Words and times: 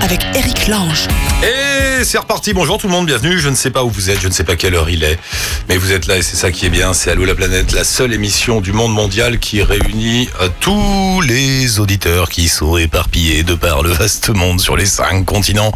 avec 0.00 0.20
Eric 0.34 0.68
Lange. 0.68 1.08
Et 1.42 2.04
c'est 2.04 2.18
reparti, 2.18 2.52
bonjour 2.52 2.78
tout 2.78 2.86
le 2.86 2.92
monde, 2.92 3.06
bienvenue. 3.06 3.38
Je 3.38 3.48
ne 3.48 3.54
sais 3.54 3.70
pas 3.70 3.84
où 3.84 3.90
vous 3.90 4.10
êtes, 4.10 4.20
je 4.20 4.28
ne 4.28 4.32
sais 4.32 4.44
pas 4.44 4.56
quelle 4.56 4.74
heure 4.74 4.90
il 4.90 5.04
est, 5.04 5.18
mais 5.68 5.76
vous 5.76 5.92
êtes 5.92 6.06
là 6.06 6.16
et 6.16 6.22
c'est 6.22 6.36
ça 6.36 6.50
qui 6.50 6.66
est 6.66 6.70
bien. 6.70 6.92
C'est 6.92 7.10
Allô 7.10 7.24
la 7.24 7.34
planète, 7.34 7.72
la 7.72 7.84
seule 7.84 8.12
émission 8.12 8.60
du 8.60 8.72
monde 8.72 8.92
mondial 8.92 9.38
qui 9.38 9.62
réunit 9.62 10.28
euh, 10.40 10.48
tous 10.60 11.20
les 11.22 11.78
auditeurs 11.80 12.28
qui 12.28 12.48
sont 12.48 12.76
éparpillés 12.76 13.42
de 13.42 13.54
par 13.54 13.82
le 13.82 13.90
vaste 13.90 14.30
monde 14.30 14.60
sur 14.60 14.76
les 14.76 14.86
cinq 14.86 15.24
continents. 15.24 15.72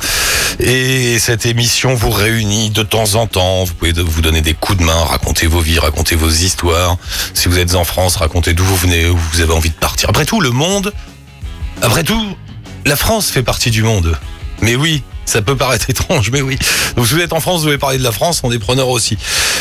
Et 0.60 1.18
cette 1.18 1.46
émission 1.46 1.94
vous 1.94 2.10
réunit 2.10 2.70
de 2.70 2.82
temps 2.82 3.14
en 3.14 3.26
temps. 3.26 3.64
Vous 3.64 3.74
pouvez 3.74 3.92
vous 3.92 4.22
donner 4.22 4.40
des 4.40 4.54
coups 4.54 4.78
de 4.78 4.84
main, 4.84 5.04
raconter 5.04 5.46
vos 5.46 5.60
vies, 5.60 5.78
raconter 5.78 6.16
vos 6.16 6.30
histoires. 6.30 6.96
Si 7.32 7.48
vous 7.48 7.58
êtes 7.58 7.74
en 7.74 7.84
France, 7.84 8.16
racontez 8.16 8.54
d'où 8.54 8.64
vous 8.64 8.76
venez, 8.76 9.06
où 9.06 9.16
vous 9.16 9.40
avez 9.40 9.52
envie 9.52 9.70
de 9.70 9.74
partir. 9.74 10.08
Après 10.08 10.24
tout, 10.24 10.40
le 10.40 10.50
monde, 10.50 10.92
après 11.82 12.02
tout, 12.02 12.36
la 12.84 12.96
France 12.96 13.30
fait 13.30 13.42
partie 13.42 13.70
du 13.70 13.82
monde. 13.82 14.16
Mais 14.60 14.76
oui, 14.76 15.02
ça 15.24 15.42
peut 15.42 15.56
paraître 15.56 15.88
étrange, 15.90 16.30
mais 16.30 16.40
oui. 16.40 16.58
Donc 16.96 17.06
si 17.06 17.14
vous 17.14 17.20
êtes 17.20 17.32
en 17.32 17.40
France, 17.40 17.60
vous 17.60 17.66
devez 17.66 17.78
parler 17.78 17.98
de 17.98 18.02
la 18.02 18.12
France, 18.12 18.40
on 18.44 18.52
est 18.52 18.58
preneurs 18.58 18.88
aussi. 18.88 19.16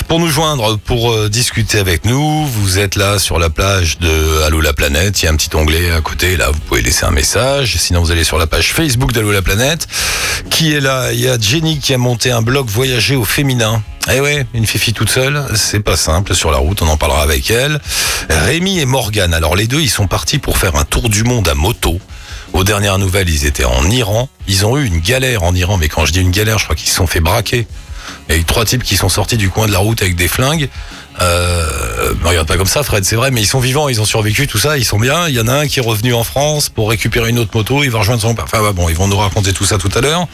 Pour 0.08 0.20
nous 0.20 0.28
joindre, 0.30 0.78
pour 0.78 1.12
euh, 1.12 1.30
discuter 1.30 1.80
avec 1.80 2.06
nous, 2.06 2.46
vous 2.46 2.80
êtes 2.80 2.96
là 2.96 3.20
sur 3.20 3.40
la 3.40 3.50
plage 3.50 4.00
de 4.00 4.44
Allô 4.44 4.62
la 4.62 4.74
planète, 4.74 5.22
il 5.22 5.26
y 5.26 5.28
a 5.28 5.32
un 5.32 5.36
petit 5.36 5.56
onglet 5.56 5.92
à 5.92 6.02
côté, 6.02 6.38
là 6.38 6.52
vous 6.52 6.60
pouvez 6.60 6.82
laisser 6.82 7.06
un 7.06 7.12
message. 7.12 7.76
Sinon 7.78 8.02
vous 8.02 8.12
allez 8.12 8.24
sur 8.24 8.38
la 8.38 8.48
page 8.48 8.74
Facebook 8.74 9.12
d'Allô 9.12 9.32
la 9.32 9.42
planète. 9.42 9.88
Qui 10.50 10.74
est 10.74 10.82
là? 10.82 11.14
Il 11.14 11.20
y 11.20 11.28
a 11.28 11.40
Jenny 11.40 11.80
qui 11.80 11.94
a 11.94 11.98
monté 11.98 12.32
un 12.32 12.42
blog 12.42 12.68
voyager 12.68 13.16
au 13.16 13.26
féminin. 13.26 13.82
Eh 14.12 14.20
ouais, 14.20 14.46
une 14.54 14.66
fifi 14.66 14.92
toute 14.92 15.10
seule, 15.10 15.46
c'est 15.56 15.80
pas 15.80 15.96
simple 15.96 16.36
sur 16.36 16.52
la 16.52 16.58
route, 16.58 16.82
on 16.82 16.88
en 16.88 16.98
parlera 16.98 17.22
avec 17.22 17.50
elle. 17.50 17.80
Rémi 18.30 18.80
et 18.80 18.86
Morgane, 18.86 19.34
alors 19.34 19.56
les 19.56 19.66
deux, 19.66 19.80
ils 19.80 19.90
sont 19.90 20.08
partis 20.08 20.40
pour 20.40 20.58
faire 20.58 20.76
un 20.76 20.84
tour 20.84 21.08
du 21.10 21.24
monde 21.24 21.48
à 21.48 21.56
moto. 21.56 22.00
Aux 22.52 22.66
dernières 22.66 22.98
nouvelles, 22.98 23.30
ils 23.30 23.46
étaient 23.46 23.64
en 23.64 23.90
Iran. 23.90 24.30
Ils 24.48 24.66
ont 24.66 24.78
eu 24.78 24.86
une 24.86 25.00
galère 25.00 25.44
en 25.44 25.56
Iran, 25.56 25.78
mais 25.78 25.88
quand 25.88 26.06
je 26.06 26.12
dis 26.12 26.20
une 26.20 26.32
galère, 26.32 26.60
je 26.60 26.66
crois 26.66 26.76
qu'ils 26.76 26.90
se 26.90 26.96
sont 26.96 27.08
fait 27.08 27.22
braquer. 27.22 27.66
Il 28.28 28.36
y 28.36 28.38
a 28.38 28.42
eu 28.42 28.44
trois 28.44 28.66
types 28.66 28.84
qui 28.84 28.98
sont 28.98 29.10
sortis 29.10 29.38
du 29.38 29.50
coin 29.50 29.68
de 29.68 29.72
la 29.72 29.80
route 29.80 30.02
avec 30.02 30.16
des 30.16 30.28
flingues. 30.28 30.70
Euh, 31.22 32.14
regarde 32.24 32.48
pas 32.48 32.58
comme 32.58 32.68
ça, 32.68 32.84
Fred, 32.84 33.06
c'est 33.06 33.16
vrai, 33.16 33.32
mais 33.32 33.42
ils 33.42 33.48
sont 33.48 33.60
vivants, 33.60 33.88
ils 33.88 34.02
ont 34.02 34.06
survécu, 34.06 34.48
tout 34.48 34.58
ça, 34.58 34.78
ils 34.78 34.86
sont 34.86 35.00
bien. 35.00 35.28
Il 35.30 35.36
y 35.36 35.40
en 35.40 35.48
a 35.48 35.54
un 35.54 35.68
qui 35.68 35.80
est 35.80 35.84
revenu 35.84 36.14
en 36.14 36.24
France 36.24 36.70
pour 36.70 36.90
récupérer 36.90 37.30
une 37.30 37.40
autre 37.40 37.52
moto, 37.54 37.84
il 37.84 37.90
va 37.90 38.00
rejoindre 38.00 38.22
son 38.22 38.36
père. 38.36 38.46
Enfin, 38.46 38.72
bon, 38.72 38.90
ils 38.90 38.96
vont 38.96 39.08
nous 39.08 39.18
raconter 39.18 39.54
tout 39.54 39.66
ça 39.66 39.78
tout 39.78 39.90
à 39.96 40.02
l'heure. 40.02 40.28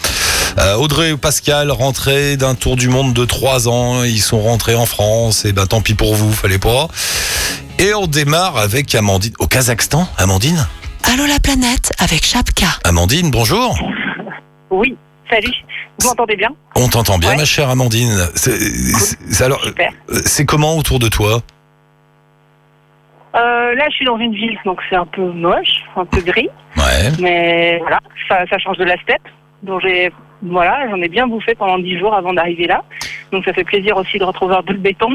Euh, 0.57 0.75
Audrey 0.75 1.11
ou 1.11 1.17
Pascal, 1.17 1.71
rentrés 1.71 2.35
d'un 2.37 2.55
tour 2.55 2.75
du 2.75 2.89
monde 2.89 3.13
de 3.13 3.25
trois 3.25 3.67
ans, 3.69 4.03
ils 4.03 4.19
sont 4.21 4.41
rentrés 4.41 4.75
en 4.75 4.85
France, 4.85 5.45
et 5.45 5.53
ben 5.53 5.65
tant 5.67 5.81
pis 5.81 5.93
pour 5.93 6.15
vous, 6.15 6.31
fallait 6.33 6.57
pas. 6.59 6.87
Et 7.79 7.93
on 7.93 8.07
démarre 8.07 8.57
avec 8.57 8.93
Amandine. 8.95 9.33
Au 9.39 9.47
Kazakhstan, 9.47 10.07
Amandine? 10.17 10.67
Allô 11.11 11.25
la 11.25 11.39
planète 11.39 11.91
avec 11.99 12.25
Chapka. 12.25 12.67
Amandine, 12.83 13.31
bonjour. 13.31 13.79
Oui, 14.69 14.95
salut. 15.29 15.53
Vous 16.01 16.07
m'entendez 16.09 16.35
bien? 16.35 16.49
On 16.75 16.87
t'entend 16.87 17.17
bien, 17.17 17.31
Ouais. 17.31 17.37
ma 17.37 17.45
chère 17.45 17.69
Amandine. 17.69 18.27
C'est 18.35 18.57
c'est- 18.59 19.43
alors, 19.43 19.61
Super. 19.63 19.91
c'est 20.25 20.45
comment 20.45 20.75
autour 20.77 20.99
de 20.99 21.07
toi? 21.07 21.41
Euh, 23.35 23.75
là, 23.75 23.85
je 23.89 23.95
suis 23.95 24.05
dans 24.05 24.17
une 24.17 24.33
ville, 24.33 24.57
donc 24.65 24.79
c'est 24.89 24.95
un 24.95 25.05
peu 25.05 25.21
moche, 25.31 25.83
un 25.95 26.05
peu 26.05 26.19
gris, 26.21 26.49
Ouais. 26.75 27.11
mais 27.19 27.77
voilà, 27.79 27.99
ça, 28.27 28.39
ça 28.49 28.57
change 28.57 28.77
de 28.77 28.83
la 28.85 28.95
steppe. 29.01 29.21
Donc 29.63 29.81
j'ai, 29.83 30.11
voilà, 30.43 30.87
j'en 30.89 31.01
ai 31.01 31.07
bien 31.09 31.27
bouffé 31.27 31.55
pendant 31.55 31.79
dix 31.79 31.97
jours 31.99 32.13
avant 32.15 32.33
d'arriver 32.33 32.67
là. 32.67 32.83
Donc 33.31 33.45
ça 33.45 33.53
fait 33.53 33.63
plaisir 33.63 33.97
aussi 33.97 34.17
de 34.17 34.23
retrouver 34.23 34.55
un 34.55 34.63
peu 34.63 34.73
de 34.73 34.79
béton. 34.79 35.09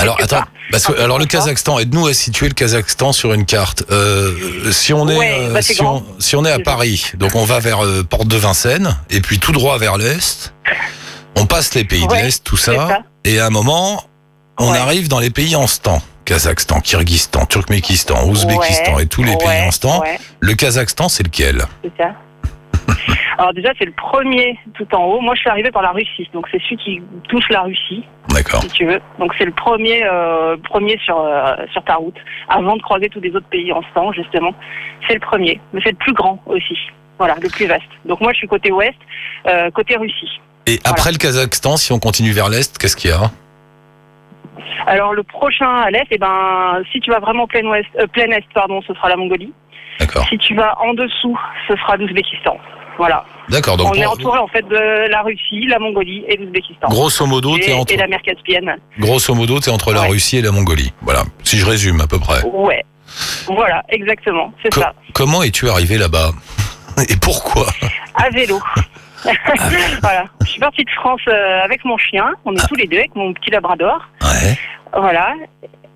Alors 0.00 0.16
attends, 0.22 0.44
parce 0.70 0.86
que 0.86 1.00
alors 1.00 1.18
le. 1.18 1.24
Kazakhstan, 1.24 1.80
aide-nous 1.80 2.06
à 2.06 2.14
situer 2.14 2.46
le 2.48 2.54
Kazakhstan 2.54 3.12
sur 3.12 3.32
une 3.32 3.44
carte. 3.44 3.82
Euh, 3.90 4.70
si 4.70 4.92
on 4.92 5.08
est 5.08 5.16
Ouais, 5.18 5.36
euh, 5.40 5.52
bah, 5.52 5.60
si, 5.62 5.80
on, 5.80 5.84
grand. 5.84 6.02
si 6.20 6.36
on 6.36 6.44
est 6.44 6.52
à. 6.52 6.60
Paris, 6.60 7.10
donc 7.14 7.34
on 7.34 7.44
va 7.44 7.58
vers 7.58 7.84
euh, 7.84 8.04
Porte 8.04 8.28
de 8.28 8.36
Vincennes 8.36 8.96
et 9.10 9.20
puis 9.20 9.40
tout 9.40 9.50
droit 9.50 9.76
vers 9.78 9.96
l'est. 9.98 10.54
On 11.34 11.46
passe 11.46 11.74
les 11.74 11.84
pays 11.84 12.06
de 12.06 12.12
Ouais, 12.12 12.22
l'est, 12.22 12.44
tout 12.44 12.56
ça, 12.56 12.74
ça. 12.74 13.02
et 13.24 13.40
à 13.40 13.46
un 13.46 13.50
moment, 13.50 14.04
on 14.58 14.70
Ouais. 14.70 14.78
arrive 14.78 15.08
dans 15.08 15.18
les 15.18 15.30
pays 15.30 15.56
en 15.56 15.66
stan. 15.66 16.00
Kazakhstan, 16.24 16.80
Kyrgyzstan, 16.80 17.46
Turkménistan, 17.46 18.24
Ouzbékistan 18.28 18.98
et 19.00 19.06
tous 19.06 19.22
les 19.24 19.36
pays 19.36 19.62
en 19.66 19.70
stan. 19.72 20.00
Ouais, 20.02 20.18
Le 20.40 20.54
Kazakhstan, 20.54 21.08
c'est 21.08 21.24
lequel? 21.24 21.64
C'est 21.82 21.92
ça. 21.96 22.14
Alors 23.38 23.54
déjà, 23.54 23.70
c'est 23.78 23.84
le 23.84 23.92
premier 23.92 24.58
tout 24.74 24.92
en 24.96 25.04
haut. 25.04 25.20
Moi, 25.20 25.36
je 25.36 25.40
suis 25.40 25.48
arrivée 25.48 25.70
par 25.70 25.82
la 25.82 25.92
Russie, 25.92 26.28
donc 26.32 26.48
c'est 26.50 26.60
celui 26.60 26.76
qui 26.76 27.02
touche 27.28 27.48
la 27.50 27.62
Russie, 27.62 28.04
D'accord. 28.30 28.60
si 28.62 28.68
tu 28.70 28.84
veux. 28.84 29.00
Donc 29.20 29.32
c'est 29.38 29.44
le 29.44 29.52
premier, 29.52 30.02
euh, 30.04 30.56
premier 30.56 30.98
sur 30.98 31.20
euh, 31.20 31.54
sur 31.72 31.84
ta 31.84 31.94
route, 31.94 32.16
avant 32.48 32.76
de 32.76 32.82
croiser 32.82 33.08
tous 33.08 33.20
les 33.20 33.30
autres 33.36 33.46
pays 33.46 33.72
en 33.72 33.80
stand, 33.92 34.12
justement. 34.12 34.52
C'est 35.06 35.14
le 35.14 35.20
premier, 35.20 35.60
mais 35.72 35.80
c'est 35.84 35.92
le 35.92 35.96
plus 35.96 36.14
grand 36.14 36.42
aussi. 36.46 36.76
Voilà, 37.16 37.36
le 37.40 37.48
plus 37.48 37.66
vaste. 37.66 37.84
Donc 38.06 38.20
moi, 38.20 38.32
je 38.32 38.38
suis 38.38 38.48
côté 38.48 38.72
ouest, 38.72 38.98
euh, 39.46 39.70
côté 39.70 39.96
Russie. 39.96 40.40
Et 40.66 40.80
après 40.84 41.12
le 41.12 41.18
Kazakhstan, 41.18 41.76
si 41.76 41.92
on 41.92 42.00
continue 42.00 42.32
vers 42.32 42.48
l'est, 42.48 42.76
qu'est-ce 42.76 42.96
qu'il 42.96 43.10
y 43.10 43.12
a? 43.12 43.30
Alors 44.88 45.14
le 45.14 45.22
prochain 45.22 45.76
à 45.76 45.90
l'est, 45.90 46.06
eh 46.10 46.18
ben, 46.18 46.82
si 46.90 46.98
tu 46.98 47.12
vas 47.12 47.20
vraiment 47.20 47.46
plein 47.46 47.64
ouest, 47.66 47.88
plein 48.12 48.30
est, 48.32 48.44
pardon, 48.52 48.82
ce 48.82 48.92
sera 48.94 49.08
la 49.08 49.16
Mongolie. 49.16 49.52
D'accord. 50.00 50.26
Si 50.28 50.38
tu 50.38 50.56
vas 50.56 50.76
en 50.80 50.94
dessous, 50.94 51.38
ce 51.68 51.76
sera 51.76 51.96
l'Ouzbékistan. 51.96 52.56
Voilà. 52.98 53.24
D'accord. 53.48 53.76
Donc 53.76 53.88
On 53.90 53.94
est 53.94 54.04
entouré 54.04 54.38
en 54.38 54.48
fait 54.48 54.62
de 54.68 55.08
la 55.10 55.22
Russie, 55.22 55.66
la 55.68 55.78
Mongolie 55.78 56.24
et 56.28 56.36
l'Ouzbékistan. 56.36 56.88
grosso 56.88 57.24
modo, 57.26 57.56
Et, 57.56 57.72
entre 57.72 57.92
et 57.92 57.96
la 57.96 58.06
mer 58.08 58.20
Caspienne. 58.22 58.76
grosso 58.98 59.34
modo, 59.34 59.58
t'es 59.60 59.70
entre 59.70 59.92
la 59.92 60.02
Ouais. 60.02 60.08
Russie 60.08 60.38
et 60.38 60.42
la 60.42 60.50
Mongolie. 60.50 60.92
Voilà. 61.02 61.22
Si 61.44 61.56
je 61.58 61.64
résume 61.64 62.00
à 62.00 62.06
peu 62.06 62.18
près. 62.18 62.42
Ouais. 62.44 62.84
Voilà, 63.46 63.82
exactement, 63.88 64.52
c'est 64.62 64.70
Co- 64.72 64.80
ça. 64.82 64.92
Comment 65.14 65.42
es-tu 65.42 65.68
arrivé 65.70 65.96
là-bas 65.96 66.30
Et 67.08 67.16
pourquoi 67.22 67.66
À 68.14 68.28
vélo. 68.30 68.58
voilà. 70.02 70.24
Je 70.42 70.46
suis 70.50 70.60
partie 70.60 70.84
de 70.84 70.90
France 70.90 71.20
euh, 71.28 71.60
avec 71.64 71.84
mon 71.84 71.96
chien. 71.98 72.32
On 72.44 72.54
est 72.54 72.68
tous 72.68 72.74
les 72.74 72.86
deux 72.86 72.98
avec 72.98 73.14
mon 73.16 73.32
petit 73.32 73.50
labrador. 73.50 74.00
Ouais. 74.22 74.56
Voilà. 74.92 75.34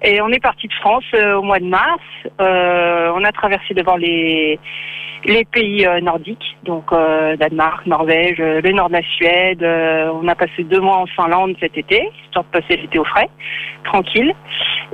Et 0.02 0.20
on 0.20 0.28
est 0.30 0.40
parti 0.40 0.66
de 0.66 0.72
France 0.74 1.04
euh, 1.14 1.34
au 1.36 1.42
mois 1.42 1.60
de 1.60 1.64
mars. 1.66 2.00
Euh, 2.40 3.12
on 3.14 3.22
a 3.24 3.30
traversé 3.32 3.74
devant 3.74 3.96
les 3.96 4.58
les 5.24 5.44
pays 5.44 5.86
euh, 5.86 6.00
nordiques, 6.00 6.56
donc 6.64 6.92
euh, 6.92 7.36
Danemark, 7.36 7.86
Norvège, 7.86 8.40
euh, 8.40 8.60
le 8.60 8.72
nord 8.72 8.88
de 8.88 8.94
la 8.94 9.02
Suède. 9.02 9.62
Euh, 9.62 10.10
on 10.20 10.26
a 10.28 10.34
passé 10.34 10.64
deux 10.64 10.80
mois 10.80 10.96
en 10.96 11.06
Finlande 11.06 11.54
cet 11.60 11.76
été, 11.78 12.08
histoire 12.24 12.44
de 12.44 12.60
passer 12.60 12.76
l'été 12.76 12.98
au 12.98 13.04
frais, 13.04 13.28
tranquille. 13.84 14.34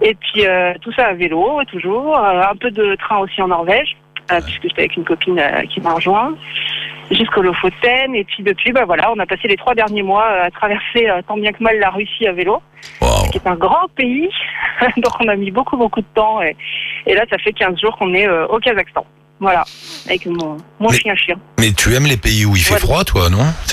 Et 0.02 0.14
puis 0.14 0.46
euh, 0.46 0.74
tout 0.82 0.92
ça 0.92 1.06
à 1.06 1.14
vélo, 1.14 1.60
toujours. 1.68 2.18
Euh, 2.18 2.42
un 2.42 2.56
peu 2.56 2.70
de 2.70 2.94
train 2.96 3.18
aussi 3.18 3.40
en 3.40 3.48
Norvège, 3.48 3.96
euh, 4.30 4.40
puisque 4.44 4.62
j'étais 4.64 4.82
avec 4.82 4.96
une 4.96 5.04
copine 5.04 5.38
euh, 5.38 5.62
qui 5.62 5.80
m'a 5.80 5.94
rejoint 5.94 6.34
jusqu'au 7.10 7.42
Lofoten. 7.42 8.14
Et 8.14 8.24
puis 8.24 8.42
depuis, 8.42 8.72
bah 8.72 8.84
voilà, 8.84 9.10
on 9.12 9.18
a 9.18 9.26
passé 9.26 9.48
les 9.48 9.56
trois 9.56 9.74
derniers 9.74 10.02
mois 10.02 10.26
à 10.26 10.50
traverser 10.50 11.08
euh, 11.08 11.22
tant 11.26 11.36
bien 11.36 11.52
que 11.52 11.62
mal 11.62 11.78
la 11.78 11.90
Russie 11.90 12.26
à 12.26 12.32
vélo 12.32 12.60
Waouh. 13.00 13.30
qui 13.30 13.38
est 13.38 13.46
un 13.46 13.56
grand 13.56 13.88
pays. 13.96 14.28
Donc 14.96 15.12
on 15.20 15.28
a 15.28 15.36
mis 15.36 15.50
beaucoup 15.50 15.76
beaucoup 15.76 16.00
de 16.00 16.06
temps 16.14 16.42
et, 16.42 16.54
et 17.06 17.14
là 17.14 17.24
ça 17.30 17.38
fait 17.38 17.52
15 17.52 17.80
jours 17.80 17.96
qu'on 17.96 18.12
est 18.12 18.28
euh, 18.28 18.46
au 18.48 18.58
Kazakhstan. 18.58 19.06
Voilà, 19.40 19.64
avec 20.06 20.26
mon, 20.26 20.56
mon 20.80 20.90
Mais- 20.90 20.98
chien 20.98 21.14
chien. 21.14 21.36
Mais 21.60 21.72
tu 21.72 21.94
aimes 21.94 22.06
les 22.06 22.16
pays 22.16 22.44
où 22.44 22.56
il 22.56 22.62
fait 22.62 22.74
Ouais. 22.74 22.80
froid, 22.80 23.04
toi, 23.04 23.30
non 23.30 23.44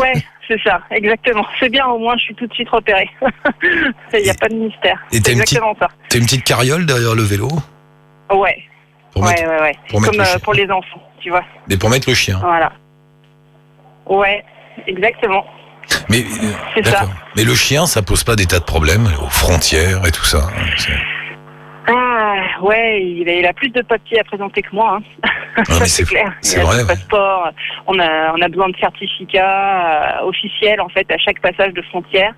Ouais, 0.00 0.12
c'est 0.48 0.60
ça, 0.64 0.80
exactement. 0.90 1.46
C'est 1.60 1.68
bien, 1.68 1.86
au 1.86 1.98
moins 1.98 2.16
je 2.18 2.24
suis 2.24 2.34
tout 2.34 2.46
de 2.46 2.52
suite 2.54 2.68
repérée. 2.68 3.08
Il 4.12 4.22
n'y 4.22 4.30
a 4.30 4.34
pas 4.34 4.48
de 4.48 4.54
mystère. 4.54 4.98
Et 5.12 5.20
t'as 5.20 5.26
C'est 5.26 5.32
une 5.32 5.40
petite- 5.40 5.58
exactement 5.58 5.76
ça. 5.78 5.88
T'as 6.08 6.18
une 6.18 6.24
petite 6.24 6.44
carriole 6.44 6.84
derrière 6.86 7.14
le 7.14 7.22
vélo 7.22 7.48
Ouais, 8.34 8.64
pour 9.12 9.22
ouais, 9.22 9.28
mettre, 9.34 9.48
ouais, 9.48 9.60
ouais. 9.60 9.78
pour 9.88 10.02
Comme 10.02 10.16
le 10.16 10.22
euh, 10.22 10.38
pour 10.42 10.54
les 10.54 10.68
enfants, 10.70 11.02
tu 11.20 11.30
vois. 11.30 11.44
Mais 11.68 11.76
pour 11.76 11.88
mettre 11.90 12.08
le 12.08 12.14
chien. 12.14 12.38
Voilà. 12.42 12.72
Ouais, 14.06 14.44
exactement. 14.86 15.46
Mais 16.08 16.24
euh, 16.76 16.82
ça. 16.82 17.08
Mais 17.36 17.44
le 17.44 17.54
chien, 17.54 17.86
ça 17.86 18.02
pose 18.02 18.24
pas 18.24 18.34
des 18.36 18.46
tas 18.46 18.58
de 18.58 18.64
problèmes 18.64 19.06
aux 19.22 19.28
frontières 19.30 20.04
et 20.06 20.10
tout 20.10 20.24
ça. 20.24 20.48
Ah, 21.86 22.44
ouais, 22.62 23.02
il 23.04 23.28
a, 23.28 23.34
il 23.34 23.46
a 23.46 23.52
plus 23.52 23.68
de 23.70 23.82
papiers 23.82 24.20
à 24.20 24.24
présenter 24.24 24.62
que 24.62 24.74
moi. 24.74 24.98
Hein. 24.98 25.30
Ah, 25.56 25.62
c'est 25.86 26.04
clair. 26.06 26.32
c'est 26.40 26.60
vrai, 26.60 26.78
ouais. 26.78 26.86
passeport. 26.86 27.50
On 27.86 27.98
a, 27.98 28.32
on 28.34 28.40
a 28.40 28.48
besoin 28.48 28.68
de 28.70 28.76
certificats 28.78 30.20
euh, 30.20 30.26
officiels 30.26 30.80
en 30.80 30.88
fait 30.88 31.10
à 31.10 31.18
chaque 31.18 31.40
passage 31.40 31.72
de 31.74 31.82
frontière. 31.82 32.32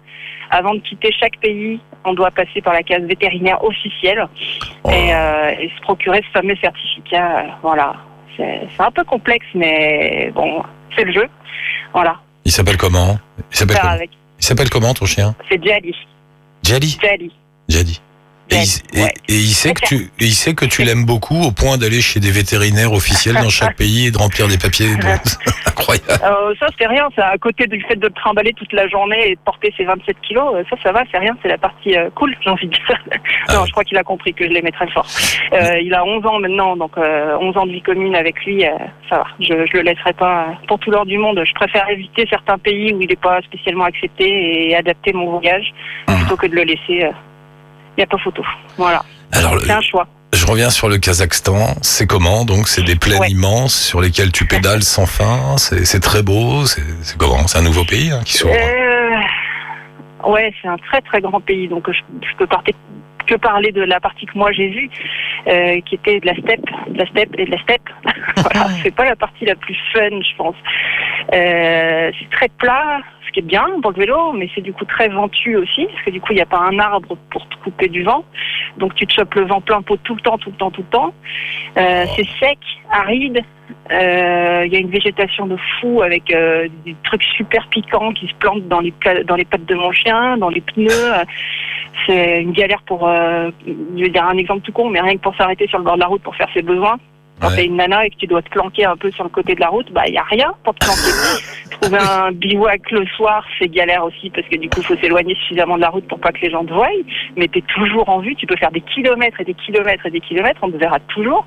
Avant 0.50 0.75
de 0.75 0.81
quitter 0.81 1.10
chaque 1.19 1.38
pays, 1.40 1.81
on 2.04 2.14
doit 2.14 2.31
passer 2.31 2.60
par 2.62 2.72
la 2.72 2.82
case 2.82 3.02
vétérinaire 3.02 3.62
officielle 3.64 4.26
Oh. 4.84 4.90
et, 4.90 5.12
euh, 5.14 5.50
et 5.60 5.69
se 5.76 5.81
procurer 5.82 6.22
ce 6.26 6.31
fameux 6.38 6.54
certificat. 6.56 7.38
euh, 7.40 7.42
voilà, 7.62 7.94
c'est 8.37 8.69
un 8.78 8.90
peu 8.92 9.02
complexe, 9.04 9.46
mais 9.54 10.31
bon, 10.34 10.62
c'est 10.96 11.02
le 11.04 11.12
jeu. 11.12 11.28
Voilà, 11.92 12.16
Il 12.44 12.52
s'appelle 12.52 12.76
comment? 12.76 13.19
Il 13.50 13.56
s'appelle 13.56 13.78
comment? 13.81 13.92
avec. 13.92 14.10
Comment 14.70 14.94
ton 14.94 15.06
chien? 15.06 15.34
C'est 15.50 15.62
Jali, 15.64 15.94
Jali 16.62 16.99
Jali. 17.02 17.32
Jali. 17.69 18.00
Et, 18.50 18.54
il, 18.56 18.98
et- 18.98 19.02
ouais. 19.02 19.12
et 19.28 19.34
il 19.34 19.52
sait 19.54 19.72
que 19.75 19.84
tu, 19.87 19.96
et 20.20 20.25
il 20.25 20.32
sait 20.34 20.54
que 20.54 20.64
tu 20.64 20.84
l'aimes 20.84 21.04
beaucoup 21.04 21.43
au 21.43 21.50
point 21.50 21.78
d'aller 21.78 22.00
chez 22.00 22.20
des 22.20 22.31
vétérinaires 22.31 22.93
officiels 22.93 23.34
dans 23.34 23.48
chaque 23.48 23.76
pays 23.82 24.06
et 24.06 24.10
de 24.12 24.19
remplir 24.19 24.46
des 24.46 24.56
papiers. 24.58 24.87
Incroyable. 25.66 26.06
Euh, 26.22 26.54
ça, 26.60 26.66
c'est 26.78 26.87
rien. 26.87 27.08
À 27.16 27.37
côté 27.38 27.66
du 27.66 27.81
fait 27.82 27.96
de 27.96 28.06
le 28.06 28.12
trimballer 28.12 28.52
toute 28.52 28.72
la 28.72 28.87
journée 28.88 29.31
et 29.31 29.34
de 29.34 29.40
porter 29.44 29.72
ses 29.76 29.84
27 29.84 30.16
kilos. 30.26 30.54
euh, 30.54 30.62
Ça, 30.70 30.76
ça 30.82 30.93
va, 30.93 31.02
c'est 31.10 31.19
rien. 31.19 31.37
C'est 31.43 31.48
la 31.48 31.58
partie 31.58 31.96
euh, 31.96 32.08
cool, 32.14 32.34
j'ai 32.43 32.50
envie 32.50 32.66
de 32.66 32.72
dire. 32.72 32.98
Ah 33.48 33.54
non, 33.54 33.64
je 33.66 33.70
crois 33.72 33.84
qu'il 33.84 33.96
a 33.96 34.02
compris 34.02 34.34
que 34.34 34.44
je 34.44 34.50
l'aimais 34.50 34.72
très 34.72 34.88
fort. 34.90 35.06
Euh, 35.52 35.78
il 35.81 35.94
a 35.94 36.04
11 36.04 36.26
ans 36.26 36.40
maintenant, 36.40 36.76
donc 36.76 36.92
euh, 36.99 37.37
11 37.40 37.56
ans 37.56 37.66
de 37.66 37.70
vie 37.72 37.82
commune 37.82 38.16
avec 38.16 38.44
lui, 38.44 38.64
ça 39.08 39.19
va. 39.19 39.25
Je, 39.40 39.46
je 39.70 39.76
le 39.76 39.82
laisserai 39.82 40.12
pas 40.14 40.49
pour 40.66 40.78
tout 40.81 40.90
l'or 40.90 41.06
du 41.06 41.16
monde. 41.19 41.40
Je 41.46 41.52
préfère 41.54 41.88
éviter 41.88 42.26
certains 42.28 42.58
pays 42.58 42.92
où 42.92 43.00
il 43.02 43.08
n'est 43.08 43.14
pas 43.16 43.40
spécialement 43.42 43.84
accepté 43.84 44.69
et 44.70 44.75
adapter 44.76 45.12
mon 45.12 45.31
voyage 45.38 45.72
Mhm. 46.08 46.16
plutôt 46.19 46.37
que 46.37 46.46
de 46.46 46.54
le 46.56 46.62
laisser. 46.62 47.08
Il 47.96 48.00
n'y 48.00 48.04
a 48.04 48.06
pas 48.06 48.19
photo. 48.19 48.43
Voilà, 48.76 49.02
Alors, 49.32 49.58
c'est 49.60 49.70
un 49.72 49.81
choix. 49.81 50.06
je 50.34 50.46
reviens 50.46 50.70
sur 50.70 50.88
le 50.88 50.98
Kazakhstan. 50.98 51.75
C'est 51.82 52.06
comment 52.06 52.44
Donc, 52.44 52.69
c'est 52.69 52.82
des 52.82 52.96
plaines 52.96 53.20
Ouais. 53.20 53.28
immenses 53.31 53.75
sur 53.75 54.00
lesquelles 54.00 54.32
tu 54.32 54.46
pédales 54.46 54.82
sans 54.82 55.06
fin. 55.06 55.56
C'est 55.58 56.00
très 56.00 56.22
beau. 56.22 56.66
C'est 56.66 56.82
c'est 57.02 57.16
comment? 57.16 57.46
C'est 57.46 57.58
un 57.58 57.62
nouveau 57.62 57.84
pays 57.84 58.10
hein, 58.10 58.20
qui 58.25 58.34
s'ouvre. 58.34 58.54
Euh, 58.54 60.28
ouais, 60.31 60.52
c'est 60.60 60.69
un 60.69 60.76
très 60.76 61.00
très 61.00 61.20
grand 61.20 61.40
pays, 61.40 61.69
donc 61.69 61.90
je, 61.90 62.00
je 62.22 62.37
peux 62.37 62.46
partir 62.46 62.75
que 63.26 63.34
parler 63.34 63.72
de 63.72 63.82
la 63.82 63.99
partie 63.99 64.25
que 64.26 64.38
moi 64.38 64.52
j'ai 64.52 64.69
vue, 64.69 64.88
euh, 65.49 65.81
qui 65.87 65.96
était 65.96 66.20
de 66.20 66.26
la 66.26 66.34
steppe, 66.34 66.64
de 66.90 66.99
la 66.99 67.06
steppe 67.06 67.34
et 67.38 67.46
de 67.46 67.50
la 67.50 67.58
steppe. 67.62 67.88
voilà, 68.37 68.69
c'est 68.84 68.94
pas 68.94 69.04
la 69.04 69.16
partie 69.16 69.44
la 69.46 69.56
plus 69.56 69.76
fun, 69.92 70.10
je 70.10 70.37
pense. 70.37 70.54
Euh, 71.34 72.10
c'est 72.20 72.31
très 72.31 72.49
plat, 72.50 73.00
ce 73.26 73.32
qui 73.32 73.40
est 73.40 73.43
bien 73.43 73.67
pour 73.82 73.90
le 73.93 73.99
vélo, 73.99 74.32
mais 74.32 74.49
c'est 74.55 74.61
du 74.61 74.73
coup 74.73 74.84
très 74.84 75.08
ventu 75.08 75.56
aussi, 75.56 75.87
parce 75.87 76.05
que 76.05 76.11
du 76.11 76.20
coup 76.20 76.32
il 76.32 76.37
n'y 76.37 76.43
a 76.43 76.46
pas 76.46 76.61
un 76.61 76.78
arbre 76.78 77.17
pour 77.31 77.49
te 77.49 77.56
couper 77.64 77.88
du 77.88 78.02
vent, 78.02 78.25
donc 78.78 78.94
tu 78.94 79.06
te 79.06 79.12
chopes 79.12 79.34
le 79.34 79.44
vent 79.46 79.61
plein 79.61 79.82
pot 79.82 79.99
tout 80.05 80.14
le 80.14 80.20
temps, 80.20 80.38
tout 80.38 80.50
le 80.50 80.56
temps, 80.56 80.70
tout 80.70 80.82
le 80.82 80.88
temps. 80.88 81.14
Euh, 81.76 82.05
c'est 82.14 82.26
sec, 82.38 82.58
aride. 82.90 83.43
Euh, 83.90 84.62
Il 84.67 84.73
y 84.73 84.76
a 84.76 84.78
une 84.78 84.90
végétation 84.90 85.46
de 85.46 85.56
fou 85.56 86.02
avec 86.02 86.32
euh, 86.32 86.69
des 86.84 86.94
trucs 87.02 87.23
super 87.23 87.67
piquants 87.69 88.12
qui 88.12 88.28
se 88.28 88.34
plantent 88.34 88.69
dans 88.69 88.81
les, 88.81 88.94
dans 89.25 89.34
les 89.34 89.44
pattes 89.44 89.67
de 89.67 89.75
mon 89.75 89.93
chien, 89.93 90.37
dans 90.37 90.49
les 90.49 90.61
pneus. 90.61 91.12
C'est 92.06 92.43
une 92.43 92.52
galère 92.52 92.82
pour, 92.87 93.08
je 93.08 94.00
vais 94.00 94.08
dire 94.08 94.25
un 94.25 94.37
exemple 94.37 94.62
tout 94.62 94.73
con, 94.73 94.88
mais 94.88 95.00
rien 95.00 95.14
que 95.14 95.23
pour 95.23 95.34
s'arrêter 95.37 95.67
sur 95.67 95.78
le 95.78 95.84
bord 95.84 95.96
de 95.96 96.00
la 96.00 96.06
route 96.06 96.23
pour 96.23 96.37
faire 96.37 96.49
ses 96.55 96.62
besoins. 96.62 96.99
Quand 97.40 97.48
Ouais. 97.50 97.56
t'es 97.56 97.64
une 97.66 97.76
nana 97.76 98.06
et 98.06 98.10
que 98.10 98.16
tu 98.16 98.26
dois 98.26 98.40
te 98.40 98.48
planquer 98.48 98.86
un 98.86 98.96
peu 98.96 99.10
sur 99.10 99.22
le 99.24 99.28
côté 99.30 99.54
de 99.54 99.60
la 99.60 99.68
route, 99.68 99.92
bah 99.92 100.02
il 100.08 100.14
y 100.14 100.18
a 100.18 100.22
rien 100.22 100.52
pour 100.64 100.74
te 100.74 100.86
planquer. 100.86 101.42
Trouver 101.80 101.98
un 101.98 102.32
bivouac 102.32 102.90
le 102.90 103.04
soir, 103.08 103.44
c'est 103.58 103.68
galère 103.68 104.04
aussi 104.04 104.30
parce 104.30 104.46
que 104.48 104.56
du 104.56 104.70
coup, 104.70 104.80
il 104.80 104.86
faut 104.86 104.96
s'éloigner 104.96 105.34
suffisamment 105.34 105.76
de 105.76 105.82
la 105.82 105.90
route 105.90 106.08
pour 106.08 106.18
pas 106.18 106.32
que 106.32 106.40
les 106.40 106.50
gens 106.50 106.64
te 106.64 106.72
voient. 106.72 106.88
Mais 107.36 107.46
t'es 107.48 107.60
toujours 107.74 108.08
en 108.08 108.20
vue, 108.20 108.34
tu 108.36 108.46
peux 108.46 108.56
faire 108.56 108.70
des 108.70 108.80
kilomètres 108.80 109.38
et 109.40 109.44
des 109.44 109.52
kilomètres 109.52 110.06
et 110.06 110.10
des 110.10 110.20
kilomètres, 110.20 110.60
on 110.62 110.70
te 110.70 110.76
verra 110.78 110.98
toujours. 111.08 111.44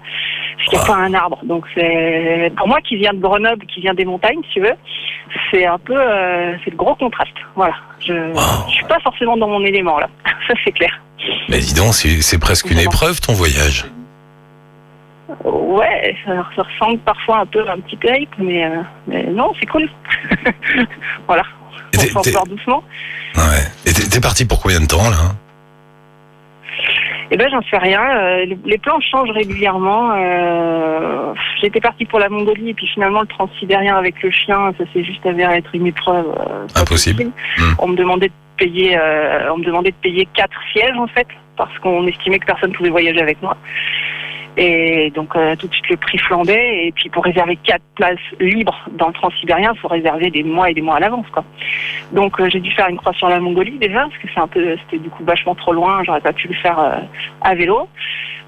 Parce 0.57 0.69
qu'il 0.69 0.77
n'y 0.77 0.83
a 0.83 0.87
pas 0.87 0.99
un 1.01 1.13
arbre. 1.15 1.39
Donc 1.43 1.65
c'est 1.73 2.51
pour 2.55 2.67
moi 2.67 2.79
qui 2.81 2.95
viens 2.97 3.13
de 3.13 3.19
Grenoble, 3.19 3.65
qui 3.65 3.81
vient 3.81 3.95
des 3.95 4.05
montagnes, 4.05 4.41
si 4.47 4.53
tu 4.55 4.59
veux, 4.61 4.75
c'est 5.49 5.65
un 5.65 5.79
peu 5.79 5.95
euh, 5.97 6.53
c'est 6.63 6.69
le 6.71 6.77
gros 6.77 6.93
contraste. 6.95 7.33
Voilà. 7.55 7.73
Je, 7.99 8.13
Wow. 8.13 8.67
je 8.67 8.73
suis 8.75 8.85
pas 8.85 8.99
forcément 8.99 9.37
dans 9.37 9.47
mon 9.47 9.63
élément 9.65 9.97
là. 9.99 10.07
Ça 10.47 10.53
c'est 10.63 10.71
clair. 10.71 11.01
Mais 11.49 11.57
dis 11.59 11.73
donc, 11.73 11.93
c'est 11.93 12.39
presque 12.39 12.69
une 12.69 12.79
épreuve 12.79 13.19
ton 13.21 13.33
voyage. 13.33 13.85
Ouais, 15.43 16.15
ça, 16.25 16.45
ressemble 16.63 16.99
parfois 16.99 17.39
un 17.39 17.45
peu 17.45 17.67
à 17.67 17.73
un 17.73 17.79
petit 17.79 17.97
périple, 17.97 18.37
mais, 18.39 18.65
euh, 18.65 18.81
mais 19.07 19.23
non, 19.25 19.51
c'est 19.59 19.65
cool. 19.67 19.87
voilà, 21.27 21.43
on 21.95 21.99
s'en 22.01 22.23
sort 22.23 22.47
doucement. 22.47 22.83
Ouais. 23.35 23.63
Et 23.85 23.93
t'es 23.93 24.19
parti 24.19 24.45
pour 24.45 24.61
combien 24.61 24.79
de 24.81 24.87
temps 24.87 25.09
là 25.09 25.33
Eh 27.31 27.37
ben, 27.37 27.47
j'en 27.51 27.61
sais 27.69 27.77
rien. 27.77 28.01
euh, 28.17 28.45
les- 28.65 28.77
plans 28.79 28.99
changent 29.01 29.29
régulièrement. 29.31 30.11
Euh, 30.15 31.33
J'étais 31.61 31.79
partie 31.81 32.05
pour 32.05 32.19
la 32.19 32.29
Mongolie 32.29 32.69
et 32.69 32.73
puis 32.73 32.87
finalement 32.87 33.21
le 33.21 33.27
transsibérien 33.27 33.95
avec 33.97 34.21
le 34.23 34.31
chien, 34.31 34.73
ça 34.77 34.83
s'est 34.93 35.03
juste 35.03 35.25
avéré 35.25 35.57
être 35.57 35.69
une 35.75 35.87
épreuve. 35.87 36.25
euh, 36.39 36.65
Impossible. 36.75 36.85
possible. 37.25 37.31
Hmm. 37.59 37.73
On 37.79 37.87
me 37.89 37.95
demandait 37.95 38.29
de 38.29 38.33
payer, 38.57 38.97
euh, 38.97 39.51
on 39.53 39.57
me 39.59 39.63
demandait 39.65 39.91
de 39.91 39.95
payer 40.01 40.27
quatre 40.33 40.57
sièges 40.73 40.97
en 40.97 41.07
fait, 41.07 41.27
parce 41.55 41.77
qu'on 41.79 42.07
estimait 42.07 42.39
que 42.39 42.45
personne 42.45 42.71
pouvait 42.73 42.89
voyager 42.89 43.21
avec 43.21 43.41
moi. 43.41 43.55
Et 44.61 45.09
donc 45.15 45.37
euh, 45.37 45.55
tout 45.55 45.67
de 45.67 45.73
suite 45.73 45.89
le 45.89 45.95
prix 45.95 46.17
flambait. 46.17 46.87
Et 46.87 46.91
puis 46.91 47.09
pour 47.09 47.23
réserver 47.23 47.55
quatre 47.55 47.83
places 47.95 48.17
libres 48.41 48.77
dans 48.91 49.07
le 49.07 49.13
transsibérien, 49.13 49.71
il 49.73 49.79
faut 49.79 49.87
réserver 49.87 50.29
des 50.29 50.43
mois 50.43 50.69
et 50.69 50.73
des 50.73 50.81
mois 50.81 50.97
à 50.97 50.99
l'avance 50.99 51.27
quoi. 51.31 51.45
Donc 52.11 52.39
euh, 52.39 52.49
j'ai 52.49 52.59
dû 52.59 52.69
faire 52.71 52.89
une 52.89 52.97
croix 52.97 53.13
sur 53.13 53.29
la 53.29 53.39
Mongolie 53.39 53.77
déjà, 53.77 54.01
parce 54.01 54.17
que 54.17 54.27
c'est 54.33 54.39
un 54.41 54.47
peu, 54.47 54.75
c'était 54.83 55.01
du 55.01 55.09
coup 55.09 55.23
vachement 55.23 55.55
trop 55.55 55.71
loin. 55.71 56.03
J'aurais 56.03 56.19
pas 56.19 56.33
pu 56.33 56.49
le 56.49 56.55
faire 56.55 56.77
euh, 56.77 56.99
à 57.41 57.55
vélo. 57.55 57.87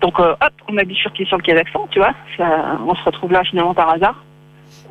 Donc 0.02 0.20
hop, 0.20 0.52
on 0.68 0.78
a 0.78 0.84
bifurqué 0.84 1.24
sur 1.26 1.38
le 1.38 1.44
Kazakhstan, 1.44 1.88
tu 1.92 2.00
vois. 2.00 2.14
Ça, 2.36 2.78
on 2.86 2.94
se 2.94 3.04
retrouve 3.04 3.32
là 3.32 3.44
finalement 3.46 3.74
par 3.74 3.90
hasard. 3.90 4.16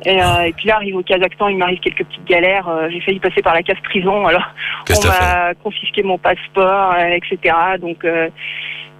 Et, 0.05 0.21
euh, 0.21 0.43
et 0.47 0.53
puis 0.53 0.67
là, 0.67 0.77
arrive 0.77 0.95
au 0.95 1.03
Kazakhstan, 1.03 1.49
il 1.49 1.57
m'arrive 1.57 1.79
quelques 1.79 2.03
petites 2.05 2.25
galères. 2.25 2.67
Euh, 2.67 2.89
j'ai 2.89 3.01
failli 3.01 3.19
passer 3.19 3.41
par 3.41 3.53
la 3.53 3.61
case 3.61 3.79
prison, 3.83 4.25
alors 4.25 4.47
on 4.89 5.07
m'a 5.07 5.53
confisqué 5.55 6.01
mon 6.01 6.17
passeport, 6.17 6.93
euh, 6.93 7.17
etc. 7.17 7.55
Donc 7.79 8.05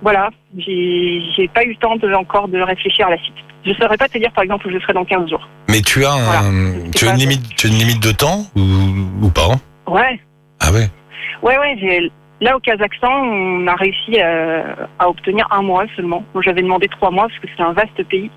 voilà, 0.01 0.29
j'ai 0.57 1.47
pas 1.53 1.63
eu 1.63 1.69
le 1.69 1.75
temps 1.75 1.95
de, 1.95 2.11
encore 2.13 2.47
de 2.47 2.59
réfléchir 2.59 3.07
à 3.07 3.11
la 3.11 3.17
suite. 3.17 3.35
Je 3.65 3.73
saurais 3.73 3.97
pas 3.97 4.07
te 4.07 4.17
dire 4.17 4.31
par 4.31 4.43
exemple 4.43 4.67
où 4.67 4.71
je 4.71 4.79
serai 4.79 4.93
dans 4.93 5.05
15 5.05 5.29
jours. 5.29 5.47
Mais 5.69 5.81
tu 5.81 6.03
as, 6.03 6.11
un, 6.11 6.23
Voilà. 6.23 6.41
tu 6.95 7.05
as 7.05 7.09
pas 7.09 7.13
une 7.13 7.19
limite, 7.19 7.55
tu 7.55 7.67
as 7.67 7.69
une 7.69 7.77
limite 7.77 8.01
de 8.03 8.11
temps 8.11 8.45
ou, 8.55 9.25
ou 9.25 9.29
pas 9.29 9.49
Ouais, 9.87 10.19
Ah 10.59 10.71
ouais? 10.71 10.87
ouais, 11.43 11.57
ouais. 11.57 12.09
Là 12.43 12.57
au 12.57 12.59
Kazakhstan, 12.59 13.11
on 13.11 13.67
a 13.67 13.75
réussi 13.75 14.15
euh, 14.19 14.63
à 14.97 15.07
obtenir 15.07 15.47
un 15.51 15.61
mois 15.61 15.85
seulement. 15.95 16.23
Moi, 16.33 16.41
j'avais 16.43 16.63
demandé 16.63 16.87
trois 16.87 17.11
mois 17.11 17.27
parce 17.27 17.37
que 17.39 17.47
c'est 17.55 17.61
un 17.61 17.73
vaste 17.73 18.01
pays. 18.09 18.31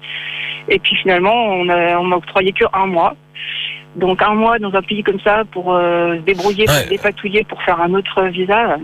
Et 0.69 0.79
puis 0.79 0.95
finalement, 0.97 1.33
on 1.35 1.69
a- 1.71 1.99
on 1.99 2.05
m'a 2.05 2.17
octroyé 2.17 2.53
que 2.53 2.65
un 2.75 2.87
mois. 2.87 3.15
Donc 3.97 4.21
un 4.21 4.35
mois 4.35 4.59
dans 4.59 4.75
un 4.75 4.83
pays 4.83 5.03
comme 5.03 5.21
ça 5.21 5.45
pour 5.53 5.73
euh, 5.75 6.17
se 6.17 6.21
débrouiller, 6.21 6.67
pour 6.67 6.75
se 6.75 6.89
dépatouiller, 6.91 7.45
pour 7.45 7.63
faire 7.63 7.81
un 7.81 7.95
autre 7.95 8.25
visa. 8.25 8.77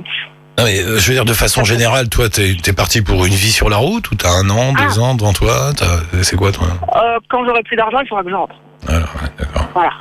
Non 0.61 0.67
mais 0.67 0.79
euh, 0.83 0.99
je 0.99 1.09
veux 1.09 1.15
dire 1.15 1.25
de 1.25 1.33
façon 1.33 1.65
générale, 1.65 2.11
toi 2.11 2.29
t'es 2.29 2.51
es 2.67 2.73
parti 2.75 3.01
pour 3.01 3.25
une 3.25 3.33
vie 3.33 3.51
sur 3.51 3.71
la 3.71 3.79
route 3.79 4.11
ou 4.11 4.15
t'as 4.15 4.29
un 4.31 4.51
an, 4.51 4.75
deux 4.75 4.99
ans 4.99 5.15
devant 5.15 5.33
toi 5.33 5.73
T'as- 5.75 6.23
C'est 6.23 6.37
quoi 6.37 6.53
toi? 6.53 6.67
Euh, 6.97 7.19
quand 7.31 7.43
j'aurai 7.47 7.62
plus 7.62 7.77
d'argent, 7.77 7.99
il 8.03 8.09
faudra 8.09 8.23
que 8.23 8.29
je 8.31 8.35
rentre. 8.35 8.55
Alors, 8.87 9.09
ouais, 9.23 9.29
D'accord. 9.39 9.67
Voilà. 9.73 9.93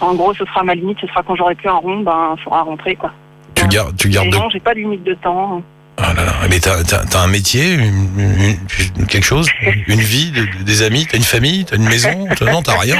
En 0.00 0.14
gros, 0.14 0.34
ce 0.34 0.44
sera 0.46 0.64
ma 0.64 0.74
limite. 0.74 0.98
Ce 1.00 1.06
sera 1.06 1.22
quand 1.22 1.36
j'aurai 1.36 1.54
plus 1.54 1.68
un 1.68 1.74
rond, 1.74 2.00
ben, 2.00 2.34
il 2.36 2.42
faudra 2.42 2.62
rentrer, 2.62 2.96
quoi. 2.96 3.12
Tu 3.54 3.68
gardes, 3.68 3.94
tu 3.96 4.08
Et 4.08 4.10
gardes 4.10 4.30
de... 4.30 4.36
non, 4.36 4.50
j'ai 4.50 4.58
pas 4.60 4.74
de 4.74 4.80
limite 4.80 5.04
de 5.04 5.14
temps. 5.14 5.62
Ah 6.02 6.14
là 6.14 6.24
là. 6.24 6.32
Mais 6.48 6.58
t'as 6.58 6.78
as, 6.96 7.22
un 7.22 7.26
métier, 7.28 7.74
une- 7.74 8.56
une- 8.98 9.06
quelque 9.06 9.24
chose, 9.24 9.48
une 9.86 10.00
vie, 10.00 10.30
de- 10.32 10.64
des 10.64 10.82
amis, 10.82 11.06
t'as 11.10 11.18
une 11.18 11.22
famille, 11.24 11.64
t'as 11.64 11.76
une 11.76 11.84
maison 11.88 12.26
Non, 12.40 12.62
t'as 12.62 12.78
rien. 12.78 12.96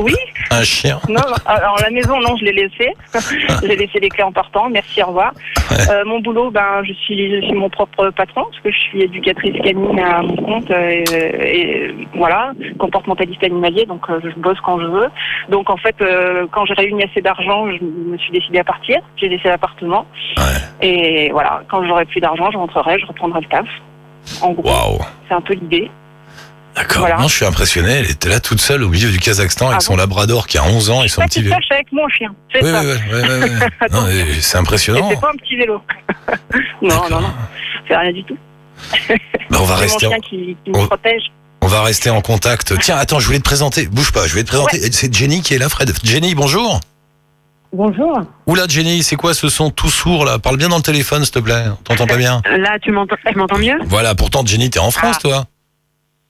Oui, 0.00 0.14
un 0.50 0.62
chien. 0.62 0.98
non, 1.08 1.20
non. 1.28 1.34
Alors, 1.46 1.78
la 1.82 1.90
maison, 1.90 2.18
non, 2.20 2.36
je 2.38 2.44
l'ai 2.46 2.52
laissée. 2.52 2.92
j'ai 3.62 3.76
laissé 3.76 4.00
les 4.00 4.08
clés 4.08 4.22
en 4.24 4.32
partant. 4.32 4.68
Merci, 4.70 5.02
au 5.02 5.06
revoir. 5.08 5.32
Euh, 5.90 6.04
mon 6.06 6.20
boulot, 6.20 6.50
ben, 6.50 6.82
je 6.86 6.92
suis, 6.94 7.36
je 7.40 7.44
suis 7.46 7.54
mon 7.54 7.68
propre 7.68 8.10
patron, 8.10 8.44
parce 8.44 8.60
que 8.62 8.70
je 8.70 8.78
suis 8.78 9.02
éducatrice 9.02 9.54
canine 9.62 9.98
à 10.00 10.22
mon 10.22 10.36
compte. 10.36 10.70
euh, 10.70 11.04
et, 11.44 11.94
voilà, 12.14 12.52
comportementaliste 12.78 13.44
animalier, 13.44 13.84
donc 13.86 14.02
euh, 14.10 14.20
je 14.24 14.30
bosse 14.40 14.58
quand 14.64 14.80
je 14.80 14.86
veux. 14.86 15.08
Donc, 15.50 15.68
en 15.70 15.76
fait, 15.76 15.96
quand 16.52 16.64
j'ai 16.66 16.74
réuni 16.74 17.02
assez 17.04 17.20
d'argent, 17.20 17.66
je 17.70 17.84
me 17.84 18.16
suis 18.18 18.32
décidée 18.32 18.58
à 18.60 18.64
partir. 18.64 18.98
J'ai 19.16 19.28
laissé 19.28 19.48
l'appartement. 19.48 20.06
Ouais. 20.36 20.86
Et 20.88 21.30
voilà, 21.32 21.62
quand 21.70 21.86
j'aurai 21.86 22.04
plus 22.06 22.20
d'argent, 22.20 22.37
je 22.52 22.56
rentrerai, 22.58 22.98
je 23.00 23.06
reprendrai 23.06 23.40
le 23.40 23.48
taf. 23.48 23.66
En 24.42 24.52
gros, 24.52 25.00
c'est 25.28 25.34
un 25.34 25.40
peu 25.40 25.54
l'idée. 25.54 25.90
D'accord. 26.76 27.00
Voilà. 27.00 27.16
Non, 27.16 27.28
je 27.28 27.34
suis 27.34 27.44
impressionné. 27.44 27.90
Elle 27.92 28.10
était 28.10 28.28
là 28.28 28.38
toute 28.40 28.60
seule 28.60 28.84
au 28.84 28.88
milieu 28.88 29.10
du 29.10 29.18
Kazakhstan 29.18 29.66
avec 29.68 29.78
Ah 29.78 29.84
son 29.84 29.96
labrador 29.96 30.46
qui 30.46 30.58
a 30.58 30.64
11 30.64 30.90
ans 30.90 31.02
et 31.02 31.08
son 31.08 31.22
petit 31.22 31.42
vélo. 31.42 31.56
suis 31.62 31.74
avec 31.74 31.90
mon 31.92 32.08
chien. 32.08 32.32
C'est 32.52 32.62
Oui, 32.62 34.34
c'est 34.40 34.58
impressionnant. 34.58 35.08
c'est 35.10 35.20
pas 35.20 35.30
un 35.32 35.36
petit 35.36 35.56
vélo. 35.56 35.82
non, 36.82 37.08
non, 37.10 37.20
non. 37.20 37.32
C'est 37.88 37.96
rien 37.96 38.12
du 38.12 38.22
tout. 38.24 38.36
Bah, 39.50 39.58
on 39.60 39.64
va 39.64 39.76
C'est 39.78 39.82
rester. 39.82 40.06
mon 40.06 40.14
en- 40.14 40.20
qui, 40.20 40.56
qui 40.64 40.70
me 40.70 40.86
protège. 40.86 41.22
On 41.62 41.66
va 41.66 41.82
rester 41.82 42.10
en 42.10 42.20
contact. 42.20 42.78
Tiens, 42.80 42.96
attends, 42.96 43.18
je 43.18 43.26
voulais 43.26 43.38
te 43.40 43.44
présenter. 43.44 43.86
Bouge 43.86 44.12
pas, 44.12 44.26
je 44.26 44.30
voulais 44.32 44.44
te 44.44 44.48
présenter. 44.48 44.78
C'est 44.92 45.12
Jenny 45.12 45.42
qui 45.42 45.54
est 45.54 45.58
là, 45.58 45.68
Fred. 45.68 45.92
Jenny, 46.04 46.34
bonjour. 46.36 46.80
Bonjour. 47.72 48.22
Oula, 48.46 48.64
Jenny, 48.66 49.02
c'est 49.02 49.16
quoi 49.16 49.34
ce 49.34 49.48
son 49.48 49.70
tout 49.70 49.90
sourd 49.90 50.24
là? 50.24 50.38
Parle 50.38 50.56
bien 50.56 50.68
dans 50.70 50.76
le 50.78 50.82
téléphone, 50.82 51.22
s'il 51.24 51.34
te 51.34 51.38
plaît. 51.38 51.64
On 51.68 51.82
t'entend 51.82 52.06
pas 52.06 52.16
bien? 52.16 52.40
Là, 52.56 52.78
tu 52.80 52.90
m'entends, 52.92 53.16
tu 53.26 53.36
m'entends 53.36 53.58
mieux? 53.58 53.76
Voilà, 53.84 54.14
pourtant, 54.14 54.44
Jenny, 54.44 54.70
t'es 54.70 54.78
en 54.78 54.90
France, 54.90 55.16
Ah. 55.18 55.22
toi. 55.22 55.44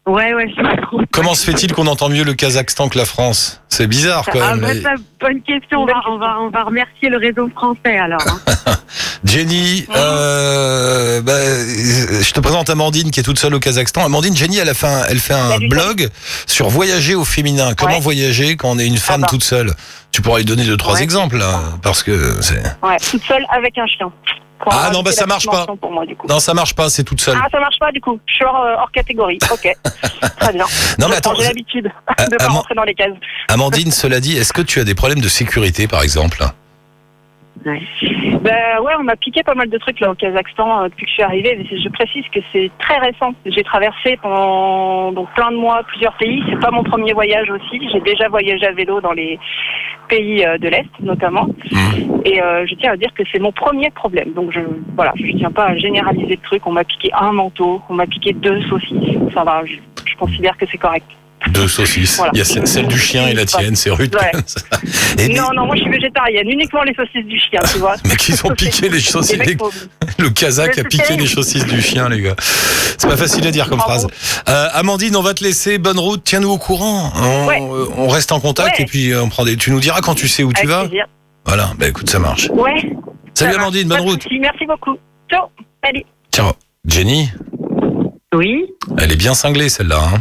Ouais, 0.08 0.32
ouais. 0.34 0.46
je- 0.56 1.04
Comment 1.12 1.34
se 1.34 1.44
fait-il 1.44 1.72
qu'on 1.72 1.86
entend 1.86 2.08
mieux 2.08 2.24
le 2.24 2.34
Kazakhstan 2.34 2.88
que 2.88 2.96
la 2.98 3.04
France? 3.04 3.60
C'est 3.68 3.86
bizarre, 3.86 4.24
quand 4.32 4.38
Ah, 4.42 4.54
même. 4.56 4.82
bah, 4.82 4.90
ça, 4.90 4.94
bonne 5.20 5.42
question. 5.42 5.82
On 5.82 5.86
va, 5.86 5.94
on, 6.08 6.18
va, 6.18 6.36
on 6.40 6.50
va 6.50 6.62
remercier 6.64 7.08
le 7.08 7.18
réseau 7.18 7.48
français 7.50 7.98
alors. 7.98 8.20
hein. 8.26 8.74
Jenny, 9.24 9.84
euh, 9.94 11.20
bah, 11.20 11.32
je 11.34 12.32
te 12.32 12.40
présente 12.40 12.70
Amandine 12.70 13.10
qui 13.10 13.20
est 13.20 13.22
toute 13.22 13.38
seule 13.38 13.54
au 13.54 13.60
Kazakhstan. 13.60 14.04
Amandine, 14.04 14.34
Jenny, 14.36 14.58
elle 14.58 14.68
a 14.68 14.74
fait 14.74 14.86
un, 14.86 15.04
elle 15.08 15.18
fait 15.18 15.34
un 15.34 15.50
Salut, 15.50 15.68
blog 15.68 16.08
sur 16.46 16.68
voyager 16.68 17.14
au 17.14 17.24
féminin. 17.24 17.74
Comment 17.76 17.94
Ouais. 17.96 18.00
voyager 18.00 18.56
quand 18.56 18.70
on 18.70 18.78
est 18.78 18.86
une 18.86 18.96
femme 18.96 19.22
bah. 19.22 19.26
toute 19.28 19.44
seule? 19.44 19.72
Tu 20.12 20.22
pourras 20.22 20.38
lui 20.38 20.44
donner 20.46 20.64
deux 20.64 20.76
trois 20.76 20.94
Ouais. 20.94 21.02
exemples 21.02 21.36
là, 21.36 21.60
parce 21.82 22.02
que 22.02 22.36
c'est. 22.40 22.62
Ouais, 22.82 22.96
toute 23.10 23.22
seule 23.24 23.44
avec 23.50 23.76
un 23.76 23.86
chien. 23.86 24.10
Ah, 24.66 24.90
non, 24.92 25.02
bah, 25.02 25.12
ça 25.12 25.26
marche 25.26 25.46
pas. 25.46 25.66
Pour 25.80 25.90
moi, 25.90 26.04
du 26.06 26.16
coup. 26.16 26.26
Non, 26.26 26.38
ça 26.40 26.54
marche 26.54 26.74
pas, 26.74 26.88
c'est 26.88 27.04
toute 27.04 27.20
seule. 27.20 27.38
Ah, 27.40 27.48
ça 27.50 27.60
marche 27.60 27.78
pas 27.78 27.92
du 27.92 28.00
coup. 28.00 28.18
Je 28.26 28.34
suis 28.34 28.44
hors, 28.44 28.64
euh, 28.64 28.74
hors 28.78 28.90
catégorie. 28.90 29.38
Ok. 29.50 29.68
Très 30.40 30.52
bien. 30.52 30.64
non, 30.98 31.08
mais 31.08 31.16
attends, 31.16 31.34
J'ai 31.34 31.44
l'habitude 31.44 31.84
de 32.30 32.36
pas 32.36 32.48
rentrer 32.48 32.74
dans 32.74 32.84
les 32.84 32.94
cases. 32.94 33.12
Amandine, 33.48 33.90
cela 33.90 34.20
dit, 34.20 34.36
est-ce 34.36 34.52
que 34.52 34.62
tu 34.62 34.80
as 34.80 34.84
des 34.84 34.94
problèmes 34.94 35.20
de 35.20 35.28
sécurité, 35.28 35.86
par 35.86 36.02
exemple? 36.02 36.44
Ben 37.64 38.80
ouais, 38.82 38.92
on 38.98 39.04
m'a 39.04 39.16
piqué 39.16 39.42
pas 39.42 39.54
mal 39.54 39.68
de 39.68 39.78
trucs 39.78 40.00
là 40.00 40.10
au 40.10 40.14
Kazakhstan 40.14 40.82
euh, 40.82 40.88
depuis 40.88 41.04
que 41.04 41.10
je 41.10 41.14
suis 41.14 41.22
arrivée. 41.22 41.56
Mais 41.58 41.78
je 41.78 41.88
précise 41.88 42.24
que 42.32 42.40
c'est 42.52 42.70
très 42.78 42.98
récent. 42.98 43.34
J'ai 43.46 43.62
traversé 43.62 44.18
pendant 44.22 45.12
donc 45.12 45.28
plein 45.34 45.50
de 45.50 45.56
mois 45.56 45.82
plusieurs 45.84 46.16
pays. 46.16 46.42
C'est 46.48 46.60
pas 46.60 46.70
mon 46.70 46.82
premier 46.82 47.12
voyage 47.12 47.50
aussi. 47.50 47.88
J'ai 47.92 48.00
déjà 48.00 48.28
voyagé 48.28 48.66
à 48.66 48.72
vélo 48.72 49.00
dans 49.00 49.12
les 49.12 49.38
pays 50.08 50.44
euh, 50.44 50.58
de 50.58 50.68
l'est 50.68 50.88
notamment. 51.00 51.46
Hmm. 51.70 52.20
Et 52.24 52.42
euh, 52.42 52.66
je 52.66 52.74
tiens 52.74 52.92
à 52.92 52.96
dire 52.96 53.12
que 53.14 53.22
c'est 53.32 53.40
mon 53.40 53.52
premier 53.52 53.90
problème. 53.90 54.32
Donc 54.32 54.52
je 54.52 54.60
voilà, 54.94 55.12
je 55.16 55.36
tiens 55.36 55.50
pas 55.50 55.66
à 55.66 55.76
généraliser 55.76 56.36
le 56.36 56.42
truc. 56.42 56.66
On 56.66 56.72
m'a 56.72 56.84
piqué 56.84 57.10
un 57.12 57.32
manteau, 57.32 57.82
on 57.88 57.94
m'a 57.94 58.06
piqué 58.06 58.32
deux 58.32 58.60
saucisses. 58.62 59.18
Ça 59.34 59.44
va, 59.44 59.64
je, 59.64 59.76
je 60.04 60.16
considère 60.16 60.56
que 60.56 60.66
c'est 60.66 60.78
correct. 60.78 61.06
Deux 61.52 61.68
saucisses. 61.68 62.16
Voilà. 62.16 62.32
Il 62.34 62.38
y 62.38 62.42
a 62.42 62.44
celle 62.44 62.86
du 62.88 62.98
chien 62.98 63.26
et 63.28 63.34
la 63.34 63.44
tienne, 63.44 63.74
c'est 63.76 63.90
rude. 63.90 64.14
Ouais. 64.14 64.32
Et 65.18 65.28
mais, 65.28 65.34
Non, 65.34 65.48
non, 65.54 65.66
moi 65.66 65.74
je 65.76 65.82
suis 65.82 65.90
végétarienne. 65.90 66.48
Uniquement 66.48 66.82
les 66.82 66.94
saucisses 66.94 67.26
du 67.26 67.38
chien, 67.38 67.60
tu 67.72 67.78
vois. 67.78 67.96
mais 68.04 68.16
qu'ils 68.16 68.34
ont 68.46 68.50
piqué 68.54 68.88
les 68.88 69.00
saucisses. 69.00 69.38
Le 70.18 70.30
Kazakh 70.30 70.78
a 70.78 70.84
piqué 70.84 71.16
les 71.16 71.26
saucisses 71.26 71.66
du 71.66 71.80
chien, 71.82 72.08
les 72.08 72.20
gars. 72.22 72.34
C'est 72.38 73.08
pas 73.08 73.16
facile 73.16 73.46
à 73.46 73.50
dire 73.50 73.68
comme 73.68 73.78
Bravo. 73.78 74.08
phrase. 74.08 74.44
Euh, 74.48 74.68
Amandine, 74.72 75.16
on 75.16 75.22
va 75.22 75.34
te 75.34 75.42
laisser. 75.44 75.78
Bonne 75.78 75.98
route. 75.98 76.22
Tiens-nous 76.24 76.50
au 76.50 76.58
courant. 76.58 77.12
On, 77.16 77.46
Ouais. 77.46 77.60
euh, 77.62 77.86
on 77.96 78.08
reste 78.08 78.32
en 78.32 78.40
contact 78.40 78.78
Ouais. 78.78 78.84
et 78.84 78.86
puis 78.86 79.10
euh, 79.12 79.22
on 79.22 79.28
prend 79.28 79.44
des. 79.44 79.56
Tu 79.56 79.70
nous 79.70 79.80
diras 79.80 80.00
quand 80.00 80.14
tu 80.14 80.28
sais 80.28 80.42
où 80.42 80.52
tu 80.52 80.66
vas. 80.66 80.86
plaisir. 80.86 81.06
Voilà. 81.46 81.72
Bah 81.78 81.88
écoute, 81.88 82.10
ça 82.10 82.18
marche. 82.18 82.48
Ouais. 82.52 82.90
Salut 83.34 83.52
ça. 83.54 83.58
Amandine, 83.60 83.88
bonne 83.88 84.00
route. 84.00 84.22
soucis, 84.22 84.38
Merci 84.38 84.66
beaucoup. 84.66 84.96
Ciao. 85.30 85.46
Salut. 85.84 86.02
Tiens, 86.30 86.52
Jenny, 86.86 87.30
Oui. 88.34 88.66
elle 88.98 89.12
est 89.12 89.16
bien 89.16 89.34
cinglée 89.34 89.68
celle-là. 89.68 90.00
Hein 90.14 90.18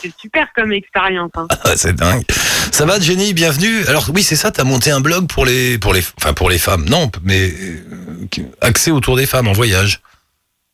c'est 0.00 0.16
super 0.18 0.46
comme 0.54 0.72
expérience. 0.72 1.30
hein. 1.36 1.46
Ah, 1.64 1.76
c'est 1.76 1.94
dingue. 1.94 2.24
Ça 2.72 2.86
va, 2.86 2.98
Jenny 2.98 3.34
Bienvenue. 3.34 3.84
Alors 3.88 4.08
oui, 4.14 4.22
c'est 4.22 4.36
ça. 4.36 4.50
T'as 4.50 4.64
monté 4.64 4.90
un 4.90 5.00
blog 5.00 5.26
pour 5.28 5.44
les, 5.44 5.78
pour 5.78 5.92
les, 5.92 6.00
enfin 6.18 6.32
pour 6.32 6.50
les 6.50 6.58
femmes. 6.58 6.84
Non, 6.88 7.10
mais 7.24 7.50
euh, 7.50 8.42
axé 8.60 8.90
autour 8.90 9.16
des 9.16 9.26
femmes 9.26 9.48
en 9.48 9.52
voyage. 9.52 10.00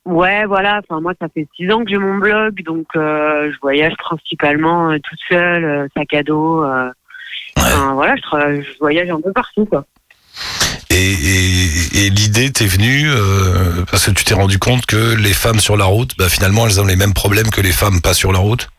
Ouais, 0.05 0.45
voilà. 0.47 0.81
Enfin, 0.89 1.01
moi, 1.01 1.15
ça 1.21 1.27
fait 1.33 1.47
six 1.57 1.71
ans 1.73 1.83
que 1.85 1.91
j'ai 1.91 1.99
mon 1.99 2.17
blog, 2.19 2.63
donc 2.63 2.87
euh, 2.95 3.51
je 3.53 3.59
voyage 3.61 3.95
principalement 3.99 4.91
euh, 4.91 4.99
toute 4.99 5.19
seule, 5.29 5.89
sac 5.97 6.15
à 6.15 6.23
dos. 6.23 6.65
enfin, 7.57 7.95
voilà, 7.95 8.15
je, 8.17 8.63
je 8.63 8.79
voyage 8.79 9.11
un 9.11 9.21
peu 9.21 9.33
partout, 9.33 9.65
quoi. 9.67 9.85
Et, 10.97 11.13
et, 11.13 12.07
et 12.07 12.11
l'idée 12.11 12.51
t'est 12.51 12.67
venue 12.67 13.11
euh, 13.11 13.85
parce 13.91 14.07
que 14.07 14.13
tu 14.13 14.25
t'es 14.25 14.33
rendu 14.33 14.59
compte 14.59 14.87
que 14.87 15.15
les 15.15 15.35
femmes 15.35 15.61
sur 15.61 15.77
la 15.77 15.85
route, 15.85 16.13
bah, 16.19 16.31
finalement, 16.31 16.67
elles 16.67 16.81
ont 16.81 16.87
les 16.87 16.97
mêmes 16.97 17.13
problèmes 17.13 17.51
que 17.51 17.61
les 17.61 17.73
femmes 17.73 18.01
pas 18.01 18.15
sur 18.15 18.33
la 18.33 18.39
route? 18.39 18.71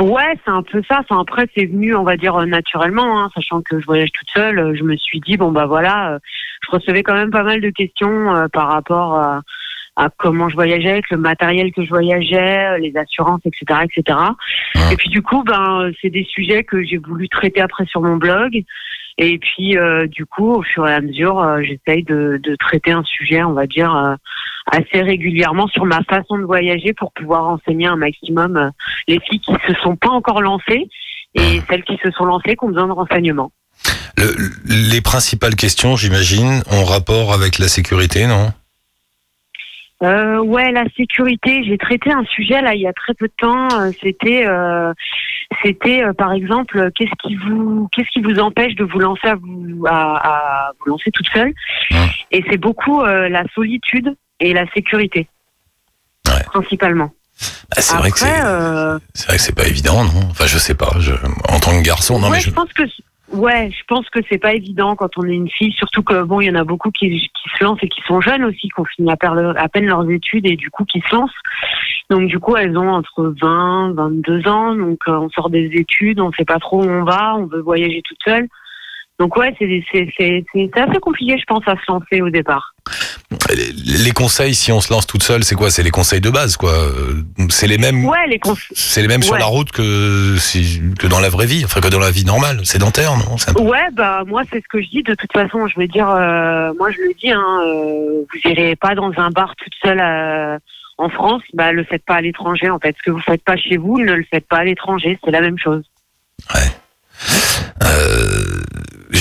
Ouais, 0.00 0.32
c'est 0.42 0.50
un 0.50 0.62
peu 0.62 0.82
ça. 0.88 1.00
Enfin, 1.00 1.20
après, 1.20 1.46
c'est 1.54 1.66
venu, 1.66 1.94
on 1.94 2.02
va 2.02 2.16
dire, 2.16 2.34
euh, 2.36 2.46
naturellement, 2.46 3.22
hein, 3.22 3.30
sachant 3.34 3.60
que 3.60 3.78
je 3.78 3.84
voyage 3.84 4.08
toute 4.10 4.28
seule. 4.32 4.58
euh, 4.58 4.74
Je 4.74 4.84
me 4.84 4.96
suis 4.96 5.20
dit, 5.20 5.36
bon, 5.36 5.52
bah 5.52 5.66
voilà, 5.66 6.14
euh, 6.14 6.18
je 6.64 6.74
recevais 6.74 7.02
quand 7.02 7.14
même 7.14 7.30
pas 7.30 7.42
mal 7.42 7.60
de 7.60 7.68
questions 7.68 8.34
euh, 8.34 8.48
par 8.48 8.68
rapport 8.68 9.18
à, 9.18 9.42
à 9.96 10.08
comment 10.16 10.48
je 10.48 10.54
voyageais, 10.54 10.92
avec 10.92 11.10
le 11.10 11.18
matériel 11.18 11.72
que 11.72 11.84
je 11.84 11.90
voyageais, 11.90 12.78
les 12.78 12.96
assurances, 12.96 13.42
etc., 13.44 13.80
etc. 13.84 14.18
Et 14.90 14.96
puis, 14.96 15.10
du 15.10 15.20
coup, 15.20 15.44
ben, 15.44 15.90
c'est 16.00 16.08
des 16.08 16.24
sujets 16.24 16.64
que 16.64 16.82
j'ai 16.82 16.96
voulu 16.96 17.28
traiter 17.28 17.60
après 17.60 17.84
sur 17.84 18.00
mon 18.00 18.16
blog. 18.16 18.64
Et 19.18 19.38
puis, 19.38 19.76
euh, 19.76 20.06
du 20.06 20.24
coup, 20.24 20.52
au 20.54 20.62
fur 20.62 20.88
et 20.88 20.94
à 20.94 21.00
mesure, 21.00 21.38
euh, 21.38 21.60
j'essaye 21.62 22.02
de, 22.02 22.40
de 22.42 22.56
traiter 22.56 22.92
un 22.92 23.04
sujet, 23.04 23.42
on 23.42 23.52
va 23.52 23.66
dire, 23.66 23.94
euh, 23.94 24.14
assez 24.70 25.02
régulièrement 25.02 25.66
sur 25.68 25.84
ma 25.84 26.02
façon 26.04 26.38
de 26.38 26.44
voyager 26.44 26.92
pour 26.94 27.12
pouvoir 27.12 27.44
enseigner 27.44 27.86
un 27.86 27.96
maximum 27.96 28.70
les 29.08 29.18
filles 29.20 29.40
qui 29.40 29.52
se 29.66 29.74
sont 29.82 29.96
pas 29.96 30.08
encore 30.10 30.40
lancées 30.40 30.88
et 31.34 31.60
celles 31.68 31.84
qui 31.84 31.98
se 32.02 32.10
sont 32.12 32.24
lancées 32.24 32.56
qui 32.56 32.64
ont 32.64 32.68
besoin 32.68 32.86
de 32.86 32.92
renseignements. 32.92 33.52
Le- 34.16 34.34
les 34.92 35.00
principales 35.00 35.56
questions, 35.56 35.96
j'imagine, 35.96 36.62
ont 36.70 36.84
rapport 36.84 37.32
avec 37.32 37.58
la 37.58 37.68
sécurité, 37.68 38.26
non? 38.26 38.52
Euh, 40.02 40.38
ouais, 40.38 40.72
la 40.72 40.84
sécurité. 40.96 41.62
J'ai 41.64 41.78
traité 41.78 42.12
un 42.12 42.24
sujet 42.24 42.60
là 42.60 42.74
il 42.74 42.80
y 42.80 42.88
a 42.88 42.92
très 42.92 43.14
peu 43.14 43.28
de 43.28 43.32
temps. 43.38 43.68
C'était, 44.02 44.46
euh, 44.46 44.92
c'était 45.62 46.02
euh, 46.04 46.12
par 46.12 46.32
exemple, 46.32 46.78
euh, 46.78 46.90
qu'est-ce 46.94 47.10
qui 47.22 47.36
vous, 47.36 47.88
qu'est-ce 47.92 48.08
qui 48.12 48.20
vous 48.20 48.38
empêche 48.38 48.74
de 48.74 48.84
vous 48.84 48.98
lancer 48.98 49.28
à 49.28 49.34
vous, 49.34 49.84
à, 49.86 50.68
à 50.68 50.72
vous 50.80 50.90
lancer 50.90 51.10
toute 51.10 51.28
seule. 51.32 51.52
Et 52.30 52.44
c'est 52.50 52.56
beaucoup 52.58 53.00
euh, 53.02 53.28
la 53.28 53.44
solitude 53.54 54.14
et 54.40 54.52
la 54.52 54.66
sécurité, 54.72 55.28
Ouais. 56.28 56.42
principalement. 56.44 57.12
Bah, 57.74 57.80
C'est 57.80 57.96
vrai 57.96 58.10
que 58.10 58.18
c'est 58.18 58.40
euh, 58.44 58.98
c'est 59.14 59.26
vrai 59.28 59.36
que 59.36 59.42
c'est 59.42 59.54
pas 59.56 59.66
évident, 59.66 60.04
non? 60.04 60.20
Enfin, 60.30 60.46
je 60.46 60.58
sais 60.58 60.74
pas. 60.74 60.92
Je, 61.00 61.12
en 61.48 61.58
tant 61.60 61.72
que 61.72 61.82
garçon, 61.82 62.18
non 62.18 62.26
ouais, 62.28 62.36
mais 62.36 62.40
je... 62.40 62.50
je, 62.50 62.54
pense 62.54 62.72
que 62.72 62.82
ouais, 63.32 63.70
je 63.70 63.84
pense 63.88 64.08
que 64.10 64.20
c'est 64.30 64.38
pas 64.38 64.54
évident 64.54 64.94
quand 64.96 65.10
on 65.16 65.26
est 65.26 65.34
une 65.34 65.50
fille, 65.50 65.72
surtout 65.72 66.02
que 66.02 66.22
bon, 66.22 66.40
il 66.40 66.46
y 66.46 66.50
en 66.50 66.54
a 66.54 66.64
beaucoup 66.64 66.90
qui, 66.90 67.30
se 67.58 67.64
lancent 67.64 67.82
et 67.82 67.88
qui 67.88 68.00
sont 68.02 68.20
jeunes 68.20 68.44
aussi, 68.44 68.68
qui 68.68 68.80
ont 68.80 68.84
fini 68.84 69.10
à 69.10 69.68
peine 69.68 69.86
leurs 69.86 70.08
études 70.10 70.46
et 70.46 70.56
du 70.56 70.70
coup 70.70 70.84
qui 70.84 71.00
se 71.00 71.14
lancent. 71.14 71.30
Donc 72.10 72.26
du 72.26 72.38
coup, 72.38 72.56
elles 72.56 72.76
ont 72.76 72.90
entre 72.90 73.34
20, 73.40 73.94
22 73.94 74.48
ans, 74.48 74.74
donc 74.74 74.98
euh, 75.08 75.16
on 75.16 75.30
sort 75.30 75.50
des 75.50 75.70
études, 75.74 76.20
on 76.20 76.32
sait 76.32 76.44
pas 76.44 76.58
trop 76.58 76.82
où 76.82 76.88
on 76.88 77.04
va, 77.04 77.36
on 77.36 77.46
veut 77.46 77.60
voyager 77.60 78.02
toute 78.02 78.18
seule. 78.24 78.48
Donc 79.18 79.36
ouais, 79.36 79.54
c'est 79.58 80.70
assez 80.74 80.98
compliqué, 81.00 81.36
je 81.38 81.44
pense, 81.46 81.62
à 81.66 81.74
se 81.76 81.82
lancer 81.92 82.20
au 82.22 82.30
départ. 82.30 82.74
les, 83.50 84.10
conseils, 84.10 84.54
si 84.54 84.72
on 84.72 84.80
se 84.80 84.92
lance 84.92 85.06
toute 85.06 85.22
seule, 85.22 85.44
c'est 85.44 85.54
quoi? 85.54 85.70
C'est 85.70 85.82
les 85.84 85.90
conseils 85.92 86.20
de 86.20 86.30
base, 86.30 86.56
quoi. 86.56 86.72
C'est 87.50 87.68
les 87.68 87.78
mêmes. 87.78 88.04
Ouais, 88.04 88.26
les 88.26 88.38
cons- 88.40 88.56
C'est 88.72 89.00
les 89.02 89.06
mêmes 89.08 89.22
sur 89.22 89.34
Ouais. 89.34 89.38
la 89.38 89.44
route 89.46 89.70
que 89.70 90.36
si, 90.38 90.80
que 90.98 91.06
dans 91.06 91.20
la 91.20 91.28
vraie 91.28 91.46
vie, 91.46 91.62
enfin 91.64 91.80
que 91.80 91.88
dans 91.88 92.00
la 92.00 92.10
vie 92.10 92.24
normale, 92.24 92.66
sédentaire, 92.66 93.12
non? 93.16 93.36
Peu- 93.54 93.60
Ouais, 93.62 93.84
bah 93.92 94.24
moi 94.26 94.42
c'est 94.50 94.58
ce 94.60 94.68
que 94.68 94.82
je 94.82 94.88
dis. 94.88 95.02
De 95.04 95.14
toute 95.14 95.32
façon, 95.32 95.68
je 95.68 95.78
veux 95.78 95.86
dire, 95.86 96.08
euh, 96.10 96.72
moi 96.78 96.90
je 96.90 96.98
le 96.98 97.14
dis, 97.20 97.30
hein, 97.30 97.60
euh, 97.64 98.24
vous 98.32 98.50
irez 98.50 98.74
pas 98.76 98.94
dans 98.96 99.12
un 99.18 99.30
bar 99.30 99.54
toute 99.56 99.72
seule 99.84 100.00
euh, 100.00 100.58
en 100.98 101.08
France, 101.10 101.42
bah 101.54 101.70
le 101.72 101.84
faites 101.84 102.04
pas 102.04 102.14
à 102.16 102.20
l'étranger. 102.22 102.70
En 102.70 102.78
fait, 102.80 102.96
ce 102.98 103.02
que 103.04 103.10
vous 103.12 103.20
faites 103.22 103.44
pas 103.44 103.56
chez 103.56 103.76
vous, 103.76 104.00
ne 104.00 104.12
le 104.14 104.24
faites 104.30 104.48
pas 104.48 104.58
à 104.58 104.64
l'étranger. 104.64 105.18
C'est 105.24 105.30
la 105.30 105.40
même 105.40 105.58
chose. 105.58 105.84
Euh, 107.84 108.60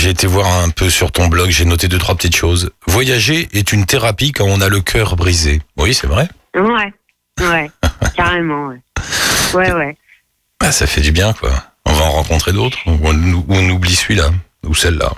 j'ai 0.01 0.09
été 0.09 0.25
voir 0.25 0.47
un 0.63 0.71
peu 0.71 0.89
sur 0.89 1.11
ton 1.11 1.27
blog, 1.27 1.51
j'ai 1.51 1.63
noté 1.63 1.87
deux 1.87 1.99
trois 1.99 2.15
petites 2.15 2.35
choses. 2.35 2.71
Voyager 2.87 3.47
est 3.53 3.71
une 3.71 3.85
thérapie 3.85 4.31
quand 4.31 4.45
on 4.47 4.59
a 4.59 4.67
le 4.67 4.81
cœur 4.81 5.15
brisé. 5.15 5.61
Oui, 5.77 5.93
c'est 5.93 6.07
vrai. 6.07 6.27
Ouais, 6.55 6.91
ouais, 7.39 7.69
carrément. 8.15 8.69
Ouais, 8.69 8.81
ouais, 9.53 9.71
ouais. 9.73 9.97
Ah, 10.59 10.71
ça 10.71 10.87
fait 10.87 11.01
du 11.01 11.11
bien, 11.11 11.33
quoi. 11.33 11.51
On 11.85 11.93
va 11.93 12.05
en 12.05 12.11
rencontrer 12.13 12.51
d'autres, 12.51 12.79
ou 12.87 12.97
on, 13.03 13.13
ou 13.13 13.45
on 13.49 13.69
oublie 13.69 13.93
celui-là 13.93 14.31
ou 14.65 14.73
celle-là. 14.73 15.11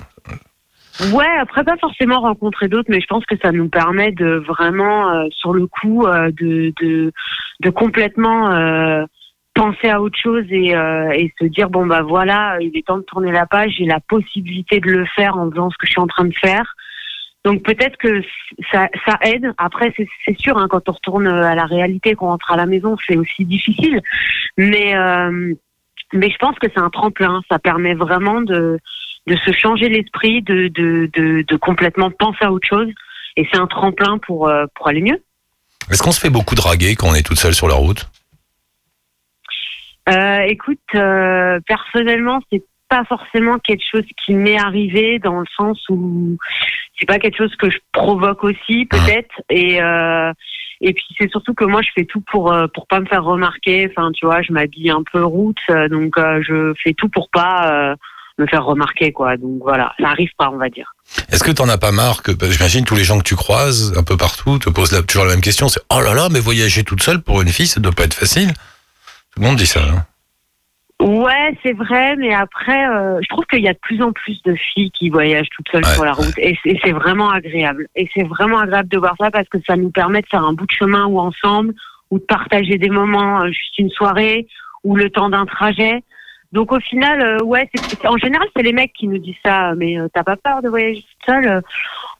Ouais, 1.12 1.38
après 1.40 1.64
pas 1.64 1.78
forcément 1.78 2.20
rencontrer 2.20 2.68
d'autres, 2.68 2.90
mais 2.90 3.00
je 3.00 3.06
pense 3.06 3.24
que 3.24 3.36
ça 3.42 3.52
nous 3.52 3.70
permet 3.70 4.12
de 4.12 4.44
vraiment, 4.46 5.10
euh, 5.10 5.28
sur 5.30 5.54
le 5.54 5.66
coup, 5.66 6.06
euh, 6.06 6.30
de, 6.30 6.74
de, 6.82 7.10
de 7.60 7.70
complètement 7.70 8.52
euh, 8.52 9.06
penser 9.54 9.88
à 9.88 10.00
autre 10.00 10.18
chose 10.20 10.44
et, 10.50 10.74
euh, 10.74 11.10
et 11.12 11.32
se 11.40 11.46
dire 11.46 11.70
bon 11.70 11.86
bah 11.86 12.02
voilà, 12.02 12.58
il 12.60 12.76
est 12.76 12.86
temps 12.86 12.98
de 12.98 13.02
tourner 13.02 13.32
la 13.32 13.46
page, 13.46 13.74
j'ai 13.78 13.84
la 13.84 14.00
possibilité 14.00 14.80
de 14.80 14.90
le 14.90 15.06
faire 15.06 15.36
en 15.36 15.50
faisant 15.50 15.70
ce 15.70 15.76
que 15.76 15.86
je 15.86 15.92
suis 15.92 16.00
en 16.00 16.06
train 16.06 16.24
de 16.24 16.34
faire. 16.34 16.74
Donc 17.44 17.62
peut-être 17.62 17.96
que 17.98 18.22
ça, 18.72 18.88
aide. 19.22 19.52
Après 19.58 19.94
c'est 19.96 20.38
sûr, 20.38 20.58
hein, 20.58 20.66
quand 20.68 20.88
on 20.88 20.92
retourne 20.92 21.26
à 21.28 21.54
la 21.54 21.66
réalité, 21.66 22.14
qu'on 22.14 22.28
rentre 22.28 22.50
à 22.50 22.56
la 22.56 22.66
maison, 22.66 22.96
c'est 23.06 23.16
aussi 23.16 23.44
difficile. 23.44 24.00
Mais 24.56 24.96
euh, 24.96 25.54
mais 26.12 26.30
je 26.30 26.36
pense 26.38 26.58
que 26.58 26.68
c'est 26.74 26.80
un 26.80 26.90
tremplin. 26.90 27.42
Ça 27.50 27.58
permet 27.58 27.94
vraiment 27.94 28.40
de 28.40 28.78
de 29.26 29.36
se 29.36 29.52
changer 29.52 29.88
l'esprit, 29.88 30.42
de, 30.42 30.68
de, 30.68 31.56
complètement 31.56 32.10
penser 32.10 32.42
à 32.44 32.52
autre 32.52 32.66
chose. 32.68 32.88
Et 33.36 33.48
c'est 33.50 33.58
un 33.58 33.66
tremplin 33.66 34.18
pour, 34.18 34.48
euh, 34.48 34.66
pour 34.74 34.88
aller 34.88 35.00
mieux. 35.00 35.22
Est-ce 35.90 36.02
qu'on 36.02 36.12
se 36.12 36.20
fait 36.20 36.30
beaucoup 36.30 36.54
draguer 36.54 36.94
quand 36.94 37.08
on 37.08 37.14
est 37.14 37.26
toute 37.26 37.38
seule 37.38 37.54
sur 37.54 37.68
la 37.68 37.74
route? 37.74 38.08
Euh, 40.08 40.38
écoute, 40.48 40.78
euh, 40.94 41.58
personnellement, 41.66 42.40
c'est 42.52 42.62
pas 42.88 43.04
forcément 43.04 43.58
quelque 43.58 43.82
chose 43.90 44.04
qui 44.24 44.34
m'est 44.34 44.58
arrivé 44.58 45.18
dans 45.18 45.40
le 45.40 45.46
sens 45.56 45.78
où 45.88 46.36
c'est 46.98 47.06
pas 47.06 47.18
quelque 47.18 47.38
chose 47.38 47.54
que 47.56 47.70
je 47.70 47.78
provoque 47.92 48.44
aussi 48.44 48.86
peut-être. 48.86 49.34
Et 49.48 49.82
euh, 49.82 50.32
et 50.80 50.92
puis 50.92 51.04
c'est 51.18 51.30
surtout 51.30 51.54
que 51.54 51.64
moi 51.64 51.80
je 51.82 51.88
fais 51.94 52.04
tout 52.04 52.22
pour 52.30 52.52
euh, 52.52 52.66
pour 52.72 52.86
pas 52.86 53.00
me 53.00 53.06
faire 53.06 53.24
remarquer. 53.24 53.90
Enfin 53.90 54.10
tu 54.12 54.26
vois 54.26 54.42
je 54.42 54.52
m'habille 54.52 54.90
un 54.90 55.02
peu 55.10 55.24
route 55.24 55.56
euh, 55.70 55.88
donc 55.88 56.18
euh, 56.18 56.42
je 56.46 56.74
fais 56.82 56.92
tout 56.92 57.08
pour 57.08 57.30
pas 57.30 57.70
euh, 57.72 57.96
me 58.38 58.46
faire 58.46 58.64
remarquer 58.64 59.12
quoi. 59.12 59.38
Donc 59.38 59.62
voilà. 59.62 59.94
Ça 59.98 60.08
arrive 60.08 60.30
pas 60.36 60.50
on 60.52 60.58
va 60.58 60.68
dire. 60.68 60.92
Est-ce 61.32 61.42
que 61.42 61.50
t'en 61.52 61.68
as 61.68 61.78
pas 61.78 61.92
marre 61.92 62.22
que, 62.22 62.32
bah, 62.32 62.46
j'imagine, 62.50 62.84
tous 62.84 62.96
les 62.96 63.04
gens 63.04 63.18
que 63.18 63.24
tu 63.24 63.36
croises 63.36 63.94
un 63.96 64.02
peu 64.02 64.16
partout 64.16 64.58
te 64.58 64.68
posent 64.70 64.92
la- 64.92 65.02
toujours 65.02 65.24
la 65.24 65.32
même 65.32 65.40
question, 65.40 65.68
c'est 65.68 65.80
oh 65.90 66.00
là 66.00 66.14
là, 66.14 66.28
mais 66.30 66.40
voyager 66.40 66.82
toute 66.84 67.02
seule 67.02 67.22
pour 67.22 67.40
une 67.42 67.48
fille, 67.48 67.66
ça 67.66 67.80
doit 67.80 67.92
pas 67.92 68.04
être 68.04 68.14
facile. 68.14 68.52
Tout 69.34 69.42
le 69.42 69.48
monde 69.48 69.56
dit 69.56 69.66
ça. 69.66 69.80
hein. 69.80 70.06
Ouais, 71.00 71.08
Ouais, 71.24 71.58
c'est 71.62 71.72
vrai, 71.72 72.16
mais 72.16 72.32
après, 72.32 72.88
euh, 72.88 73.18
je 73.22 73.28
trouve 73.28 73.44
qu'il 73.46 73.60
y 73.60 73.68
a 73.68 73.72
de 73.74 73.78
plus 73.82 74.00
en 74.00 74.12
plus 74.12 74.40
de 74.44 74.54
filles 74.54 74.90
qui 74.92 75.10
voyagent 75.10 75.48
toutes 75.54 75.68
seules 75.70 75.84
Ouais, 75.84 75.92
sur 75.94 76.04
la 76.04 76.12
route, 76.12 76.32
et 76.38 76.56
c'est- 76.62 76.70
et 76.70 76.80
c'est 76.82 76.92
vraiment 76.92 77.30
agréable. 77.30 77.88
Et 77.96 78.08
c'est 78.14 78.22
vraiment 78.22 78.58
agréable 78.60 78.88
de 78.88 78.98
voir 78.98 79.14
ça 79.20 79.30
parce 79.30 79.48
que 79.48 79.58
ça 79.66 79.76
nous 79.76 79.90
permet 79.90 80.22
de 80.22 80.26
faire 80.28 80.44
un 80.44 80.52
bout 80.54 80.64
de 80.66 80.70
chemin 80.72 81.04
ou 81.06 81.18
ensemble, 81.18 81.74
ou 82.10 82.18
de 82.18 82.24
partager 82.24 82.78
des 82.78 82.88
moments, 82.88 83.42
euh, 83.42 83.48
juste 83.48 83.78
une 83.78 83.90
soirée, 83.90 84.46
ou 84.84 84.96
le 84.96 85.10
temps 85.10 85.28
d'un 85.28 85.44
trajet. 85.46 86.02
Donc 86.52 86.72
au 86.72 86.80
final, 86.80 87.20
euh, 87.20 87.44
ouais, 87.44 87.68
c'est- 87.74 88.06
en 88.06 88.16
général, 88.16 88.46
c'est 88.56 88.62
les 88.62 88.72
mecs 88.72 88.92
qui 88.92 89.08
nous 89.08 89.18
disent 89.18 89.34
ça, 89.44 89.74
mais 89.76 89.96
t'as 90.14 90.22
pas 90.22 90.36
peur 90.36 90.62
de 90.62 90.68
voyager 90.68 91.00
toute 91.02 91.26
seule 91.26 91.62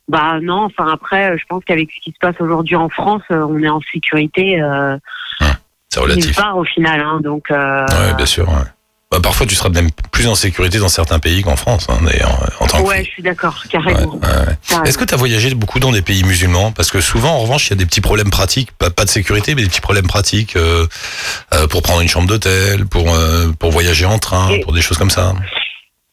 Bah 0.08 0.38
non, 0.42 0.64
enfin 0.64 0.88
après, 0.92 1.38
je 1.38 1.44
pense 1.48 1.64
qu'avec 1.64 1.90
ce 1.90 2.00
qui 2.00 2.10
se 2.10 2.18
passe 2.20 2.38
aujourd'hui 2.38 2.76
en 2.76 2.90
France, 2.90 3.22
on 3.30 3.62
est 3.62 3.68
en 3.70 3.80
sécurité 3.92 4.60
euh, 4.60 4.98
C'est 5.94 6.00
relatif. 6.00 6.36
part 6.36 6.56
au 6.56 6.64
final, 6.64 7.00
hein, 7.00 7.20
donc. 7.22 7.50
euh, 7.50 7.84
Ouais, 7.86 8.14
bien 8.16 8.26
sûr. 8.26 8.48
ouais. 8.48 8.54
Bah, 9.12 9.18
parfois, 9.22 9.46
tu 9.46 9.54
seras 9.54 9.68
même 9.68 9.90
plus 10.10 10.26
en 10.26 10.34
sécurité 10.34 10.78
dans 10.78 10.88
certains 10.88 11.20
pays 11.20 11.42
qu'en 11.42 11.54
France, 11.54 11.86
hein, 11.88 11.98
d'ailleurs, 12.04 12.36
en 12.58 12.66
tant 12.66 12.82
que 12.82 12.88
Ouais, 12.88 12.96
fille. 12.96 13.04
je 13.04 13.10
suis 13.10 13.22
d'accord, 13.22 13.62
carrément. 13.70 14.14
ouais, 14.14 14.26
ouais. 14.26 14.56
carrément. 14.68 14.84
Est-ce 14.86 14.98
que 14.98 15.04
tu 15.04 15.14
as 15.14 15.16
voyagé 15.16 15.54
beaucoup 15.54 15.78
dans 15.78 15.92
des 15.92 16.02
pays 16.02 16.24
musulmans? 16.24 16.72
Parce 16.72 16.90
que 16.90 17.00
souvent, 17.00 17.30
en 17.30 17.38
revanche, 17.38 17.68
il 17.68 17.70
y 17.70 17.72
a 17.74 17.76
des 17.76 17.86
petits 17.86 18.00
problèmes 18.00 18.30
pratiques, 18.30 18.72
pas, 18.72 18.90
pas 18.90 19.04
de 19.04 19.08
sécurité, 19.10 19.54
mais 19.54 19.62
des 19.62 19.68
petits 19.68 19.80
problèmes 19.80 20.08
pratiques 20.08 20.56
euh, 20.56 20.86
euh, 21.54 21.68
pour 21.68 21.82
prendre 21.82 22.00
une 22.00 22.08
chambre 22.08 22.26
d'hôtel, 22.26 22.86
pour 22.86 23.06
pour 23.60 23.70
voyager 23.70 24.06
en 24.06 24.18
train, 24.18 24.50
Et- 24.50 24.60
pour 24.60 24.72
des 24.72 24.82
choses 24.82 24.98
comme 24.98 25.10
ça. 25.10 25.32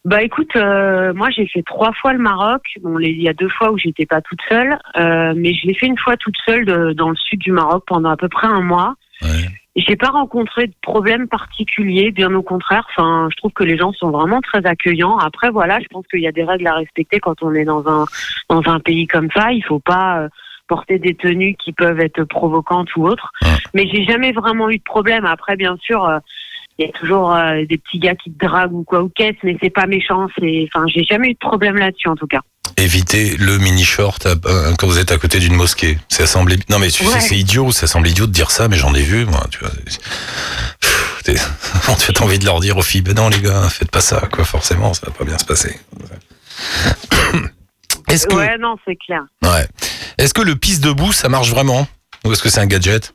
Bah 0.03 0.23
écoute, 0.23 0.49
euh, 0.55 1.13
moi 1.13 1.29
j'ai 1.29 1.47
fait 1.47 1.61
trois 1.63 1.91
fois 1.93 2.11
le 2.13 2.17
Maroc. 2.19 2.61
Bon, 2.81 2.97
il 2.99 3.21
y 3.21 3.29
a 3.29 3.33
deux 3.33 3.49
fois 3.49 3.71
où 3.71 3.77
j'étais 3.77 4.05
pas 4.07 4.19
toute 4.21 4.39
seule, 4.49 4.77
euh, 4.97 5.33
mais 5.35 5.53
je 5.53 5.67
l'ai 5.67 5.75
fait 5.75 5.85
une 5.85 5.97
fois 5.97 6.17
toute 6.17 6.33
seule 6.45 6.65
de- 6.65 6.93
dans 6.93 7.09
le 7.09 7.15
sud 7.15 7.39
du 7.39 7.51
Maroc 7.51 7.83
pendant 7.87 8.09
à 8.09 8.17
peu 8.17 8.27
près 8.27 8.47
un 8.47 8.61
mois. 8.61 8.95
Ouais. 9.21 9.47
J'ai 9.75 9.95
pas 9.95 10.09
rencontré 10.09 10.67
de 10.67 10.73
problème 10.81 11.29
particulier, 11.29 12.11
bien 12.11 12.33
au 12.33 12.41
contraire. 12.41 12.85
Enfin, 12.89 13.29
je 13.31 13.37
trouve 13.37 13.53
que 13.53 13.63
les 13.63 13.77
gens 13.77 13.93
sont 13.93 14.11
vraiment 14.11 14.41
très 14.41 14.65
accueillants. 14.65 15.17
Après, 15.17 15.49
voilà, 15.49 15.79
je 15.79 15.87
pense 15.89 16.05
qu'il 16.07 16.19
y 16.19 16.27
a 16.27 16.33
des 16.33 16.43
règles 16.43 16.67
à 16.67 16.75
respecter 16.75 17.19
quand 17.21 17.41
on 17.41 17.53
est 17.53 17.63
dans 17.63 17.87
un 17.87 18.05
dans 18.49 18.61
un 18.69 18.79
pays 18.81 19.07
comme 19.07 19.29
ça. 19.33 19.53
Il 19.53 19.63
faut 19.63 19.79
pas 19.79 20.19
euh, 20.19 20.29
porter 20.67 20.99
des 20.99 21.15
tenues 21.15 21.55
qui 21.55 21.71
peuvent 21.71 22.01
être 22.01 22.25
provocantes 22.25 22.93
ou 22.97 23.07
autres. 23.07 23.31
Ouais. 23.43 23.49
Mais 23.73 23.87
j'ai 23.87 24.03
jamais 24.03 24.33
vraiment 24.33 24.69
eu 24.69 24.77
de 24.77 24.83
problème. 24.83 25.25
Après, 25.25 25.55
bien 25.55 25.77
sûr. 25.81 26.05
Il 26.79 26.85
y 26.85 26.89
a 26.89 26.91
toujours 26.91 27.33
euh, 27.35 27.63
des 27.69 27.77
petits 27.77 27.99
gars 27.99 28.15
qui 28.15 28.31
te 28.31 28.45
draguent 28.45 28.73
ou 28.73 28.83
quoi 28.83 29.01
ou 29.03 29.09
qu'est-ce, 29.13 29.37
mais 29.43 29.57
c'est 29.61 29.69
pas 29.69 29.85
méchant. 29.85 30.27
C'est, 30.39 30.67
enfin, 30.73 30.85
j'ai 30.87 31.03
jamais 31.03 31.29
eu 31.29 31.33
de 31.33 31.37
problème 31.39 31.77
là-dessus 31.77 32.07
en 32.09 32.15
tout 32.15 32.27
cas. 32.27 32.39
Évitez 32.77 33.35
le 33.37 33.57
mini 33.57 33.83
short 33.83 34.25
à- 34.25 34.35
euh, 34.45 34.73
quand 34.79 34.87
vous 34.87 34.97
êtes 34.97 35.11
à 35.11 35.17
côté 35.17 35.39
d'une 35.39 35.53
mosquée. 35.55 35.97
Ça 36.09 36.25
semble 36.25 36.53
non 36.69 36.79
mais 36.79 36.89
tu 36.89 37.03
sais 37.05 37.19
c'est 37.19 37.37
idiot, 37.37 37.71
ça 37.71 37.85
semble 37.87 38.07
idiot 38.07 38.25
de 38.27 38.31
dire 38.31 38.49
ça, 38.51 38.67
mais 38.67 38.77
j'en 38.77 38.93
ai 38.95 39.01
vu 39.03 39.25
moi. 39.25 39.45
Tu 39.51 39.59
vois. 39.59 39.69
Tu 41.23 41.31
as 41.37 42.21
envie 42.23 42.39
de 42.39 42.45
leur 42.45 42.59
dire 42.61 42.77
aux 42.77 42.81
filles, 42.81 43.01
ben 43.01 43.13
non 43.15 43.29
les 43.29 43.41
gars, 43.41 43.67
faites 43.69 43.91
pas 43.91 44.01
ça, 44.01 44.21
quoi. 44.31 44.43
Forcément, 44.45 44.93
ça 44.93 45.01
va 45.07 45.11
pas 45.11 45.25
bien 45.25 45.37
se 45.37 45.45
passer. 45.45 45.79
Est-ce 48.07 48.27
que 48.27 48.35
Ouais, 48.35 48.57
non, 48.59 48.75
c'est 48.85 48.95
clair. 48.95 49.21
Ouais. 49.43 49.65
Est-ce 50.17 50.33
que 50.33 50.41
le 50.41 50.55
pisse 50.55 50.79
debout, 50.79 51.11
ça 51.11 51.29
marche 51.29 51.49
vraiment? 51.49 51.87
Ou 52.25 52.31
est-ce 52.33 52.41
que 52.43 52.49
c'est 52.49 52.59
un 52.59 52.67
gadget? 52.67 53.13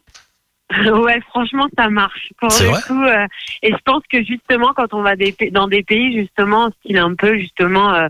ouais, 0.87 1.21
franchement, 1.29 1.67
ça 1.79 1.89
marche. 1.89 2.33
Pour 2.39 2.49
le 2.49 2.67
vrai 2.67 2.81
coup, 2.87 3.03
euh, 3.03 3.27
et 3.63 3.71
je 3.71 3.79
pense 3.85 4.03
que 4.11 4.23
justement, 4.25 4.73
quand 4.75 4.93
on 4.95 5.03
va 5.03 5.15
des, 5.17 5.35
dans 5.53 5.69
des 5.69 5.83
pays 5.83 6.13
justement, 6.19 6.71
style 6.81 6.99
un 6.99 7.15
peu 7.15 7.37
justement 7.39 7.95
euh, 7.95 8.09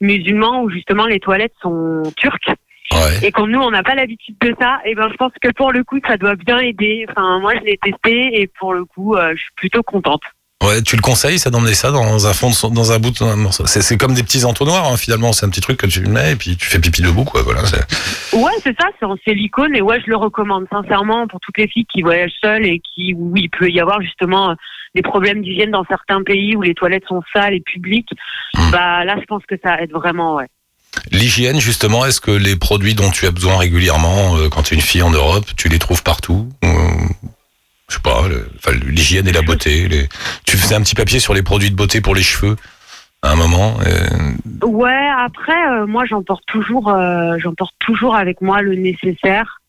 musulman, 0.00 0.62
où 0.62 0.70
justement 0.70 1.06
les 1.06 1.20
toilettes 1.20 1.54
sont 1.60 2.02
turques, 2.16 2.50
Ouais. 2.92 3.26
et 3.26 3.32
quand 3.32 3.48
nous 3.48 3.60
on 3.60 3.72
n'a 3.72 3.82
pas 3.82 3.96
l'habitude 3.96 4.36
de 4.40 4.54
ça, 4.60 4.78
et 4.84 4.94
ben 4.94 5.08
je 5.10 5.16
pense 5.16 5.32
que 5.42 5.50
pour 5.50 5.72
le 5.72 5.82
coup, 5.82 5.98
ça 6.06 6.16
doit 6.16 6.36
bien 6.36 6.58
aider. 6.60 7.04
Enfin, 7.10 7.40
moi, 7.40 7.52
je 7.56 7.64
l'ai 7.64 7.78
testé, 7.78 8.40
et 8.40 8.46
pour 8.46 8.74
le 8.74 8.84
coup, 8.84 9.16
euh, 9.16 9.32
je 9.34 9.40
suis 9.40 9.52
plutôt 9.56 9.82
contente. 9.82 10.22
Ouais, 10.64 10.82
tu 10.82 10.96
le 10.96 11.02
conseilles, 11.02 11.38
ça 11.38 11.50
d'emmener 11.50 11.74
ça 11.74 11.90
dans 11.92 12.26
un 12.26 12.32
fond, 12.32 12.48
de 12.48 12.54
son- 12.54 12.70
dans 12.70 12.90
un 12.90 12.98
bout 12.98 13.10
de 13.10 13.22
un 13.24 13.36
morceau. 13.36 13.66
C'est, 13.66 13.82
c'est 13.82 13.96
comme 13.98 14.14
des 14.14 14.22
petits 14.22 14.44
entonnoirs, 14.44 14.90
hein, 14.90 14.96
finalement. 14.96 15.32
C'est 15.32 15.44
un 15.46 15.50
petit 15.50 15.60
truc 15.60 15.76
que 15.78 15.86
tu 15.86 16.00
mets 16.00 16.32
et 16.32 16.36
puis 16.36 16.56
tu 16.56 16.66
fais 16.66 16.78
pipi 16.80 17.02
debout, 17.02 17.24
quoi. 17.24 17.42
Voilà. 17.42 17.64
c'est- 17.66 18.34
Ouais, 18.34 18.52
c'est 18.64 18.74
ça, 18.80 18.86
c'est 18.98 19.04
en 19.06 19.16
silicone 19.22 19.76
et 19.76 19.82
ouais, 19.82 20.00
je 20.04 20.10
le 20.10 20.16
recommande 20.16 20.64
sincèrement 20.72 21.28
pour 21.28 21.40
toutes 21.40 21.58
les 21.58 21.68
filles 21.68 21.86
qui 21.92 22.02
voyagent 22.02 22.32
seules 22.42 22.64
et 22.64 22.80
qui 22.80 23.14
où 23.14 23.32
il 23.36 23.50
peut 23.50 23.70
y 23.70 23.80
avoir 23.80 24.00
justement 24.00 24.50
euh, 24.50 24.54
des 24.94 25.02
problèmes 25.02 25.42
d'hygiène 25.42 25.70
dans 25.70 25.84
certains 25.84 26.22
pays 26.24 26.56
où 26.56 26.62
les 26.62 26.74
toilettes 26.74 27.04
sont 27.06 27.22
sales 27.34 27.54
et 27.54 27.60
publiques. 27.60 28.10
Mm. 28.56 28.70
Bah 28.72 29.04
là, 29.04 29.16
je 29.20 29.24
pense 29.26 29.42
que 29.46 29.54
ça 29.62 29.80
aide 29.80 29.92
vraiment, 29.92 30.36
ouais. 30.36 30.46
L'hygiène, 31.12 31.60
justement, 31.60 32.06
est-ce 32.06 32.20
que 32.22 32.30
les 32.30 32.56
produits 32.56 32.94
dont 32.94 33.10
tu 33.10 33.26
as 33.26 33.30
besoin 33.30 33.58
régulièrement 33.58 34.36
euh, 34.36 34.48
quand 34.48 34.62
tu 34.62 34.74
es 34.74 34.76
une 34.78 34.82
fille 34.82 35.02
en 35.02 35.10
Europe, 35.10 35.44
tu 35.56 35.68
les 35.68 35.78
trouves 35.78 36.02
partout 36.02 36.48
Ou, 36.64 36.68
Je 37.88 37.94
sais 37.94 38.00
pas, 38.02 38.22
l'hygiène 38.84 39.28
et 39.28 39.32
la 39.32 39.42
beauté. 39.42 39.88
Tu 40.44 40.56
faisais 40.56 40.74
un 40.74 40.80
petit 40.82 40.94
papier 40.96 41.20
sur 41.20 41.34
les 41.34 41.42
produits 41.42 41.70
de 41.70 41.76
beauté 41.76 42.00
pour 42.00 42.14
les 42.14 42.22
cheveux 42.22 42.56
à 43.22 43.32
un 43.32 43.36
moment. 43.36 43.76
et- 43.82 44.64
Ouais, 44.64 45.08
après, 45.18 45.68
euh, 45.70 45.86
moi, 45.86 46.04
j'emporte 46.04 46.44
toujours, 46.46 46.88
euh, 46.88 47.36
j'emporte 47.38 47.74
toujours 47.78 48.16
avec 48.16 48.40
moi 48.40 48.60
le 48.62 48.74
nécessaire. 48.74 49.60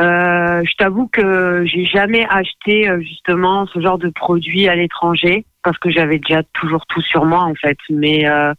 Euh, 0.00 0.62
je 0.68 0.74
t'avoue 0.76 1.06
que 1.06 1.64
j'ai 1.66 1.84
jamais 1.86 2.26
acheté 2.28 2.88
euh, 2.88 3.00
justement 3.00 3.66
ce 3.68 3.80
genre 3.80 3.98
de 3.98 4.08
produit 4.08 4.66
à 4.68 4.74
l'étranger 4.74 5.44
parce 5.62 5.78
que 5.78 5.88
j'avais 5.88 6.18
déjà 6.18 6.42
toujours 6.52 6.84
tout 6.86 7.00
sur 7.02 7.24
moi 7.24 7.44
en 7.44 7.54
fait. 7.54 7.78
Mais 7.90 8.26
euh, 8.28 8.52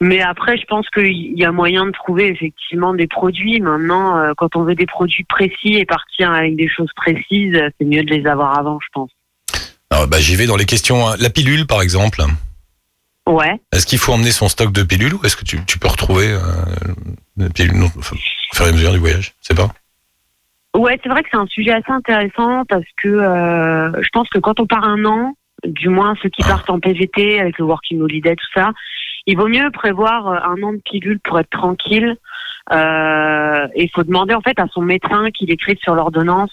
mais 0.00 0.20
après, 0.22 0.56
je 0.56 0.64
pense 0.64 0.88
qu'il 0.90 1.38
y 1.38 1.44
a 1.44 1.52
moyen 1.52 1.86
de 1.86 1.90
trouver 1.92 2.28
effectivement 2.28 2.94
des 2.94 3.06
produits. 3.06 3.60
Maintenant, 3.60 4.16
euh, 4.16 4.32
quand 4.36 4.56
on 4.56 4.64
veut 4.64 4.74
des 4.74 4.86
produits 4.86 5.24
précis 5.24 5.74
et 5.74 5.84
partir 5.84 6.30
avec 6.30 6.56
des 6.56 6.68
choses 6.68 6.90
précises, 6.96 7.58
c'est 7.78 7.84
mieux 7.84 8.02
de 8.02 8.10
les 8.10 8.26
avoir 8.26 8.58
avant, 8.58 8.78
je 8.80 8.88
pense. 8.92 9.10
Alors, 9.90 10.06
bah, 10.08 10.18
j'y 10.20 10.36
vais 10.36 10.46
dans 10.46 10.56
les 10.56 10.64
questions. 10.66 11.06
hein. 11.08 11.16
La 11.18 11.30
pilule, 11.30 11.66
par 11.66 11.82
exemple. 11.82 12.22
Ouais. 13.26 13.60
Est-ce 13.72 13.86
qu'il 13.86 13.98
faut 13.98 14.12
emmener 14.12 14.30
son 14.30 14.48
stock 14.48 14.72
de 14.72 14.82
pilules 14.82 15.14
ou 15.14 15.20
est-ce 15.24 15.36
que 15.36 15.44
tu, 15.44 15.64
tu 15.66 15.78
peux 15.78 15.88
retrouver 15.88 16.28
euh, 16.32 16.38
des 17.36 17.50
pilules 17.50 17.76
non, 17.76 17.90
enfin, 17.98 18.16
au 18.16 18.56
fur 18.56 18.66
et 18.66 18.68
à 18.70 18.72
mesure 18.72 18.92
du 18.92 18.98
voyage 18.98 19.34
C'est 19.40 19.56
pas? 19.56 19.68
Ouais, 20.76 20.98
c'est 21.02 21.08
vrai 21.08 21.22
que 21.22 21.28
c'est 21.30 21.36
un 21.36 21.46
sujet 21.46 21.72
assez 21.72 21.90
intéressant 21.90 22.64
parce 22.68 22.84
que 23.02 23.08
euh, 23.08 23.92
je 24.02 24.08
pense 24.12 24.28
que 24.30 24.38
quand 24.38 24.60
on 24.60 24.66
part 24.66 24.84
un 24.84 25.04
an, 25.04 25.34
du 25.64 25.88
moins 25.88 26.14
ceux 26.22 26.28
qui 26.28 26.42
partent 26.42 26.70
en 26.70 26.80
PVT 26.80 27.40
avec 27.40 27.58
le 27.58 27.64
Working 27.66 28.00
Holiday, 28.00 28.34
tout 28.36 28.46
ça, 28.54 28.70
il 29.26 29.36
vaut 29.36 29.48
mieux 29.48 29.70
prévoir 29.70 30.28
euh, 30.28 30.38
un 30.42 30.62
an 30.62 30.72
de 30.72 30.80
pilule 30.84 31.20
pour 31.20 31.38
être 31.38 31.50
tranquille. 31.50 32.16
Euh, 32.72 33.66
et 33.74 33.84
il 33.84 33.90
faut 33.90 34.04
demander 34.04 34.34
en 34.34 34.40
fait 34.40 34.58
à 34.58 34.66
son 34.68 34.82
médecin 34.82 35.30
qu'il 35.32 35.50
écrive 35.50 35.78
sur 35.82 35.94
l'ordonnance 35.94 36.52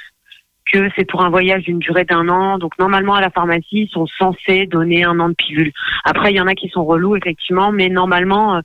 que 0.71 0.89
c'est 0.95 1.05
pour 1.05 1.23
un 1.23 1.29
voyage 1.29 1.63
d'une 1.63 1.79
durée 1.79 2.05
d'un 2.05 2.27
an. 2.29 2.57
Donc 2.57 2.77
normalement 2.79 3.15
à 3.15 3.21
la 3.21 3.29
pharmacie, 3.29 3.83
ils 3.83 3.89
sont 3.89 4.07
censés 4.17 4.65
donner 4.65 5.03
un 5.03 5.19
an 5.19 5.29
de 5.29 5.35
pilule. 5.35 5.71
Après, 6.03 6.31
il 6.31 6.35
y 6.35 6.41
en 6.41 6.47
a 6.47 6.55
qui 6.55 6.69
sont 6.69 6.85
relous 6.85 7.15
effectivement, 7.15 7.71
mais 7.71 7.89
normalement, 7.89 8.57
euh, 8.57 8.61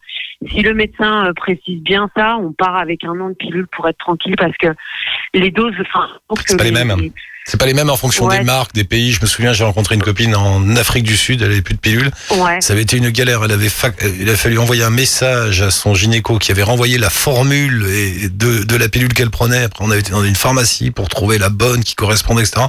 si 0.48 0.62
le 0.62 0.74
médecin 0.74 1.26
euh, 1.26 1.32
précise 1.32 1.80
bien 1.80 2.10
ça, 2.16 2.36
on 2.38 2.52
part 2.52 2.76
avec 2.76 3.04
un 3.04 3.18
an 3.20 3.30
de 3.30 3.34
pilule 3.34 3.66
pour 3.68 3.88
être 3.88 3.98
tranquille 3.98 4.34
parce 4.36 4.56
que 4.56 4.68
les 5.34 5.50
doses, 5.50 5.74
enfin, 5.80 6.08
C'est 6.46 6.56
pas 6.56 6.64
les 6.64 6.72
mêmes. 6.72 7.10
C'est 7.44 7.58
pas 7.58 7.66
les 7.66 7.74
mêmes 7.74 7.90
en 7.90 7.96
fonction 7.96 8.26
Ouais. 8.26 8.38
des 8.38 8.44
marques, 8.44 8.72
des 8.72 8.84
pays. 8.84 9.10
Je 9.12 9.20
me 9.20 9.26
souviens, 9.26 9.52
j'ai 9.52 9.64
rencontré 9.64 9.96
une 9.96 10.02
copine 10.02 10.34
en 10.36 10.76
Afrique 10.76 11.02
du 11.04 11.16
Sud, 11.16 11.42
elle 11.42 11.50
avait 11.50 11.60
plus 11.62 11.74
de 11.74 11.80
pilules. 11.80 12.10
Ouais. 12.30 12.60
Ça 12.60 12.72
avait 12.72 12.82
été 12.82 12.96
une 12.96 13.10
galère. 13.10 13.42
Elle 13.44 13.50
avait 13.52 13.66
fac- 13.68 14.00
il 14.20 14.30
a 14.30 14.36
fallu 14.36 14.58
envoyer 14.58 14.84
un 14.84 14.90
message 14.90 15.60
à 15.60 15.70
son 15.72 15.92
gynéco 15.94 16.38
qui 16.38 16.52
avait 16.52 16.62
renvoyé 16.62 16.98
la 16.98 17.10
formule 17.10 17.84
et 17.88 18.28
de, 18.28 18.62
de 18.62 18.76
la 18.76 18.88
pilule 18.88 19.12
qu'elle 19.12 19.30
prenait. 19.30 19.64
Après, 19.64 19.84
on 19.84 19.90
avait 19.90 20.00
été 20.00 20.12
dans 20.12 20.22
une 20.24 20.36
pharmacie 20.36 20.92
pour 20.92 21.08
trouver 21.08 21.38
la 21.38 21.48
bonne 21.48 21.82
qui 21.82 21.96
correspondait, 21.96 22.42
etc. 22.42 22.66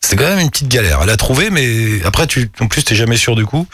C'était 0.00 0.16
quand 0.24 0.28
même 0.28 0.40
une 0.40 0.50
petite 0.50 0.68
galère. 0.68 1.00
Elle 1.04 1.10
a 1.10 1.16
trouvé, 1.16 1.50
mais 1.50 2.04
après, 2.04 2.26
tu, 2.26 2.50
en 2.60 2.66
plus, 2.66 2.82
t'es 2.82 2.96
jamais 2.96 3.16
sûr 3.16 3.36
du 3.36 3.46
coup. 3.46 3.66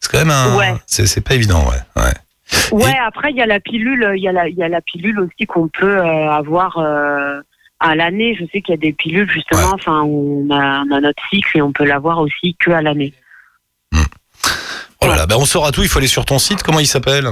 C'est 0.00 0.10
quand 0.10 0.18
même 0.18 0.30
un, 0.30 0.56
Ouais. 0.56 0.74
c'est, 0.86 1.06
c'est 1.06 1.20
pas 1.20 1.34
évident, 1.34 1.68
ouais. 1.68 2.02
ouais. 2.02 2.12
Ouais, 2.72 2.92
Et- 2.92 2.98
après 3.06 3.30
il 3.30 3.36
y 3.36 3.42
a 3.42 3.46
la 3.46 3.60
pilule, 3.60 4.10
il 4.16 4.22
y 4.22 4.28
a 4.28 4.32
la, 4.32 4.48
il 4.48 4.56
y 4.56 4.62
a 4.62 4.68
la 4.68 4.80
pilule 4.80 5.20
aussi 5.20 5.44
qu'on 5.46 5.68
peut 5.68 5.98
euh, 5.98 6.30
avoir 6.30 6.78
euh, 6.78 7.40
à 7.80 7.94
l'année. 7.94 8.36
Je 8.38 8.44
sais 8.52 8.60
qu'il 8.60 8.74
y 8.74 8.78
a 8.78 8.80
des 8.80 8.92
pilules 8.92 9.30
justement, 9.30 9.72
enfin 9.74 10.02
on 10.02 10.48
a, 10.50 10.82
on 10.82 10.90
a 10.90 11.00
notre 11.00 11.22
cycle 11.30 11.58
et 11.58 11.62
on 11.62 11.72
peut 11.72 11.84
l'avoir 11.84 12.18
aussi 12.18 12.56
que 12.58 12.70
à 12.70 12.82
l'année. 12.82 13.12
Oh 15.00 15.06
là 15.06 15.16
là, 15.16 15.26
bah 15.26 15.36
on 15.38 15.44
saura 15.44 15.70
tout. 15.70 15.82
Il 15.82 15.88
faut 15.88 15.98
aller 15.98 16.08
sur 16.08 16.24
ton 16.24 16.38
site. 16.38 16.62
Comment 16.62 16.80
il 16.80 16.86
s'appelle? 16.86 17.28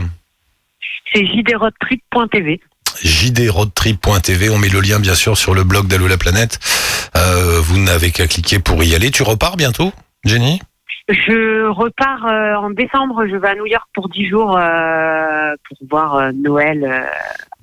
C'est 1.13 1.25
jdroadtrip.tv. 1.27 2.61
jdroadtrip.tv. 3.03 4.51
On 4.51 4.59
met 4.59 4.69
le 4.69 4.81
lien 4.81 5.01
bien 5.01 5.15
sûr 5.15 5.37
sur 5.37 5.55
le 5.55 5.65
blog 5.65 5.89
d'Allo 5.89 6.07
la 6.07 6.17
planète. 6.17 6.59
Euh, 7.17 7.61
vous 7.61 7.79
n'avez 7.79 8.13
qu'à 8.13 8.27
cliquer 8.27 8.61
pour 8.61 8.83
y 8.85 8.95
aller. 8.95 9.11
Tu 9.11 9.23
repars 9.23 9.57
bientôt, 9.57 9.93
Jenny? 10.25 10.61
Je 11.09 11.69
repars 11.69 12.27
euh, 12.27 12.55
en 12.55 12.71
décembre. 12.71 13.27
Je 13.29 13.37
vais 13.37 13.49
à 13.49 13.55
New 13.55 13.67
York 13.67 13.87
pour 13.95 14.09
10 14.09 14.29
jours 14.29 14.57
euh, 14.57 15.55
pour 15.69 15.79
voir 15.89 16.33
Noël, 16.35 17.09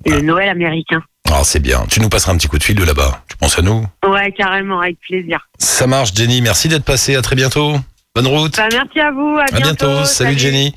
le 0.04 0.20
Noël 0.20 0.48
américain. 0.48 1.02
Ah 1.36 1.40
c'est 1.42 1.60
bien. 1.60 1.84
Tu 1.90 2.00
nous 2.00 2.08
passeras 2.08 2.32
un 2.32 2.36
petit 2.36 2.46
coup 2.46 2.58
de 2.58 2.62
fil 2.62 2.76
de 2.76 2.84
là-bas. 2.84 3.20
Tu 3.28 3.36
penses 3.36 3.58
à 3.58 3.62
nous 3.62 3.84
Ouais, 4.06 4.30
carrément, 4.32 4.80
avec 4.80 4.98
plaisir. 5.00 5.40
Ça 5.58 5.86
marche, 5.88 6.14
Jenny. 6.14 6.40
Merci 6.40 6.68
d'être 6.68 6.84
passé. 6.84 7.16
À 7.16 7.22
très 7.22 7.34
bientôt. 7.34 7.74
Bonne 8.14 8.28
route. 8.28 8.56
Bah, 8.56 8.68
merci 8.72 9.00
à 9.00 9.10
vous. 9.10 9.36
À, 9.38 9.44
À 9.52 9.60
bientôt. 9.60 10.04
Salut, 10.04 10.38
Jenny. 10.38 10.74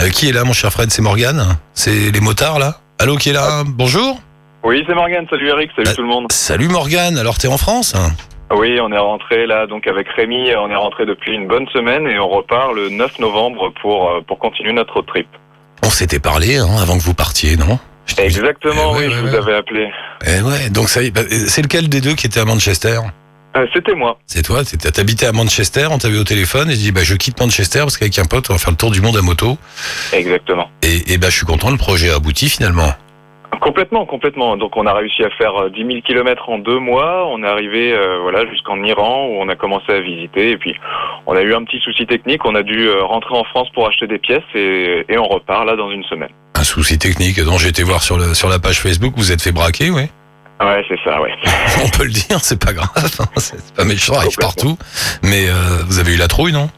Euh, 0.00 0.08
qui 0.08 0.28
est 0.28 0.32
là, 0.32 0.44
mon 0.44 0.54
cher 0.54 0.72
Fred? 0.72 0.90
C'est 0.90 1.02
Morgane. 1.02 1.58
C'est 1.74 2.10
les 2.10 2.20
motards 2.20 2.58
là. 2.58 2.78
Allô, 2.98 3.16
qui 3.16 3.28
est 3.30 3.32
là? 3.34 3.64
Bonjour. 3.66 4.18
Oui, 4.64 4.82
c'est 4.88 4.94
Morgane. 4.94 5.26
Salut 5.28 5.48
Eric, 5.48 5.70
salut 5.76 5.84
Bah- 5.88 5.94
tout 5.94 6.02
le 6.02 6.08
monde. 6.08 6.32
Salut 6.32 6.68
Morgane. 6.68 7.18
Alors 7.18 7.36
t'es 7.36 7.48
en 7.48 7.58
France? 7.58 7.94
Oui, 8.50 8.80
on 8.80 8.90
est 8.90 8.98
rentré 8.98 9.46
là, 9.46 9.66
donc 9.66 9.86
avec 9.86 10.08
Rémi, 10.16 10.48
on 10.56 10.70
est 10.70 10.74
rentré 10.74 11.04
depuis 11.04 11.34
une 11.34 11.46
bonne 11.46 11.68
semaine 11.68 12.06
et 12.06 12.18
on 12.18 12.28
repart 12.30 12.72
le 12.72 12.88
9 12.88 13.18
novembre 13.18 13.74
pour, 13.82 14.08
euh, 14.10 14.20
pour 14.26 14.38
continuer 14.38 14.72
notre 14.72 14.94
road 14.94 15.06
trip. 15.06 15.28
On 15.84 15.90
s'était 15.90 16.18
parlé 16.18 16.56
hein, 16.56 16.70
avant 16.80 16.96
que 16.96 17.02
vous 17.02 17.12
partiez, 17.12 17.58
non? 17.58 17.78
Exactement, 18.16 18.94
Eh 18.96 19.06
oui, 19.06 19.12
je 19.12 19.20
vous 19.20 19.34
avais 19.34 19.54
appelé. 19.54 19.90
Eh 20.26 20.40
ouais, 20.42 20.70
donc 20.70 20.88
ça 20.88 21.02
y 21.02 21.06
est, 21.06 21.10
bah, 21.10 21.20
c'est 21.28 21.62
lequel 21.62 21.88
des 21.88 22.00
deux 22.00 22.14
qui 22.14 22.26
était 22.26 22.40
à 22.40 22.44
Manchester 22.44 22.98
Euh, 23.56 23.66
C'était 23.74 23.94
moi. 23.94 24.18
C'est 24.26 24.42
toi, 24.42 24.62
t'habitais 24.64 25.26
à 25.26 25.32
Manchester, 25.32 25.88
on 25.90 25.98
t'avait 25.98 26.18
au 26.18 26.24
téléphone 26.24 26.68
et 26.70 26.74
je 26.74 26.78
dis 26.78 26.92
bah 26.92 27.02
je 27.04 27.14
quitte 27.14 27.38
Manchester 27.40 27.80
parce 27.80 27.96
qu'avec 27.96 28.18
un 28.18 28.24
pote 28.24 28.48
on 28.50 28.54
va 28.54 28.58
faire 28.58 28.70
le 28.70 28.76
tour 28.76 28.90
du 28.90 29.00
monde 29.00 29.16
à 29.16 29.22
moto 29.22 29.56
Exactement. 30.12 30.68
et, 30.82 31.12
et 31.12 31.18
bah 31.18 31.28
je 31.30 31.36
suis 31.36 31.46
content, 31.46 31.70
le 31.70 31.76
projet 31.76 32.10
a 32.10 32.16
abouti 32.16 32.48
finalement. 32.48 32.92
Complètement, 33.62 34.04
complètement. 34.06 34.56
Donc 34.56 34.76
on 34.76 34.86
a 34.86 34.92
réussi 34.92 35.24
à 35.24 35.30
faire 35.30 35.54
euh, 35.56 35.70
10 35.70 35.78
000 35.86 36.00
kilomètres 36.06 36.48
en 36.48 36.58
deux 36.58 36.78
mois. 36.78 37.26
On 37.28 37.42
est 37.42 37.46
arrivé 37.48 37.92
euh, 37.92 38.18
voilà 38.20 38.46
jusqu'en 38.50 38.82
Iran 38.84 39.26
où 39.26 39.40
on 39.40 39.48
a 39.48 39.56
commencé 39.56 39.90
à 39.90 40.00
visiter. 40.00 40.50
Et 40.50 40.58
puis 40.58 40.74
on 41.26 41.34
a 41.34 41.40
eu 41.42 41.54
un 41.54 41.64
petit 41.64 41.80
souci 41.80 42.06
technique. 42.06 42.44
On 42.44 42.54
a 42.54 42.62
dû 42.62 42.86
euh, 42.88 43.02
rentrer 43.04 43.34
en 43.34 43.44
France 43.44 43.68
pour 43.74 43.88
acheter 43.88 44.06
des 44.06 44.18
pièces 44.18 44.44
et, 44.54 45.04
et 45.08 45.18
on 45.18 45.26
repart 45.26 45.64
là 45.66 45.76
dans 45.76 45.90
une 45.90 46.04
semaine. 46.04 46.28
Un 46.58 46.64
souci 46.64 46.98
technique 46.98 47.40
dont 47.44 47.56
j'ai 47.56 47.68
été 47.68 47.84
voir 47.84 48.02
sur, 48.02 48.18
le, 48.18 48.34
sur 48.34 48.48
la 48.48 48.58
page 48.58 48.80
Facebook, 48.80 49.12
vous 49.16 49.30
êtes 49.30 49.40
fait 49.40 49.52
braquer, 49.52 49.90
oui. 49.90 50.08
Ouais, 50.60 50.84
c'est 50.88 50.98
ça, 51.04 51.20
ouais. 51.20 51.32
On 51.84 51.88
peut 51.96 52.02
le 52.02 52.10
dire, 52.10 52.40
c'est 52.40 52.60
pas 52.60 52.72
grave, 52.72 52.88
hein, 53.20 53.26
c'est 53.36 53.74
pas 53.74 53.84
méchant, 53.84 54.14
arrive 54.14 54.36
partout. 54.36 54.76
Mais 55.22 55.48
euh, 55.48 55.52
vous 55.86 56.00
avez 56.00 56.14
eu 56.14 56.18
la 56.18 56.26
trouille, 56.26 56.52
non? 56.52 56.68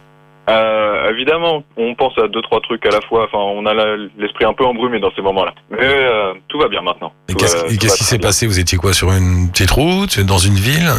Euh, 0.50 1.10
évidemment, 1.10 1.62
on 1.78 1.94
pense 1.94 2.12
à 2.18 2.28
deux 2.28 2.42
trois 2.42 2.60
trucs 2.60 2.84
à 2.84 2.90
la 2.90 3.00
fois. 3.00 3.24
Enfin, 3.24 3.38
on 3.38 3.64
a 3.64 3.72
l'esprit 4.18 4.44
un 4.44 4.52
peu 4.52 4.66
embrumé 4.66 5.00
dans 5.00 5.12
ces 5.16 5.22
moments-là. 5.22 5.54
Mais 5.70 5.78
euh, 5.80 6.34
tout 6.48 6.58
va 6.58 6.68
bien 6.68 6.82
maintenant. 6.82 7.12
Et 7.30 7.34
qu'est-ce 7.34 7.96
qui 7.96 8.04
s'est 8.04 8.18
passé? 8.18 8.46
Vous 8.46 8.60
étiez 8.60 8.76
quoi 8.76 8.92
sur 8.92 9.10
une 9.12 9.48
petite 9.50 9.70
route, 9.70 10.20
dans 10.20 10.38
une 10.38 10.56
ville. 10.56 10.90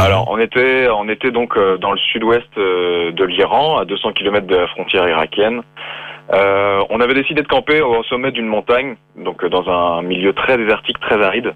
Alors, 0.00 0.30
on 0.30 0.38
était, 0.38 0.88
on 0.88 1.08
était 1.10 1.32
donc 1.32 1.58
dans 1.80 1.92
le 1.92 1.98
sud-ouest 1.98 2.48
de 2.56 3.24
l'Iran, 3.24 3.76
à 3.78 3.84
200 3.84 4.12
km 4.12 4.46
de 4.46 4.56
la 4.56 4.68
frontière 4.68 5.06
irakienne. 5.06 5.62
Euh, 6.32 6.82
on 6.90 7.00
avait 7.00 7.14
décidé 7.14 7.42
de 7.42 7.46
camper 7.46 7.80
au 7.80 8.02
sommet 8.04 8.32
d'une 8.32 8.46
montagne, 8.46 8.96
donc 9.16 9.44
euh, 9.44 9.48
dans 9.48 9.68
un 9.68 10.02
milieu 10.02 10.32
très 10.32 10.56
désertique, 10.56 10.98
très 11.00 11.22
aride. 11.22 11.54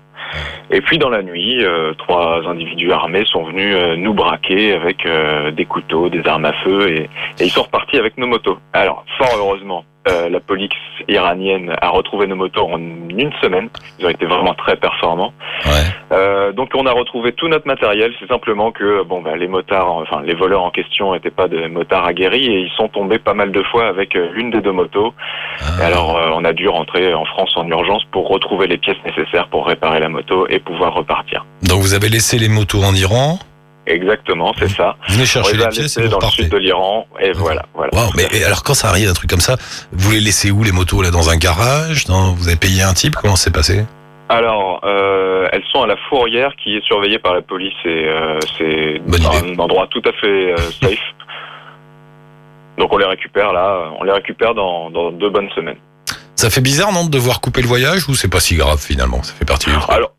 Et 0.71 0.81
puis 0.81 0.99
dans 0.99 1.09
la 1.09 1.23
nuit, 1.23 1.65
euh, 1.65 1.93
trois 1.95 2.43
individus 2.49 2.93
armés 2.93 3.25
sont 3.27 3.45
venus 3.45 3.75
euh, 3.77 3.97
nous 3.97 4.15
braquer 4.15 4.73
avec 4.75 5.05
euh, 5.07 5.51
des 5.51 5.65
couteaux, 5.65 6.09
des 6.09 6.25
armes 6.27 6.45
à 6.45 6.53
feu, 6.65 6.89
et, 6.89 7.03
et 7.03 7.45
ils 7.45 7.51
sont 7.51 7.65
repartis 7.65 7.99
avec 7.99 8.17
nos 8.17 8.29
motos. 8.29 8.59
Alors, 8.73 9.05
fort 9.19 9.35
heureusement, 9.37 9.85
euh, 10.09 10.29
la 10.31 10.41
police 10.41 10.71
iranienne 11.09 11.75
a 11.81 11.89
retrouvé 11.91 12.27
nos 12.27 12.37
motos 12.37 12.67
en 12.67 12.79
une 12.79 13.33
semaine. 13.43 13.69
Ils 13.99 14.07
ont 14.07 14.11
été 14.11 14.25
vraiment 14.25 14.55
très 14.55 14.77
performants. 14.77 15.33
Ouais. 15.67 15.73
Euh, 16.13 16.53
donc 16.53 16.71
on 16.75 16.87
a 16.87 16.93
retrouvé 16.93 17.33
tout 17.33 17.49
notre 17.49 17.67
matériel. 17.67 18.13
C'est 18.19 18.29
simplement 18.29 18.73
que 18.73 19.03
bon 19.05 19.21
bah 19.21 19.37
les 19.37 19.49
motards, 19.49 19.93
enfin 19.93 20.23
les 20.23 20.35
voleurs 20.35 20.63
en 20.63 20.71
question 20.71 21.13
n'étaient 21.13 21.31
pas 21.31 21.49
des 21.49 21.69
motards 21.69 22.07
aguerris 22.07 22.47
et 22.47 22.61
ils 22.61 22.71
sont 22.77 22.89
tombés 22.89 23.19
pas 23.19 23.35
mal 23.35 23.53
de 23.53 23.63
fois 23.65 23.89
avec 23.89 24.17
euh, 24.17 24.31
l'une 24.33 24.51
des 24.51 24.61
deux 24.61 24.73
motos. 24.73 25.13
Ah. 25.61 25.85
alors 25.85 26.17
euh, 26.17 26.31
on 26.35 26.45
a 26.45 26.53
dû 26.53 26.69
rentrer 26.69 27.13
en 27.13 27.25
France 27.25 27.53
en 27.57 27.69
urgence 27.69 28.03
pour 28.11 28.29
retrouver 28.29 28.67
les 28.67 28.79
pièces 28.79 29.03
nécessaires 29.05 29.49
pour 29.49 29.67
réparer 29.67 30.01
la 30.01 30.09
moto 30.09 30.47
et 30.49 30.59
pouvoir 30.59 30.95
repartir. 30.95 31.45
Donc 31.63 31.81
vous 31.81 31.95
avez 31.95 32.09
laissé 32.09 32.39
les 32.39 32.49
motos 32.49 32.83
en 32.83 32.95
Iran, 32.95 33.39
Exactement, 33.91 34.53
c'est 34.59 34.69
ça. 34.71 34.97
vous 35.09 35.15
venez 35.15 35.27
chercher 35.27 35.57
les 35.57 35.67
pièces 35.69 35.97
et 35.97 36.03
vous 36.03 36.09
dans 36.09 36.19
le 36.19 36.25
repartez. 36.27 36.43
sud 36.45 36.53
de 36.53 36.59
l'Iran 36.59 37.07
et 37.21 37.33
voilà, 37.33 37.65
voilà. 37.75 37.93
Waouh, 37.95 38.11
mais 38.17 38.27
et 38.33 38.45
alors 38.45 38.63
quand 38.63 38.75
ça 38.75 38.89
arrive 38.89 39.09
un 39.09 39.13
truc 39.15 39.29
comme 39.29 39.41
ça, 39.41 39.57
vous 39.93 40.13
les 40.13 40.21
laissez 40.21 40.51
où 40.51 40.63
les 40.63 40.73
motos 40.73 41.03
là 41.03 41.11
dans 41.11 41.29
un 41.31 41.37
garage? 41.37 42.05
Dans, 42.05 42.33
Vous 42.35 42.49
avez 42.49 42.57
payé 42.57 42.83
un 42.83 42.93
type? 42.95 43.17
Comment 43.17 43.37
c'est 43.37 43.53
passé? 43.53 43.85
Alors, 44.29 44.81
euh, 44.85 45.49
elles 45.53 45.65
sont 45.73 45.83
à 45.83 45.89
la 45.89 45.97
fourrière 46.09 46.53
qui 46.63 46.77
est 46.77 46.85
surveillée 46.87 47.19
par 47.19 47.35
la 47.35 47.43
police 47.43 47.75
et 47.85 47.89
euh, 48.07 48.39
c'est 48.57 49.01
un 49.27 49.59
endroit 49.59 49.89
tout 49.91 50.03
à 50.05 50.13
fait 50.13 50.53
euh, 50.53 50.57
safe. 50.81 50.99
Donc 52.79 52.93
on 52.93 52.97
les 52.99 53.07
récupère 53.07 53.53
là, 53.53 53.91
on 53.99 54.05
les 54.05 54.13
récupère 54.13 54.55
dans, 54.55 54.91
dans 54.91 55.11
deux 55.11 55.31
bonnes 55.31 55.51
semaines. 55.51 55.79
Ça 56.37 56.49
fait 56.49 56.61
bizarre 56.63 56.93
non 56.93 57.05
de 57.05 57.11
devoir 57.11 57.41
couper 57.41 57.61
le 57.61 57.67
voyage 57.69 58.09
ou 58.09 58.15
c'est 58.15 58.31
pas 58.31 58.41
si 58.41 58.55
grave 58.55 58.79
finalement? 58.81 59.23
Ça 59.23 59.35
fait 59.35 59.45
partie 59.45 59.69
du 59.71 59.77
truc. 59.77 59.91
Alors, 59.91 60.13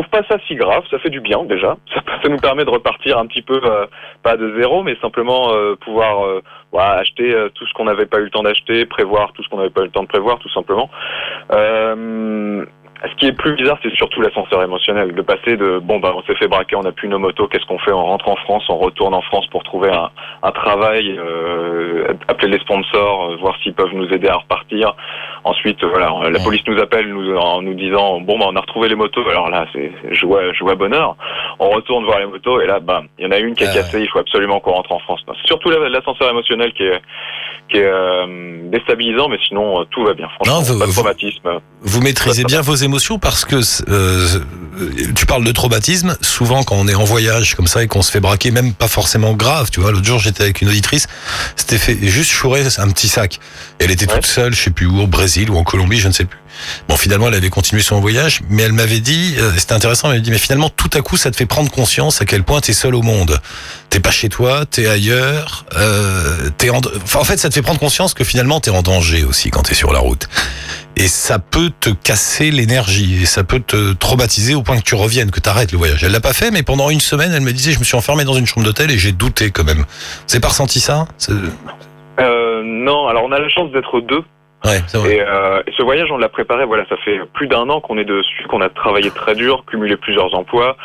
trouve 0.00 0.10
pas 0.10 0.26
ça 0.28 0.38
si 0.46 0.54
grave, 0.54 0.84
ça 0.90 0.98
fait 0.98 1.10
du 1.10 1.20
bien 1.20 1.44
déjà. 1.44 1.76
Ça, 2.22 2.28
nous 2.28 2.38
permet 2.38 2.64
de 2.64 2.70
repartir 2.70 3.18
un 3.18 3.26
petit 3.26 3.42
peu, 3.42 3.60
euh, 3.64 3.86
pas 4.22 4.36
de 4.36 4.58
zéro, 4.58 4.82
mais 4.82 4.96
simplement 5.00 5.52
euh, 5.52 5.74
pouvoir 5.76 6.24
euh, 6.24 6.42
acheter 6.74 7.34
tout 7.54 7.66
ce 7.66 7.72
qu'on 7.74 7.84
n'avait 7.84 8.06
pas 8.06 8.18
eu 8.18 8.24
le 8.24 8.30
temps 8.30 8.42
d'acheter, 8.42 8.86
prévoir 8.86 9.32
tout 9.32 9.42
ce 9.42 9.48
qu'on 9.48 9.58
n'avait 9.58 9.70
pas 9.70 9.82
eu 9.82 9.86
le 9.86 9.90
temps 9.90 10.02
de 10.02 10.08
prévoir, 10.08 10.38
tout 10.38 10.50
simplement. 10.50 10.88
Ce 13.02 13.14
qui 13.16 13.26
est 13.26 13.32
plus 13.32 13.54
bizarre, 13.54 13.78
c'est 13.82 13.94
surtout 13.94 14.20
l'ascenseur 14.20 14.62
émotionnel, 14.62 15.14
de 15.14 15.22
passer 15.22 15.56
de 15.56 15.78
bon 15.78 15.98
bah 16.00 16.12
on 16.14 16.22
s'est 16.24 16.34
fait 16.34 16.48
braquer, 16.48 16.76
on 16.76 16.82
n'a 16.82 16.92
plus 16.92 17.08
nos 17.08 17.18
motos, 17.18 17.48
qu'est-ce 17.48 17.64
qu'on 17.64 17.78
fait? 17.78 17.92
On 17.92 18.04
rentre 18.04 18.28
en 18.28 18.36
France, 18.36 18.64
on 18.68 18.76
retourne 18.76 19.14
en 19.14 19.22
France 19.22 19.46
pour 19.50 19.62
trouver 19.62 19.90
un, 19.90 20.10
un 20.42 20.50
travail, 20.52 21.16
euh, 21.18 22.12
appeler 22.28 22.52
les 22.52 22.58
sponsors, 22.60 23.30
euh, 23.32 23.36
voir 23.36 23.56
s'ils 23.62 23.72
peuvent 23.72 23.94
nous 23.94 24.06
aider 24.12 24.28
à 24.28 24.36
repartir. 24.36 24.94
Ensuite, 25.44 25.82
euh, 25.82 25.88
voilà, 25.88 26.12
la 26.28 26.40
police 26.40 26.60
nous 26.66 26.78
appelle 26.78 27.08
nous, 27.08 27.34
en 27.36 27.62
nous 27.62 27.72
disant 27.74 28.20
bon 28.20 28.38
bah 28.38 28.46
on 28.50 28.56
a 28.56 28.60
retrouvé 28.60 28.88
les 28.90 28.94
motos. 28.96 29.26
Alors 29.30 29.48
là, 29.48 29.64
c'est 29.72 29.90
joie, 30.14 30.52
joie 30.52 30.74
bonheur. 30.74 31.16
On 31.58 31.70
retourne 31.70 32.04
voir 32.04 32.18
les 32.18 32.26
motos 32.26 32.60
et 32.60 32.66
là, 32.66 32.80
bam, 32.80 33.06
il 33.18 33.24
y 33.24 33.28
en 33.28 33.30
a 33.30 33.38
une 33.38 33.54
qui 33.54 33.64
est 33.64 33.68
Ah 33.70 33.74
cassée. 33.76 34.02
Il 34.02 34.08
faut 34.08 34.18
absolument 34.18 34.60
qu'on 34.60 34.72
rentre 34.72 34.92
en 34.92 34.98
France. 34.98 35.22
C'est 35.40 35.46
surtout 35.46 35.70
la- 35.70 35.88
l'ascenseur 35.88 36.28
émotionnel 36.28 36.74
qui 36.74 36.82
est 36.84 37.00
qui 37.70 37.78
est 37.78 37.84
euh, 37.86 38.68
déstabilisant, 38.70 39.28
mais 39.28 39.38
sinon 39.46 39.84
tout 39.86 40.04
va 40.04 40.12
bien. 40.12 40.28
Franchement, 40.34 40.56
Non, 40.56 40.60
vous- 40.62 40.78
pas 40.78 40.86
de 40.86 40.92
traumatisme. 40.92 41.60
Vous 41.82 42.00
maîtrisez 42.02 42.44
bien 42.44 42.60
vos 42.62 42.74
émotions 42.74 42.89
parce 43.18 43.44
que 43.44 43.60
euh, 43.88 44.40
tu 45.14 45.26
parles 45.26 45.44
de 45.44 45.52
traumatisme. 45.52 46.16
Souvent, 46.20 46.62
quand 46.64 46.76
on 46.76 46.88
est 46.88 46.94
en 46.94 47.04
voyage 47.04 47.54
comme 47.54 47.66
ça 47.66 47.82
et 47.82 47.86
qu'on 47.86 48.02
se 48.02 48.10
fait 48.10 48.20
braquer, 48.20 48.50
même 48.50 48.72
pas 48.72 48.88
forcément 48.88 49.34
grave, 49.34 49.70
tu 49.70 49.80
vois. 49.80 49.92
L'autre 49.92 50.06
jour, 50.06 50.18
j'étais 50.18 50.42
avec 50.42 50.60
une 50.62 50.68
auditrice, 50.68 51.06
c'était 51.56 51.78
fait 51.78 51.98
juste 52.02 52.30
chourer 52.30 52.64
un 52.78 52.90
petit 52.90 53.08
sac. 53.08 53.38
Elle 53.78 53.90
était 53.90 54.08
Ouais. 54.08 54.16
toute 54.16 54.26
seule, 54.26 54.54
je 54.54 54.62
sais 54.62 54.70
plus 54.70 54.86
où, 54.86 55.00
au 55.00 55.06
Brésil 55.06 55.50
ou 55.50 55.56
en 55.56 55.64
Colombie, 55.64 55.98
je 55.98 56.08
ne 56.08 56.12
sais 56.12 56.24
plus. 56.24 56.38
Bon, 56.88 56.96
finalement, 56.96 57.28
elle 57.28 57.34
avait 57.34 57.48
continué 57.48 57.80
son 57.80 58.00
voyage, 58.00 58.40
mais 58.50 58.64
elle 58.64 58.72
m'avait 58.72 59.00
dit, 59.00 59.34
euh, 59.38 59.52
c'était 59.56 59.72
intéressant, 59.72 60.08
elle 60.08 60.14
m'avait 60.14 60.22
dit, 60.22 60.30
mais 60.30 60.38
finalement, 60.38 60.68
tout 60.68 60.90
à 60.92 61.00
coup, 61.00 61.16
ça 61.16 61.30
te 61.30 61.36
fait 61.36 61.46
prendre 61.46 61.70
conscience 61.70 62.20
à 62.20 62.24
quel 62.26 62.42
point 62.42 62.60
t'es 62.60 62.72
seul 62.72 62.94
au 62.94 63.02
monde. 63.02 63.40
T'es 63.88 64.00
pas 64.00 64.10
chez 64.10 64.28
toi, 64.28 64.66
t'es 64.66 64.86
ailleurs, 64.86 65.64
euh, 65.76 66.50
t'es 66.58 66.70
en... 66.70 66.80
Enfin, 67.02 67.20
en 67.20 67.24
fait, 67.24 67.38
ça 67.38 67.48
te 67.48 67.54
fait 67.54 67.62
prendre 67.62 67.78
conscience 67.80 68.14
que 68.14 68.24
finalement, 68.24 68.60
t'es 68.60 68.70
en 68.70 68.82
danger 68.82 69.24
aussi 69.24 69.50
quand 69.50 69.62
t'es 69.62 69.74
sur 69.74 69.92
la 69.92 70.00
route. 70.00 70.28
Et 71.02 71.08
ça 71.08 71.38
peut 71.38 71.70
te 71.80 71.88
casser 71.90 72.50
l'énergie 72.50 73.22
et 73.22 73.26
ça 73.26 73.42
peut 73.42 73.60
te 73.60 73.94
traumatiser 73.94 74.54
au 74.54 74.62
point 74.62 74.76
que 74.76 74.82
tu 74.82 74.94
reviennes, 74.94 75.30
que 75.30 75.40
tu 75.40 75.48
arrêtes 75.48 75.72
le 75.72 75.78
voyage. 75.78 76.04
Elle 76.04 76.12
l'a 76.12 76.20
pas 76.20 76.34
fait, 76.34 76.50
mais 76.50 76.62
pendant 76.62 76.90
une 76.90 77.00
semaine, 77.00 77.32
elle 77.34 77.40
me 77.40 77.52
disait, 77.52 77.72
je 77.72 77.78
me 77.78 77.84
suis 77.84 77.96
enfermé 77.96 78.24
dans 78.24 78.34
une 78.34 78.44
chambre 78.46 78.66
d'hôtel 78.66 78.90
et 78.90 78.98
j'ai 78.98 79.12
douté 79.12 79.50
quand 79.50 79.64
même. 79.64 79.84
Avez 80.30 80.40
pas 80.40 80.48
ressenti 80.48 80.78
ça? 80.78 81.06
C'est- 81.16 81.32
Euh, 82.20 82.62
non, 82.64 83.08
alors 83.08 83.24
on 83.24 83.32
a 83.32 83.38
la 83.38 83.48
chance 83.48 83.72
d'être 83.72 84.00
deux. 84.00 84.22
Ouais, 84.62 84.82
c'est 84.88 84.98
vrai. 84.98 85.14
Et, 85.14 85.20
euh, 85.22 85.62
et 85.66 85.72
ce 85.74 85.82
voyage, 85.82 86.08
on 86.10 86.18
l'a 86.18 86.28
préparé. 86.28 86.66
Voilà, 86.66 86.84
ça 86.90 86.96
fait 87.02 87.18
plus 87.32 87.48
d'un 87.48 87.66
an 87.70 87.80
qu'on 87.80 87.96
est 87.96 88.04
dessus, 88.04 88.44
qu'on 88.50 88.60
a 88.60 88.68
travaillé 88.68 89.10
très 89.10 89.34
dur, 89.34 89.64
cumulé 89.66 89.96
plusieurs 89.96 90.34
emplois, 90.34 90.76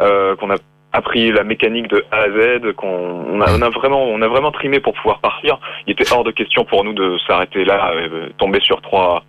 euh, 0.00 0.34
qu'on 0.34 0.50
a 0.50 0.56
appris 0.92 1.30
la 1.32 1.44
mécanique 1.44 1.88
de 1.88 2.04
A 2.10 2.22
à 2.22 2.30
Z, 2.30 2.72
qu'on 2.76 2.88
on 2.88 3.40
a, 3.40 3.56
on 3.56 3.62
a 3.62 3.70
vraiment, 3.70 4.04
on 4.04 4.20
a 4.22 4.28
vraiment 4.28 4.50
trimé 4.50 4.80
pour 4.80 4.94
pouvoir 4.94 5.20
partir. 5.20 5.58
Il 5.86 5.92
était 5.92 6.12
hors 6.12 6.24
de 6.24 6.30
question 6.30 6.64
pour 6.64 6.84
nous 6.84 6.92
de 6.92 7.16
s'arrêter 7.26 7.64
là, 7.64 7.92
euh, 7.94 8.28
tomber 8.38 8.60
sur 8.60 8.80
trois, 8.82 9.22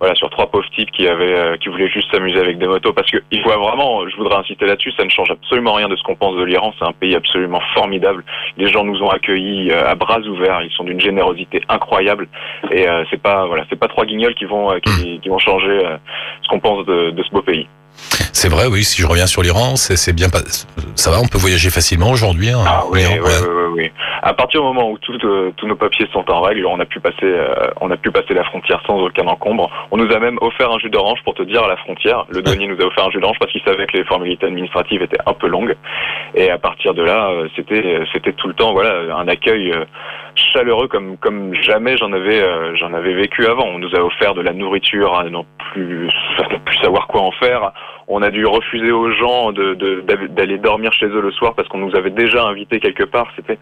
voilà, 0.00 0.14
sur 0.14 0.28
trois 0.30 0.46
pauvres 0.46 0.68
types 0.70 0.90
qui 0.90 1.06
avaient, 1.06 1.34
euh, 1.34 1.56
qui 1.56 1.68
voulaient 1.68 1.88
juste 1.88 2.10
s'amuser 2.10 2.38
avec 2.38 2.58
des 2.58 2.66
motos. 2.66 2.92
Parce 2.92 3.10
que 3.10 3.18
il 3.30 3.42
faut 3.42 3.50
vraiment, 3.50 4.08
je 4.08 4.16
voudrais 4.16 4.36
insister 4.36 4.66
là-dessus, 4.66 4.92
ça 4.92 5.04
ne 5.04 5.10
change 5.10 5.30
absolument 5.30 5.74
rien 5.74 5.88
de 5.88 5.96
ce 5.96 6.02
qu'on 6.02 6.16
pense 6.16 6.36
de 6.36 6.42
l'Iran. 6.42 6.72
C'est 6.78 6.84
un 6.84 6.92
pays 6.92 7.14
absolument 7.14 7.60
formidable. 7.74 8.24
Les 8.56 8.66
gens 8.66 8.84
nous 8.84 9.00
ont 9.02 9.10
accueillis 9.10 9.70
euh, 9.70 9.86
à 9.86 9.94
bras 9.94 10.20
ouverts. 10.20 10.62
Ils 10.62 10.72
sont 10.72 10.84
d'une 10.84 11.00
générosité 11.00 11.62
incroyable. 11.68 12.28
Et 12.70 12.88
euh, 12.88 13.04
c'est 13.10 13.22
pas, 13.22 13.46
voilà, 13.46 13.64
c'est 13.70 13.78
pas 13.78 13.88
trois 13.88 14.04
guignols 14.04 14.34
qui 14.34 14.44
vont, 14.44 14.72
euh, 14.72 14.78
qui, 14.80 15.28
vont 15.28 15.38
changer 15.38 15.80
ce 16.42 16.48
qu'on 16.48 16.60
pense 16.60 16.84
de, 16.86 17.10
de 17.10 17.22
ce 17.22 17.30
beau 17.30 17.42
pays. 17.42 17.66
C'est 18.32 18.48
vrai, 18.48 18.66
oui, 18.66 18.84
si 18.84 19.00
je 19.00 19.06
reviens 19.06 19.26
sur 19.26 19.42
l'Iran, 19.42 19.76
c'est 19.76 20.12
bien 20.12 20.28
pas... 20.28 20.40
Ça 20.96 21.10
va, 21.10 21.20
on 21.20 21.26
peut 21.26 21.38
voyager 21.38 21.70
facilement 21.70 22.10
aujourd'hui. 22.10 22.50
Hein, 22.50 22.62
Ah 22.66 22.82
oui, 22.90 23.04
oui, 23.06 23.18
oui, 23.20 23.64
oui. 23.76 23.92
À 24.26 24.32
partir 24.32 24.62
du 24.62 24.66
moment 24.66 24.90
où 24.90 24.96
tout, 24.96 25.18
euh, 25.24 25.52
tous 25.58 25.66
nos 25.66 25.76
papiers 25.76 26.06
sont 26.10 26.24
en 26.30 26.40
règle, 26.40 26.64
on 26.64 26.80
a 26.80 26.86
pu 26.86 26.98
passer, 26.98 27.16
euh, 27.24 27.54
on 27.82 27.90
a 27.90 27.96
pu 27.98 28.10
passer 28.10 28.32
la 28.32 28.42
frontière 28.44 28.80
sans 28.86 28.98
aucun 28.98 29.26
encombre. 29.26 29.70
On 29.90 29.98
nous 29.98 30.10
a 30.14 30.18
même 30.18 30.38
offert 30.40 30.72
un 30.72 30.78
jus 30.78 30.88
d'orange 30.88 31.22
pour 31.24 31.34
te 31.34 31.42
dire 31.42 31.62
à 31.62 31.68
la 31.68 31.76
frontière. 31.76 32.24
Le 32.30 32.40
douanier 32.40 32.66
nous 32.66 32.80
a 32.80 32.86
offert 32.86 33.04
un 33.06 33.10
jus 33.10 33.20
d'orange 33.20 33.36
parce 33.38 33.52
qu'il 33.52 33.60
savait 33.62 33.84
que 33.86 33.98
les 33.98 34.04
formalités 34.04 34.46
administratives 34.46 35.02
étaient 35.02 35.20
un 35.26 35.34
peu 35.34 35.46
longues. 35.46 35.76
Et 36.34 36.50
à 36.50 36.56
partir 36.56 36.94
de 36.94 37.02
là, 37.02 37.32
euh, 37.32 37.48
c'était, 37.54 38.00
c'était 38.14 38.32
tout 38.32 38.48
le 38.48 38.54
temps, 38.54 38.72
voilà, 38.72 39.14
un 39.14 39.28
accueil 39.28 39.74
chaleureux 40.54 40.88
comme 40.88 41.16
comme 41.18 41.54
jamais 41.62 41.96
j'en 41.98 42.12
avais, 42.12 42.42
euh, 42.42 42.74
j'en 42.76 42.94
avais 42.94 43.12
vécu 43.12 43.44
avant. 43.46 43.66
On 43.66 43.78
nous 43.78 43.94
a 43.94 44.00
offert 44.00 44.32
de 44.34 44.40
la 44.40 44.54
nourriture 44.54 45.14
à 45.18 45.24
non 45.24 45.44
plus, 45.72 46.08
à 46.38 46.48
ne 46.50 46.58
plus 46.60 46.76
savoir 46.78 47.06
quoi 47.08 47.20
en 47.20 47.30
faire. 47.32 47.72
On 48.06 48.20
a 48.20 48.30
dû 48.30 48.44
refuser 48.44 48.92
aux 48.92 49.10
gens 49.12 49.52
de, 49.52 49.72
de- 49.74 50.04
d'aller 50.28 50.58
dormir 50.58 50.92
chez 50.92 51.06
eux 51.06 51.22
le 51.22 51.30
soir 51.32 51.54
parce 51.54 51.66
qu'on 51.68 51.78
nous 51.78 51.96
avait 51.96 52.10
déjà 52.10 52.44
invités 52.44 52.78
quelque 52.78 53.04
part. 53.04 53.28
C'était 53.36 53.58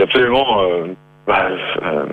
c'est 0.00 0.04
absolument 0.04 0.62
euh, 0.62 0.86
bah, 1.26 1.46
euh, 1.82 2.04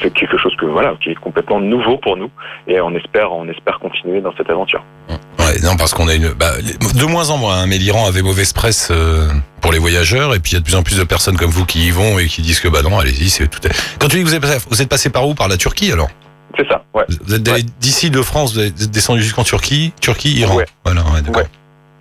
c'est 0.00 0.12
quelque 0.12 0.36
chose 0.38 0.54
que 0.60 0.66
voilà 0.66 0.94
qui 1.02 1.10
est 1.10 1.14
complètement 1.14 1.60
nouveau 1.60 1.96
pour 1.98 2.16
nous 2.16 2.30
et 2.66 2.80
on 2.80 2.94
espère 2.96 3.32
on 3.32 3.48
espère 3.48 3.78
continuer 3.78 4.20
dans 4.20 4.34
cette 4.36 4.50
aventure. 4.50 4.82
Ouais, 5.38 5.58
non, 5.62 5.76
parce 5.76 5.92
qu'on 5.94 6.08
a 6.08 6.14
une, 6.14 6.28
bah, 6.30 6.52
de 6.60 7.04
moins 7.04 7.30
en 7.30 7.36
moins. 7.38 7.58
hein, 7.62 7.66
mais 7.66 7.78
l'Iran 7.78 8.06
avait 8.06 8.22
mauvaise 8.22 8.52
presse 8.52 8.88
euh, 8.90 9.28
pour 9.60 9.72
les 9.72 9.78
voyageurs, 9.78 10.34
et 10.34 10.38
puis 10.40 10.52
il 10.52 10.54
y 10.54 10.56
a 10.56 10.60
de 10.60 10.64
plus 10.64 10.76
en 10.76 10.82
plus 10.82 10.98
de 10.98 11.04
personnes 11.04 11.36
comme 11.36 11.50
vous 11.50 11.64
qui 11.66 11.86
y 11.86 11.90
vont 11.90 12.18
et 12.18 12.26
qui 12.26 12.42
disent 12.42 12.60
que 12.60 12.68
bah 12.68 12.82
non, 12.82 12.98
allez-y, 12.98 13.28
c'est 13.28 13.48
tout. 13.48 13.58
Quand 13.98 14.08
tu 14.08 14.16
dis 14.18 14.22
que 14.22 14.28
vous 14.28 14.34
êtes, 14.34 14.42
passé- 14.42 14.64
vous 14.70 14.82
êtes 14.82 14.88
passé 14.88 15.10
par 15.10 15.26
où? 15.26 15.34
Par 15.34 15.48
la 15.48 15.56
Turquie 15.56 15.90
alors? 15.92 16.08
C'est 16.56 16.68
ça, 16.68 16.84
ouais. 16.94 17.04
Vous 17.26 17.34
êtes 17.34 17.42
d'ici 17.80 18.10
de 18.10 18.20
France, 18.22 18.54
vous 18.54 18.60
êtes 18.60 18.90
descendu 18.90 19.22
jusqu'en 19.22 19.42
Turquie, 19.44 19.92
Turquie, 20.00 20.32
Iran. 20.38 20.56
Ouais. 20.56 20.66
Voilà, 20.84 21.00
ouais, 21.12 21.22
d'accord. 21.22 21.42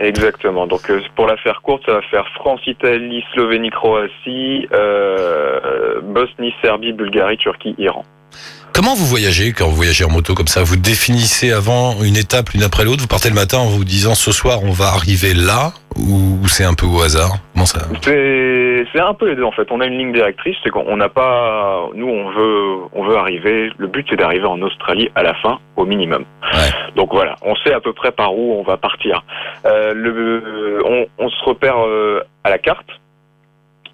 Exactement. 0.02 0.66
Donc 0.66 0.90
euh, 0.90 1.00
pour 1.16 1.28
la 1.28 1.38
faire 1.38 1.62
courte, 1.62 1.86
ça 1.86 1.94
va 1.94 2.02
faire 2.02 2.28
France, 2.34 2.62
Italie, 2.66 3.24
Slovénie, 3.34 3.70
Croatie, 3.70 4.68
euh, 4.74 6.02
Bosnie, 6.02 6.54
Serbie, 6.64 6.92
Bulgarie, 6.92 7.38
Turquie, 7.38 7.76
Iran. 7.78 8.04
Comment 8.74 8.96
vous 8.96 9.06
voyagez 9.06 9.52
quand 9.52 9.68
vous 9.68 9.76
voyagez 9.76 10.06
en 10.06 10.10
moto 10.10 10.34
comme 10.34 10.48
ça? 10.48 10.64
Vous 10.64 10.78
définissez 10.78 11.52
avant 11.52 12.02
une 12.04 12.16
étape 12.16 12.50
l'une 12.52 12.64
après 12.64 12.86
l'autre? 12.86 13.02
Vous 13.02 13.08
partez 13.08 13.30
le 13.30 13.36
matin 13.36 13.58
en 13.58 13.68
vous 13.68 13.84
disant 13.84 14.16
ce 14.16 14.32
soir 14.32 14.64
on 14.64 14.72
va 14.72 14.86
arriver 14.88 15.34
là? 15.34 15.74
Ou 15.98 16.48
c'est 16.48 16.64
un 16.64 16.74
peu 16.74 16.86
au 16.86 17.02
hasard? 17.02 17.36
Comment 17.54 17.66
ça? 17.66 17.82
C'est 18.02 18.86
c'est 18.94 19.02
un 19.02 19.14
peu 19.14 19.30
les 19.30 19.36
deux 19.36 19.44
en 19.44 19.52
fait. 19.52 19.68
On 19.72 19.82
a 19.82 19.86
une 19.86 19.98
ligne 19.98 20.14
directrice, 20.14 20.56
c'est 20.64 20.70
qu'on 20.70 20.96
n'a 20.98 21.10
pas, 21.10 21.90
nous 21.94 22.08
on 22.08 22.32
veut 22.32 22.78
on 22.94 23.04
veut 23.04 23.18
arriver. 23.18 23.70
Le 23.78 23.88
but 23.88 24.08
c'est 24.10 24.16
d'arriver 24.16 24.46
en 24.46 24.62
Australie 24.62 25.10
à 25.16 25.24
la 25.24 25.34
fin 25.36 25.60
au 25.76 25.86
minimum. 25.86 26.24
Ouais. 26.54 26.72
Donc 26.96 27.14
voilà, 27.14 27.36
on 27.42 27.56
sait 27.58 27.74
à 27.74 27.82
peu 27.82 27.92
près 27.92 28.12
par 28.12 28.34
où 28.34 28.54
on 28.58 28.64
va 28.64 28.78
partir. 28.78 29.24
Euh, 29.66 29.94
le, 29.94 30.82
on, 30.86 31.06
on 31.26 31.30
se 31.30 31.44
repère 31.44 31.86
euh, 31.86 32.22
à 32.46 32.50
la 32.50 32.58
carte. 32.58 32.88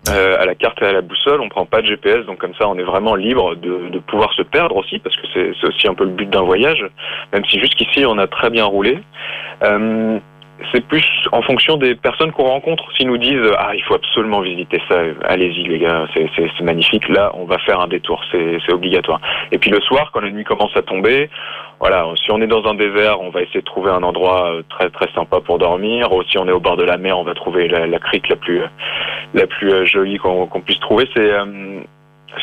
Euh, 0.10 0.38
à 0.40 0.46
la 0.46 0.56
carte 0.56 0.82
et 0.82 0.86
à 0.86 0.94
la 0.94 1.02
boussole, 1.02 1.42
on 1.42 1.50
prend 1.50 1.66
pas 1.66 1.82
de 1.82 1.88
GPS, 1.88 2.26
donc 2.26 2.38
comme 2.38 2.54
ça 2.56 2.68
on 2.70 2.78
est 2.78 2.84
vraiment 2.84 3.16
libre 3.16 3.56
de, 3.56 3.90
de 3.90 4.00
pouvoir 4.00 4.32
se 4.34 4.42
perdre 4.42 4.78
aussi, 4.78 5.00
parce 5.00 5.16
que 5.18 5.28
c'est 5.34 5.68
aussi 5.68 5.88
un 5.88 5.94
peu 5.94 6.06
le 6.06 6.12
but 6.12 6.30
d'un 6.30 6.44
voyage, 6.44 6.86
même 7.34 7.44
si 7.46 7.60
jusqu'ici 7.60 8.06
on 8.06 8.18
a 8.18 8.28
très 8.28 8.50
bien 8.50 8.64
roulé. 8.66 9.00
Euh, 9.64 10.20
c'est 10.72 10.86
plus 10.88 11.06
en 11.32 11.42
fonction 11.42 11.78
des 11.78 11.96
personnes 11.96 12.32
qu'on 12.32 12.46
rencontre. 12.46 12.84
S'ils 12.96 13.08
nous 13.08 13.18
disent 13.18 13.52
ah 13.58 13.72
il 13.76 13.84
faut 13.84 13.96
absolument 13.96 14.42
visiter 14.42 14.82
ça, 14.90 15.02
allez-y 15.26 15.64
les 15.64 15.80
gars, 15.80 16.08
c'est 16.14 16.30
c'est- 16.36 16.48
magnifique. 16.64 17.08
Là 17.10 17.32
on 17.36 17.46
va 17.46 17.58
faire 17.60 17.80
un 17.80 17.88
détour, 17.88 18.24
c'est 18.32 18.74
obligatoire. 18.74 19.22
Et 19.52 19.58
puis 19.58 19.70
le 19.70 19.80
soir 19.82 20.12
quand 20.12 20.22
la 20.22 20.32
nuit 20.32 20.44
commence 20.44 20.76
à 20.76 20.82
tomber, 20.82 21.30
voilà, 21.80 22.06
si 22.24 22.32
on 22.32 22.42
est 22.42 22.48
dans 22.48 22.66
un 22.66 22.74
désert, 22.74 23.22
on 23.22 23.30
va 23.30 23.42
essayer 23.44 23.60
de 23.62 23.66
trouver 23.66 23.92
un 23.92 24.02
endroit 24.04 24.52
euh, 24.52 24.64
très 24.70 24.90
très 24.90 25.12
sympa 25.14 25.40
pour 25.42 25.60
dormir. 25.60 26.12
Ou 26.12 26.24
si 26.24 26.38
on 26.38 26.48
est 26.48 26.52
au 26.52 26.60
bord 26.60 26.76
de 26.78 26.84
la 26.84 26.98
mer, 26.98 27.18
on 27.20 27.24
va 27.24 27.36
trouver 27.36 27.68
la, 27.68 27.86
la 27.86 28.00
crique 28.00 28.28
la 28.30 28.36
plus 28.36 28.62
la 29.34 29.46
plus 29.48 29.72
euh, 29.72 29.86
jolie 29.86 30.18
qu'on 30.18 30.48
puisse 30.66 30.80
trouver. 30.80 31.08
C'est 31.16 31.32
euh, 31.32 31.82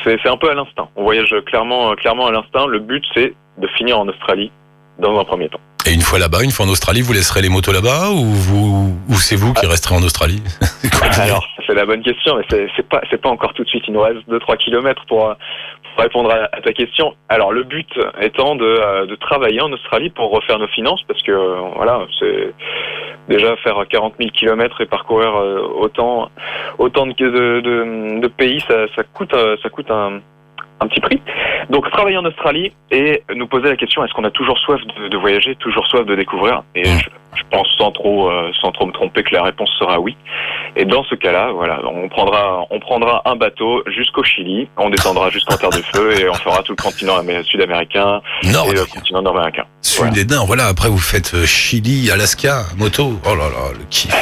c'est 0.05 0.29
un 0.29 0.37
peu 0.37 0.50
à 0.50 0.55
l'instinct. 0.55 0.88
On 0.96 1.03
voyage 1.03 1.35
clairement 1.46 1.94
clairement 1.94 2.27
à 2.29 2.33
l'instinct. 2.33 2.66
Le 2.66 2.79
but 2.79 3.05
c'est 3.14 3.35
de 3.59 3.66
finir 3.68 3.98
en 3.98 4.09
Australie 4.09 4.50
dans 4.98 5.18
un 5.18 5.24
premier 5.24 5.48
temps. 5.48 5.61
Et 5.87 5.92
une 5.92 6.00
fois 6.00 6.18
là-bas, 6.18 6.42
une 6.42 6.50
fois 6.50 6.64
en 6.64 6.70
Australie, 6.70 7.02
vous 7.02 7.12
laisserez 7.12 7.42
les 7.42 7.50
motos 7.50 7.72
là-bas 7.72 8.11
ou 8.11 8.24
vous 8.24 8.96
ou 9.09 9.14
c'est 9.14 9.37
vous 9.37 9.52
qui 9.52 9.66
resterez 9.66 9.94
en 9.94 10.02
Australie 10.02 10.42
Alors, 11.20 11.46
c'est 11.66 11.74
la 11.74 11.85
bonne 11.85 12.02
question, 12.02 12.37
mais 12.38 12.68
c'est 12.74 12.88
pas 12.88 13.02
pas 13.22 13.28
encore 13.28 13.52
tout 13.52 13.64
de 13.64 13.68
suite. 13.68 13.85
Il 13.87 13.92
nous 13.92 14.00
reste 14.00 14.26
2-3 14.28 14.57
kilomètres 14.57 15.04
pour, 15.07 15.35
pour 15.94 16.02
répondre 16.02 16.30
à, 16.30 16.48
à 16.57 16.61
ta 16.62 16.72
question. 16.72 17.14
Alors, 17.28 17.52
le 17.52 17.64
but 17.64 17.88
étant 18.20 18.57
de, 18.57 18.64
euh, 18.64 19.04
de 19.07 19.14
travailler 19.14 19.61
en 19.61 19.70
Australie 19.72 20.09
pour 20.09 20.30
refaire 20.30 20.59
nos 20.59 20.68
finances, 20.68 21.02
parce 21.07 21.22
que 21.22 21.33
euh, 21.33 21.61
voilà, 21.76 22.07
c'est 22.18 22.54
déjà 23.28 23.54
faire 23.59 23.76
40 23.88 24.14
000 24.18 24.30
kilomètres 24.30 24.80
et 24.80 24.87
parcourir 24.87 25.37
euh, 25.37 25.61
autant 25.80 26.30
autant 26.78 27.07
de, 27.07 27.12
de, 27.12 27.61
de, 27.61 28.20
de 28.20 28.28
pays, 28.28 28.61
ça, 28.66 28.87
ça 28.96 29.02
coûte 29.02 29.35
ça 29.62 29.68
coûte 29.68 29.90
un 29.90 30.20
un 30.80 30.87
petit 30.88 31.00
prix. 31.00 31.20
Donc 31.70 31.90
travailler 31.90 32.16
en 32.18 32.24
Australie 32.24 32.72
et 32.90 33.22
nous 33.34 33.46
poser 33.46 33.68
la 33.68 33.76
question 33.76 34.04
est-ce 34.04 34.12
qu'on 34.12 34.24
a 34.24 34.30
toujours 34.30 34.58
soif 34.58 34.80
de, 34.98 35.08
de 35.08 35.16
voyager, 35.16 35.54
toujours 35.56 35.87
soif 35.87 36.04
de 36.04 36.14
découvrir? 36.14 36.62
Et 36.74 36.84
je, 36.84 37.08
je 37.37 37.42
pense 37.50 37.66
sans 37.78 37.90
trop 37.92 38.30
euh, 38.30 38.50
sans 38.60 38.70
trop 38.72 38.87
me 38.87 38.92
tromper 38.92 39.22
que 39.22 39.34
la 39.34 39.42
réponse 39.44 39.70
sera 39.78 39.98
oui. 40.00 40.16
Et 40.76 40.84
dans 40.84 41.04
ce 41.04 41.14
cas-là, 41.14 41.52
voilà, 41.52 41.80
on 41.87 42.08
prendra 42.08 42.64
on 42.70 42.80
prendra 42.80 43.22
un 43.24 43.37
bateau 43.37 43.82
jusqu'au 43.87 44.24
Chili, 44.24 44.68
on 44.76 44.90
descendra 44.90 45.30
jusqu'en 45.30 45.56
Terre 45.56 45.70
de 45.70 45.82
Feu 45.94 46.20
et 46.20 46.28
on 46.28 46.34
fera 46.34 46.62
tout 46.62 46.74
le 46.76 46.82
continent 46.82 47.16
amé- 47.18 47.42
sud-américain 47.44 48.20
et 48.42 48.48
le 48.48 48.84
continent 48.92 49.22
nord-américain. 49.22 49.64
sud 49.80 50.16
et 50.16 50.24
nord. 50.24 50.46
Voilà. 50.46 50.66
Après, 50.66 50.88
vous 50.88 50.98
faites 50.98 51.32
euh, 51.34 51.46
Chili, 51.46 52.10
Alaska, 52.10 52.64
moto. 52.76 53.12
Oh 53.24 53.34
là 53.37 53.44
là, 53.44 53.72
le 53.78 53.84
kiff. 53.88 54.12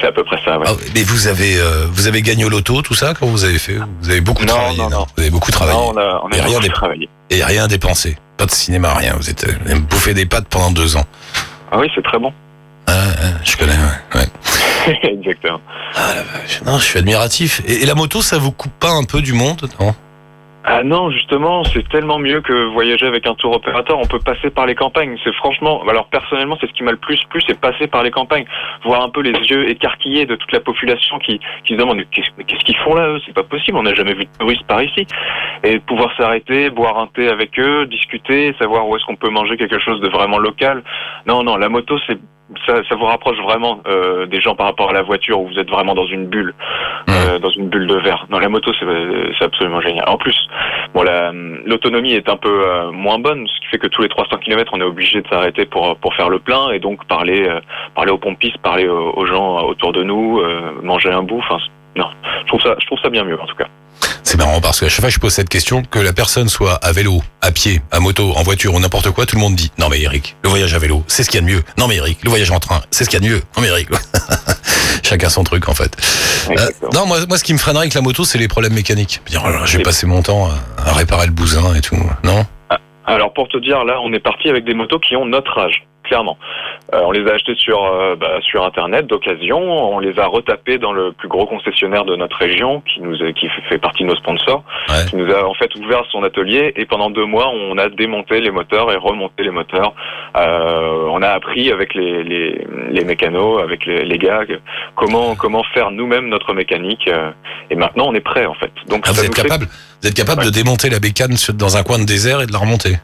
C'est 0.00 0.06
à 0.06 0.12
peu 0.12 0.24
près 0.24 0.38
ça. 0.44 0.58
Ouais. 0.58 0.66
Ah, 0.68 0.72
mais 0.94 1.02
vous 1.02 1.26
avez 1.26 1.56
vous 1.56 1.62
avez 1.62 1.86
vous 1.92 2.06
avez 2.08 2.22
gagné 2.22 2.44
au 2.44 2.48
loto, 2.48 2.82
tout 2.82 2.94
ça 2.94 3.14
quand 3.18 3.26
vous 3.26 3.44
avez 3.44 3.58
fait 3.58 3.78
Vous 4.02 4.10
avez 4.10 4.20
beaucoup 4.20 4.44
Non, 4.44 4.54
travaillé. 4.54 4.78
non, 4.78 4.90
non. 4.90 5.06
Vous 5.16 5.22
avez 5.22 5.30
beaucoup 5.30 5.50
travaillé 5.50 5.78
Non, 5.78 5.92
on 5.94 5.96
a, 5.98 6.20
on 6.24 6.28
a 6.32 6.36
Et 6.36 6.40
rien 6.40 6.60
travaillé. 6.68 7.08
et 7.30 7.42
rien 7.44 7.66
dépensé. 7.66 8.18
Pas 8.36 8.46
de 8.46 8.50
cinéma, 8.50 8.94
rien. 8.94 9.14
Vous 9.16 9.30
êtes 9.30 9.44
euh, 9.48 9.78
bouffé 9.78 10.12
des 10.14 10.26
pâtes 10.26 10.46
pendant 10.48 10.70
deux 10.70 10.96
ans. 10.96 11.04
Ah 11.72 11.78
oui, 11.78 11.90
c'est 11.94 12.02
très 12.04 12.18
bon. 12.18 12.32
Ah, 12.86 12.92
ah, 13.22 13.26
je 13.42 13.56
connais. 13.56 13.72
Ouais. 13.72 14.20
ouais. 14.20 14.98
Exactement. 15.18 15.60
Ah 15.96 16.14
la 16.14 16.22
vache. 16.22 16.60
Non, 16.64 16.78
je 16.78 16.84
suis 16.84 16.98
admiratif. 16.98 17.62
Et, 17.66 17.82
et 17.82 17.86
la 17.86 17.94
moto, 17.94 18.20
ça 18.22 18.38
vous 18.38 18.52
coupe 18.52 18.72
pas 18.78 18.90
un 18.90 19.04
peu 19.04 19.22
du 19.22 19.32
monde 19.32 19.68
Non? 19.80 19.94
Ah 20.68 20.82
non, 20.82 21.10
justement, 21.12 21.62
c'est 21.62 21.88
tellement 21.90 22.18
mieux 22.18 22.40
que 22.40 22.64
voyager 22.72 23.06
avec 23.06 23.24
un 23.28 23.34
tour 23.34 23.54
opérateur. 23.54 24.00
On 24.00 24.06
peut 24.06 24.18
passer 24.18 24.50
par 24.50 24.66
les 24.66 24.74
campagnes. 24.74 25.16
C'est 25.22 25.32
franchement, 25.34 25.80
alors 25.88 26.08
personnellement, 26.08 26.58
c'est 26.60 26.66
ce 26.66 26.72
qui 26.72 26.82
m'a 26.82 26.90
le 26.90 26.96
plus 26.96 27.22
plu, 27.30 27.40
c'est 27.46 27.58
passer 27.60 27.86
par 27.86 28.02
les 28.02 28.10
campagnes, 28.10 28.44
voir 28.84 29.04
un 29.04 29.08
peu 29.08 29.20
les 29.20 29.30
yeux 29.30 29.70
écarquillés 29.70 30.26
de 30.26 30.34
toute 30.34 30.50
la 30.50 30.58
population 30.58 31.20
qui, 31.20 31.38
qui 31.64 31.74
se 31.74 31.78
demande 31.78 32.02
qu'est-ce 32.10 32.64
qu'ils 32.64 32.76
font 32.78 32.96
là 32.96 33.06
eux? 33.10 33.20
C'est 33.24 33.32
pas 33.32 33.44
possible. 33.44 33.78
On 33.78 33.84
n'a 33.84 33.94
jamais 33.94 34.14
vu 34.14 34.24
de 34.24 34.38
touristes 34.40 34.66
par 34.66 34.82
ici. 34.82 35.06
Et 35.62 35.78
pouvoir 35.78 36.10
s'arrêter, 36.16 36.68
boire 36.70 36.98
un 36.98 37.06
thé 37.06 37.28
avec 37.28 37.56
eux, 37.60 37.86
discuter, 37.86 38.52
savoir 38.58 38.88
où 38.88 38.96
est-ce 38.96 39.04
qu'on 39.04 39.14
peut 39.14 39.30
manger 39.30 39.56
quelque 39.56 39.78
chose 39.78 40.00
de 40.00 40.08
vraiment 40.08 40.38
local. 40.38 40.82
Non, 41.26 41.44
non, 41.44 41.56
la 41.58 41.68
moto, 41.68 41.96
c'est 42.08 42.18
ça, 42.66 42.74
ça 42.88 42.94
vous 42.94 43.04
rapproche 43.06 43.38
vraiment 43.38 43.80
euh, 43.88 44.26
des 44.26 44.40
gens 44.40 44.54
par 44.54 44.66
rapport 44.66 44.90
à 44.90 44.92
la 44.92 45.02
voiture 45.02 45.40
où 45.40 45.48
vous 45.48 45.58
êtes 45.58 45.68
vraiment 45.68 45.94
dans 45.94 46.06
une 46.06 46.26
bulle, 46.26 46.54
euh, 47.10 47.38
dans 47.38 47.50
une 47.50 47.68
bulle 47.68 47.86
de 47.86 47.96
verre. 47.96 48.26
Non, 48.30 48.38
la 48.38 48.48
moto, 48.48 48.72
c'est 48.78 49.44
absolument 49.44 49.80
génial. 49.80 50.08
En 50.08 50.16
plus, 50.16 50.36
Bon, 50.94 51.02
la- 51.02 51.32
l'autonomie 51.66 52.12
est 52.14 52.28
un 52.28 52.36
peu 52.36 52.48
euh, 52.68 52.90
moins 52.92 53.18
bonne, 53.18 53.46
ce 53.46 53.60
qui 53.60 53.66
fait 53.66 53.78
que 53.78 53.88
tous 53.88 54.00
les 54.02 54.08
300 54.08 54.36
km, 54.38 54.72
on 54.74 54.80
est 54.80 54.84
obligé 54.84 55.20
de 55.20 55.28
s'arrêter 55.28 55.66
pour 55.66 55.96
pour 55.98 56.14
faire 56.14 56.30
le 56.30 56.38
plein 56.38 56.70
et 56.70 56.78
donc 56.78 57.04
parler 57.06 57.46
euh, 57.46 57.60
parler 57.94 58.12
aux 58.12 58.18
pompistes, 58.18 58.56
parler 58.58 58.88
aux, 58.88 59.12
aux 59.14 59.26
gens 59.26 59.62
autour 59.64 59.92
de 59.92 60.02
nous, 60.02 60.38
euh, 60.40 60.72
manger 60.82 61.10
un 61.10 61.22
bout. 61.22 61.38
Enfin, 61.38 61.58
non, 61.96 62.06
je 62.42 62.46
trouve 62.46 62.62
ça 62.62 62.76
je 62.80 62.86
trouve 62.86 62.98
ça 63.00 63.10
bien 63.10 63.24
mieux 63.24 63.38
en 63.38 63.46
tout 63.46 63.56
cas. 63.56 63.66
C'est 64.22 64.38
marrant 64.38 64.60
parce 64.60 64.80
qu'à 64.80 64.88
chaque 64.88 65.00
fois 65.00 65.08
que 65.08 65.14
je 65.14 65.20
pose 65.20 65.32
cette 65.32 65.48
question, 65.48 65.82
que 65.82 65.98
la 65.98 66.12
personne 66.12 66.48
soit 66.48 66.74
à 66.74 66.92
vélo, 66.92 67.22
à 67.42 67.52
pied, 67.52 67.80
à 67.92 68.00
moto, 68.00 68.32
en 68.36 68.42
voiture 68.42 68.74
ou 68.74 68.80
n'importe 68.80 69.10
quoi, 69.10 69.24
tout 69.24 69.36
le 69.36 69.40
monde 69.40 69.54
dit 69.54 69.70
Non 69.78 69.88
mais 69.88 70.00
Eric, 70.00 70.36
le 70.42 70.50
voyage 70.50 70.74
à 70.74 70.78
vélo, 70.78 71.04
c'est 71.06 71.22
ce 71.22 71.30
qu'il 71.30 71.40
y 71.40 71.42
a 71.44 71.46
de 71.46 71.52
mieux. 71.52 71.62
Non 71.78 71.86
mais 71.86 71.96
Eric, 71.96 72.18
le 72.24 72.30
voyage 72.30 72.50
en 72.50 72.58
train, 72.58 72.80
c'est 72.90 73.04
ce 73.04 73.10
qu'il 73.10 73.22
y 73.22 73.24
a 73.24 73.28
de 73.28 73.32
mieux. 73.34 73.42
Non 73.56 73.62
mais 73.62 73.68
Eric. 73.68 73.88
Chacun 75.02 75.28
son 75.28 75.44
truc 75.44 75.68
en 75.68 75.74
fait. 75.74 75.96
Euh, 76.50 76.54
non, 76.92 77.06
moi, 77.06 77.18
moi 77.28 77.38
ce 77.38 77.44
qui 77.44 77.52
me 77.52 77.58
freinerait 77.58 77.82
avec 77.84 77.94
la 77.94 78.00
moto, 78.00 78.24
c'est 78.24 78.38
les 78.38 78.48
problèmes 78.48 78.74
mécaniques. 78.74 79.20
Dire, 79.28 79.44
oh 79.46 79.50
je 79.64 79.78
vais 79.78 79.82
passer 79.84 80.06
mon 80.06 80.22
temps 80.22 80.48
à, 80.48 80.90
à 80.90 80.92
réparer 80.94 81.26
le 81.26 81.32
bousin 81.32 81.74
et 81.74 81.80
tout. 81.80 81.96
Non? 82.24 82.44
Alors 83.06 83.32
pour 83.32 83.48
te 83.48 83.56
dire, 83.58 83.84
là, 83.84 84.00
on 84.02 84.12
est 84.12 84.20
parti 84.20 84.48
avec 84.48 84.64
des 84.64 84.74
motos 84.74 84.98
qui 84.98 85.14
ont 85.14 85.26
notre 85.26 85.56
âge, 85.58 85.86
clairement. 86.06 86.38
Euh, 86.94 87.00
on 87.04 87.10
les 87.10 87.24
a 87.28 87.34
achetées 87.34 87.54
sur 87.56 87.84
euh, 87.84 88.16
bah, 88.16 88.38
sur 88.42 88.64
internet 88.64 89.06
d'occasion. 89.06 89.58
On 89.58 89.98
les 89.98 90.18
a 90.18 90.26
retapées 90.26 90.78
dans 90.78 90.92
le 90.92 91.12
plus 91.12 91.28
gros 91.28 91.46
concessionnaire 91.46 92.04
de 92.04 92.16
notre 92.16 92.36
région, 92.36 92.80
qui 92.82 93.00
nous 93.00 93.16
est- 93.22 93.32
qui 93.34 93.48
fait 93.68 93.78
partie 93.78 94.02
de 94.04 94.08
nos 94.08 94.16
sponsors, 94.16 94.62
Ouais. 94.88 95.04
qui 95.10 95.16
nous 95.16 95.30
a 95.32 95.44
en 95.44 95.54
fait 95.54 95.74
ouvert 95.76 96.02
son 96.10 96.22
atelier. 96.22 96.72
Et 96.76 96.86
pendant 96.86 97.10
deux 97.10 97.24
mois, 97.26 97.48
on 97.48 97.76
a 97.78 97.88
démonté 97.88 98.40
les 98.40 98.50
moteurs 98.50 98.90
et 98.92 98.96
remonté 98.96 99.42
les 99.42 99.50
moteurs. 99.50 99.92
Euh, 100.36 101.08
on 101.10 101.22
a 101.22 101.28
appris 101.30 101.70
avec 101.70 101.94
les 101.94 102.22
les, 102.24 102.66
les 102.90 103.04
mécanos, 103.04 103.60
avec 103.62 103.84
les, 103.86 104.04
les 104.04 104.18
gars, 104.18 104.40
comment 104.94 105.34
comment 105.34 105.62
faire 105.74 105.90
nous-mêmes 105.90 106.28
notre 106.28 106.52
mécanique. 106.54 107.08
et 107.70 107.74
maintenant, 107.74 108.06
on 108.08 108.14
est 108.14 108.20
prêt 108.20 108.46
en 108.46 108.54
fait. 108.54 108.70
Donc 108.88 109.04
Ah, 109.06 109.12
ça 109.12 109.20
Vous 109.22 109.26
êtes 109.26 109.34
fait- 109.36 109.42
capable, 109.42 109.66
vous 110.02 110.08
êtes 110.08 110.14
capable 110.14 110.40
Ouais. 110.40 110.46
de 110.46 110.50
démonter 110.50 110.88
la 110.90 110.98
bécane 111.00 111.34
dans 111.54 111.76
un 111.76 111.82
coin 111.82 111.98
de 111.98 112.04
désert 112.04 112.40
et 112.42 112.46
de 112.46 112.52
la 112.52 112.58
remonter? 112.58 112.96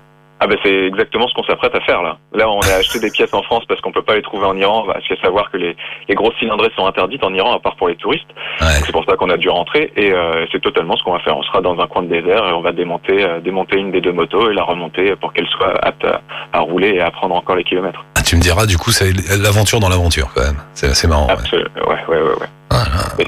Ah 0.44 0.48
ben 0.48 0.58
c'est 0.64 0.74
exactement 0.86 1.28
ce 1.28 1.34
qu'on 1.34 1.44
s'apprête 1.44 1.72
à 1.72 1.80
faire 1.82 2.02
là. 2.02 2.16
Là 2.34 2.50
on 2.50 2.58
a 2.58 2.74
acheté 2.80 2.98
des 2.98 3.12
pièces 3.12 3.32
en 3.32 3.44
France 3.44 3.62
parce 3.68 3.80
qu'on 3.80 3.92
peut 3.92 4.02
pas 4.02 4.16
les 4.16 4.22
trouver 4.22 4.44
en 4.44 4.56
Iran, 4.56 4.82
parce 4.84 5.06
qu'il 5.06 5.16
faut 5.16 5.22
savoir 5.22 5.52
que 5.52 5.56
les, 5.56 5.76
les 6.08 6.14
grosses 6.16 6.34
cylindrées 6.40 6.72
sont 6.74 6.84
interdites 6.84 7.22
en 7.22 7.32
Iran 7.32 7.54
à 7.54 7.60
part 7.60 7.76
pour 7.76 7.86
les 7.86 7.94
touristes. 7.94 8.26
Ouais. 8.60 8.66
C'est 8.84 8.90
pour 8.90 9.04
ça 9.04 9.14
qu'on 9.16 9.30
a 9.30 9.36
dû 9.36 9.48
rentrer 9.48 9.92
et 9.96 10.10
euh, 10.12 10.44
c'est 10.50 10.60
totalement 10.60 10.96
ce 10.96 11.04
qu'on 11.04 11.12
va 11.12 11.20
faire. 11.20 11.36
On 11.36 11.44
sera 11.44 11.60
dans 11.60 11.78
un 11.78 11.86
coin 11.86 12.02
de 12.02 12.08
désert 12.08 12.44
et 12.48 12.52
on 12.52 12.60
va 12.60 12.72
démonter 12.72 13.22
euh, 13.24 13.38
démonter 13.40 13.78
une 13.78 13.92
des 13.92 14.00
deux 14.00 14.12
motos 14.12 14.50
et 14.50 14.54
la 14.54 14.64
remonter 14.64 15.14
pour 15.14 15.32
qu'elle 15.32 15.46
soit 15.46 15.74
apte 15.80 16.04
à, 16.04 16.20
à 16.52 16.58
rouler 16.58 16.88
et 16.96 17.00
à 17.00 17.12
prendre 17.12 17.36
encore 17.36 17.54
les 17.54 17.64
kilomètres. 17.64 18.04
Ah, 18.18 18.22
tu 18.22 18.34
me 18.34 18.40
diras, 18.40 18.66
du 18.66 18.78
coup, 18.78 18.90
c'est 18.90 19.12
l'aventure 19.38 19.78
dans 19.78 19.88
l'aventure 19.88 20.28
quand 20.34 20.42
même. 20.42 20.58
C'est 20.74 20.88
assez 20.88 21.06
marrant. 21.06 21.28
Absolument. 21.28 21.70
Ouais 21.86 22.04
ouais 22.08 22.20
ouais 22.20 22.34
ouais. 22.40 22.48
Ah, 22.70 22.84
là. 23.16 23.24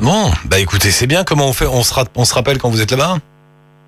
Bon, 0.00 0.30
bah 0.46 0.60
écoutez, 0.60 0.90
c'est 0.90 1.08
bien. 1.08 1.24
Comment 1.24 1.48
on 1.48 1.52
fait 1.52 1.66
on 1.66 1.82
se, 1.82 1.92
on 2.14 2.24
se 2.24 2.34
rappelle 2.34 2.58
quand 2.58 2.70
vous 2.70 2.82
êtes 2.82 2.92
là-bas? 2.92 3.16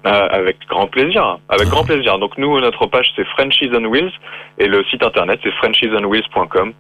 Euh, 0.07 0.29
avec 0.31 0.59
grand 0.69 0.87
plaisir, 0.87 1.39
avec 1.49 1.69
grand 1.69 1.83
plaisir. 1.83 2.19
Donc 2.19 2.37
nous 2.37 2.61
notre 2.61 2.85
page 2.85 3.11
c'est 3.17 3.25
Frenchies 3.29 3.71
on 3.73 3.87
Wheels 3.87 4.13
et 4.59 4.67
le 4.67 4.85
site 4.85 5.03
internet 5.03 5.41
c'est 5.43 5.53
frenchiesonwheels.com. 5.53 6.75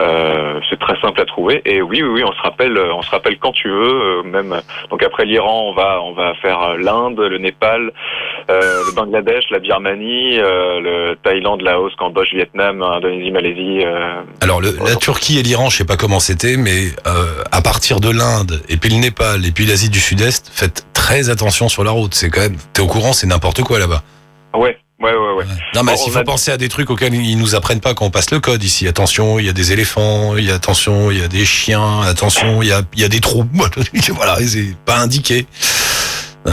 Euh, 0.00 0.60
c'est 0.70 0.78
très 0.78 0.98
simple 1.00 1.20
à 1.20 1.24
trouver. 1.24 1.60
Et 1.64 1.82
oui, 1.82 2.02
oui, 2.02 2.08
oui, 2.08 2.22
on 2.24 2.32
se 2.32 2.40
rappelle, 2.42 2.76
euh, 2.76 2.94
on 2.94 3.02
se 3.02 3.10
rappelle 3.10 3.36
quand 3.38 3.52
tu 3.52 3.68
veux. 3.68 4.00
euh, 4.18 4.22
même 4.22 4.60
donc 4.90 5.02
après 5.02 5.24
l'Iran, 5.24 5.70
on 5.70 5.74
va, 5.74 6.00
on 6.02 6.12
va 6.12 6.34
faire 6.34 6.62
euh, 6.62 6.76
l'Inde, 6.78 7.18
le 7.18 7.38
Népal, 7.38 7.92
euh, 8.50 8.82
le 8.86 8.94
Bangladesh, 8.94 9.44
la 9.50 9.58
Birmanie, 9.58 10.38
euh, 10.38 10.80
le 10.80 11.16
Thaïlande, 11.22 11.62
Laos, 11.62 11.90
Cambodge, 11.98 12.32
Vietnam, 12.32 12.80
Indonésie, 12.82 13.30
Malaisie. 13.32 13.84
euh, 13.84 14.22
Alors 14.40 14.60
le- 14.60 14.76
la 14.84 14.96
Turquie 14.96 15.38
et 15.38 15.42
l'Iran, 15.42 15.68
je 15.68 15.78
sais 15.78 15.84
pas 15.84 15.96
comment 15.96 16.20
c'était, 16.20 16.56
mais 16.56 16.86
euh, 17.06 17.42
à 17.50 17.60
partir 17.60 18.00
de 18.00 18.10
l'Inde 18.10 18.60
et 18.68 18.76
puis 18.76 18.90
le 18.90 18.96
Népal 19.00 19.44
et 19.46 19.50
puis 19.50 19.66
l'Asie 19.66 19.90
du 19.90 19.98
Sud-Est, 20.00 20.48
faites 20.54 20.86
très 20.94 21.28
attention 21.30 21.68
sur 21.68 21.82
la 21.84 21.90
route. 21.90 22.14
C'est 22.14 22.30
quand 22.30 22.40
même, 22.40 22.56
t'es 22.72 22.82
au 22.82 22.86
courant, 22.86 23.12
c'est 23.12 23.26
n'importe 23.26 23.62
quoi 23.62 23.78
là-bas. 23.78 24.02
Ouais, 24.54 24.78
ouais, 25.00 25.10
ouais, 25.12 25.32
ouais. 25.38 25.44
Non, 25.74 25.82
mais 25.82 25.94
Bon, 25.94 25.98
il 26.06 26.12
faut 26.12 26.18
a- 26.18 26.24
penser 26.24 26.50
à 26.50 26.56
des 26.56 26.68
trucs 26.68 26.90
auxquels 26.90 27.14
ils 27.14 27.36
nous 27.38 27.54
apprennent 27.54 27.80
pas 27.80 27.94
quand 27.94 28.06
on 28.06 28.10
passe 28.10 28.30
le 28.30 28.40
code 28.40 28.62
ici. 28.62 28.86
Attention, 28.88 29.38
il 29.38 29.46
y 29.46 29.48
a 29.48 29.52
des 29.52 29.72
éléphants, 29.72 30.36
il 30.36 30.44
y 30.44 30.50
a 30.50 30.54
attention, 30.54 31.10
il 31.10 31.18
y 31.18 31.22
a 31.22 31.28
des 31.28 31.44
chiens, 31.44 32.00
attention, 32.02 32.62
il 32.62 32.68
y 32.68 32.72
a, 32.72 32.82
il 32.94 33.00
y 33.00 33.04
a 33.04 33.08
des 33.08 33.20
trous. 33.20 33.46
voilà, 34.14 34.36
c'est 34.46 34.76
pas 34.84 34.98
indiqué. 34.98 35.46
Euh, 36.46 36.52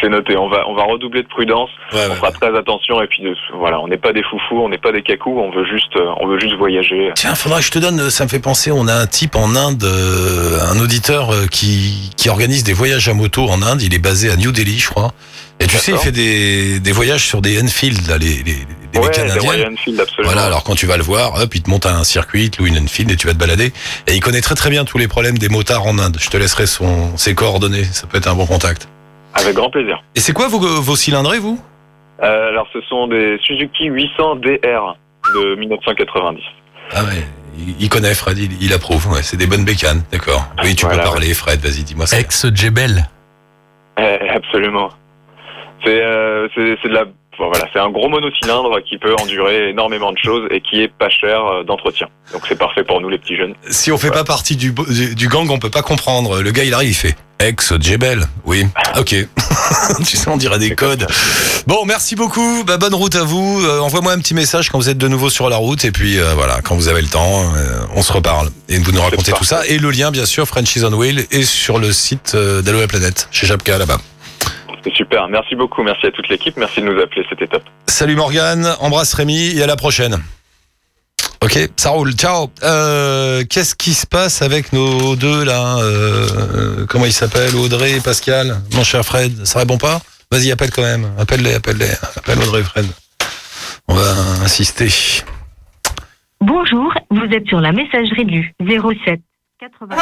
c'est 0.00 0.08
noté. 0.10 0.36
On 0.36 0.48
va, 0.50 0.68
on 0.68 0.74
va 0.74 0.82
redoubler 0.84 1.22
de 1.22 1.28
prudence. 1.28 1.70
Ouais, 1.92 2.00
On 2.06 2.10
ouais. 2.10 2.16
fera 2.16 2.32
très 2.32 2.56
attention 2.56 3.00
et 3.00 3.06
puis 3.06 3.22
de- 3.22 3.34
voilà, 3.58 3.80
on 3.80 3.88
n'est 3.88 3.96
pas 3.96 4.12
des 4.12 4.22
foufous, 4.22 4.60
on 4.62 4.68
n'est 4.68 4.78
pas 4.78 4.92
des 4.92 5.02
cacous, 5.02 5.38
on 5.38 5.50
veut 5.50 5.64
juste, 5.64 5.96
euh, 5.96 6.10
on 6.20 6.26
veut 6.26 6.38
juste 6.38 6.54
voyager. 6.56 7.10
Tiens, 7.14 7.34
faudra 7.34 7.60
que 7.60 7.64
je 7.64 7.70
te 7.70 7.78
donne, 7.78 8.10
ça 8.10 8.24
me 8.24 8.28
fait 8.28 8.40
penser, 8.40 8.70
on 8.70 8.86
a 8.88 8.94
un 8.94 9.06
type 9.06 9.36
en 9.36 9.54
Inde, 9.54 9.84
euh, 9.84 10.58
un 10.70 10.78
auditeur 10.80 11.30
euh, 11.32 11.46
qui, 11.46 12.10
qui 12.16 12.28
organise 12.28 12.62
des 12.64 12.72
voyages 12.74 13.08
à 13.08 13.14
moto 13.14 13.48
en 13.48 13.62
Inde, 13.62 13.80
il 13.80 13.94
est 13.94 13.98
basé 14.00 14.30
à 14.30 14.36
New 14.36 14.52
Delhi, 14.52 14.78
je 14.78 14.90
crois. 14.90 15.12
Et 15.60 15.66
tu 15.66 15.76
sais, 15.76 15.92
il 15.92 15.98
fait 15.98 16.12
des, 16.12 16.80
des 16.80 16.92
voyages 16.92 17.26
sur 17.26 17.42
des 17.42 17.60
Enfield, 17.60 18.06
là, 18.08 18.16
les, 18.16 18.42
les, 18.44 18.56
les 18.92 18.98
ouais, 19.00 19.06
mécanes 19.08 19.32
des. 19.32 19.38
Royal 19.40 19.72
Enfield, 19.72 20.00
absolument. 20.00 20.32
Voilà, 20.32 20.46
alors 20.46 20.62
quand 20.62 20.74
tu 20.74 20.86
vas 20.86 20.96
le 20.96 21.02
voir, 21.02 21.34
hop, 21.40 21.54
il 21.54 21.62
te 21.62 21.70
monte 21.70 21.86
un 21.86 22.04
circuit, 22.04 22.44
il 22.44 22.50
te 22.50 22.62
loue 22.62 22.68
une 22.68 22.78
Enfield 22.78 23.10
et 23.10 23.16
tu 23.16 23.26
vas 23.26 23.32
te 23.34 23.38
balader. 23.38 23.72
Et 24.06 24.14
il 24.14 24.20
connaît 24.20 24.40
très 24.40 24.54
très 24.54 24.70
bien 24.70 24.84
tous 24.84 24.98
les 24.98 25.08
problèmes 25.08 25.36
des 25.36 25.48
motards 25.48 25.86
en 25.86 25.98
Inde. 25.98 26.16
Je 26.20 26.30
te 26.30 26.36
laisserai 26.36 26.66
son, 26.66 27.16
ses 27.16 27.34
coordonnées, 27.34 27.84
ça 27.84 28.06
peut 28.06 28.18
être 28.18 28.28
un 28.28 28.34
bon 28.34 28.46
contact. 28.46 28.88
Avec 29.34 29.54
grand 29.54 29.70
plaisir. 29.70 30.02
Et 30.14 30.20
c'est 30.20 30.32
quoi 30.32 30.48
vos, 30.48 30.58
vos 30.58 30.96
cylindrés, 30.96 31.38
vous? 31.38 31.60
Euh, 32.22 32.48
alors, 32.48 32.66
ce 32.72 32.80
sont 32.82 33.06
des 33.08 33.38
Suzuki 33.44 33.84
800 33.86 34.36
DR 34.36 34.96
de 35.34 35.54
1990. 35.56 36.42
Ah 36.92 37.04
ouais, 37.04 37.26
il, 37.78 37.88
connaît 37.88 38.14
Fred, 38.14 38.38
il, 38.38 38.50
il 38.62 38.72
approuve, 38.72 39.06
ouais, 39.12 39.22
c'est 39.22 39.36
des 39.36 39.46
bonnes 39.46 39.64
bécanes, 39.64 40.02
d'accord. 40.10 40.44
Oui, 40.64 40.74
tu 40.74 40.86
Voilà, 40.86 41.02
peux 41.02 41.08
parler 41.10 41.34
Fred, 41.34 41.60
vas-y, 41.60 41.82
dis-moi 41.82 42.06
ça. 42.06 42.18
Ex-Jebel. 42.18 43.08
Eh, 44.00 44.28
absolument. 44.30 44.88
C'est, 45.84 46.02
euh, 46.02 46.48
c'est, 46.54 46.76
c'est 46.82 46.88
de 46.88 46.94
la, 46.94 47.04
voilà, 47.38 47.68
c'est 47.72 47.78
un 47.78 47.90
gros 47.90 48.08
monocylindre 48.08 48.82
qui 48.82 48.98
peut 48.98 49.14
endurer 49.20 49.70
énormément 49.70 50.12
de 50.12 50.18
choses 50.18 50.48
et 50.50 50.60
qui 50.60 50.82
est 50.82 50.88
pas 50.88 51.08
cher 51.08 51.44
euh, 51.44 51.62
d'entretien. 51.62 52.08
Donc, 52.32 52.42
c'est 52.48 52.58
parfait 52.58 52.84
pour 52.84 53.00
nous, 53.00 53.08
les 53.08 53.18
petits 53.18 53.36
jeunes. 53.36 53.54
Si 53.68 53.92
on 53.92 53.98
fait 53.98 54.10
pas 54.10 54.24
partie 54.24 54.56
du, 54.56 54.72
du, 54.72 55.14
du 55.14 55.28
gang, 55.28 55.48
on 55.50 55.58
peut 55.58 55.70
pas 55.70 55.82
comprendre. 55.82 56.40
Le 56.42 56.50
gars, 56.50 56.64
il 56.64 56.74
arrive, 56.74 56.90
il 56.90 56.94
fait 56.94 57.16
ex 57.40 57.74
Jebel. 57.80 58.24
Oui, 58.44 58.66
ok. 58.98 59.14
tu 60.06 60.16
sais, 60.16 60.28
on 60.28 60.36
dirait 60.36 60.58
des 60.58 60.74
codes. 60.74 61.06
Bon, 61.66 61.84
merci 61.86 62.16
beaucoup. 62.16 62.64
Bah, 62.66 62.76
bonne 62.76 62.94
route 62.94 63.14
à 63.14 63.22
vous. 63.22 63.60
Euh, 63.64 63.80
Envoie-moi 63.80 64.12
un 64.12 64.18
petit 64.18 64.34
message 64.34 64.70
quand 64.70 64.78
vous 64.78 64.88
êtes 64.88 64.98
de 64.98 65.08
nouveau 65.08 65.30
sur 65.30 65.48
la 65.48 65.56
route. 65.56 65.84
Et 65.84 65.92
puis, 65.92 66.18
euh, 66.18 66.34
voilà, 66.34 66.60
quand 66.62 66.74
vous 66.74 66.88
avez 66.88 67.02
le 67.02 67.08
temps, 67.08 67.42
euh, 67.56 67.80
on 67.94 68.02
se 68.02 68.12
reparle. 68.12 68.48
Et 68.68 68.78
vous 68.78 68.92
nous 68.92 69.00
racontez 69.02 69.32
tout 69.32 69.44
ça. 69.44 69.66
Et 69.66 69.78
le 69.78 69.90
lien, 69.90 70.10
bien 70.10 70.26
sûr, 70.26 70.46
Frenchies 70.46 70.84
on 70.84 70.92
Wheel 70.92 71.26
est 71.30 71.42
sur 71.44 71.78
le 71.78 71.92
site 71.92 72.34
d'Allo 72.36 72.80
la 72.80 72.88
Planète, 72.88 73.28
chez 73.30 73.46
Japka, 73.46 73.78
là-bas. 73.78 73.98
C'est 74.84 74.94
super. 74.94 75.28
Merci 75.28 75.54
beaucoup. 75.54 75.82
Merci 75.82 76.06
à 76.06 76.10
toute 76.10 76.28
l'équipe. 76.28 76.56
Merci 76.56 76.80
de 76.80 76.86
nous 76.86 77.00
appeler. 77.00 77.24
C'était 77.28 77.46
top. 77.46 77.62
Salut 77.86 78.16
Morgane, 78.16 78.66
embrasse 78.80 79.14
Rémi 79.14 79.56
et 79.56 79.62
à 79.62 79.66
la 79.66 79.76
prochaine. 79.76 80.16
Ok, 81.42 81.56
ça 81.76 81.90
roule. 81.90 82.12
Ciao. 82.12 82.50
Euh, 82.62 83.44
Qu'est-ce 83.48 83.74
qui 83.74 83.94
se 83.94 84.06
passe 84.06 84.42
avec 84.42 84.72
nos 84.72 85.14
deux 85.14 85.44
là 85.44 85.78
euh, 85.78 86.84
Comment 86.88 87.04
ils 87.06 87.12
s'appellent? 87.12 87.54
Audrey 87.54 87.92
et 87.96 88.00
Pascal 88.00 88.60
Mon 88.74 88.82
cher 88.82 89.04
Fred, 89.04 89.44
ça 89.46 89.60
répond 89.60 89.78
pas? 89.78 90.00
Vas-y, 90.32 90.50
appelle 90.50 90.70
quand 90.70 90.82
même. 90.82 91.06
Appelle-les, 91.18 91.54
appelle-les. 91.54 91.90
Appelle 92.16 92.38
Audrey 92.38 92.60
et 92.60 92.64
Fred. 92.64 92.86
On 93.86 93.94
va 93.94 94.10
insister. 94.44 94.88
Bonjour, 96.40 96.92
vous 97.10 97.24
êtes 97.32 97.46
sur 97.46 97.60
la 97.60 97.72
messagerie 97.72 98.24
du 98.26 98.54
07 98.60 99.20
80 99.60 99.96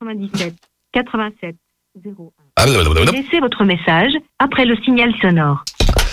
97 0.00 0.54
87 0.92 1.56
01. 2.04 2.39
Ah. 2.62 2.66
Laissez 2.66 3.40
votre 3.40 3.64
message 3.64 4.12
après 4.38 4.66
le 4.66 4.76
signal 4.84 5.14
sonore. 5.22 5.64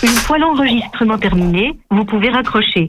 Une 0.02 0.08
fois 0.08 0.38
l'enregistrement 0.38 1.18
terminé, 1.18 1.78
vous 1.90 2.06
pouvez 2.06 2.30
raccrocher. 2.30 2.88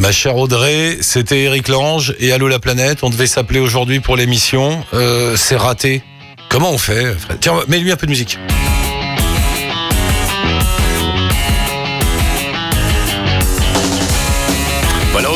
Ma 0.00 0.10
chère 0.10 0.36
Audrey, 0.36 0.98
c'était 1.00 1.42
Eric 1.44 1.68
Lange 1.68 2.16
et 2.18 2.32
Allô 2.32 2.48
la 2.48 2.58
planète. 2.58 3.04
On 3.04 3.10
devait 3.10 3.28
s'appeler 3.28 3.60
aujourd'hui 3.60 4.00
pour 4.00 4.16
l'émission. 4.16 4.82
Euh, 4.94 5.36
C'est 5.36 5.56
raté. 5.56 6.02
Comment 6.48 6.72
on 6.72 6.78
fait 6.78 7.14
Fred? 7.14 7.38
Tiens, 7.40 7.54
mets-lui 7.68 7.92
un 7.92 7.96
peu 7.96 8.06
de 8.06 8.10
musique. 8.10 8.36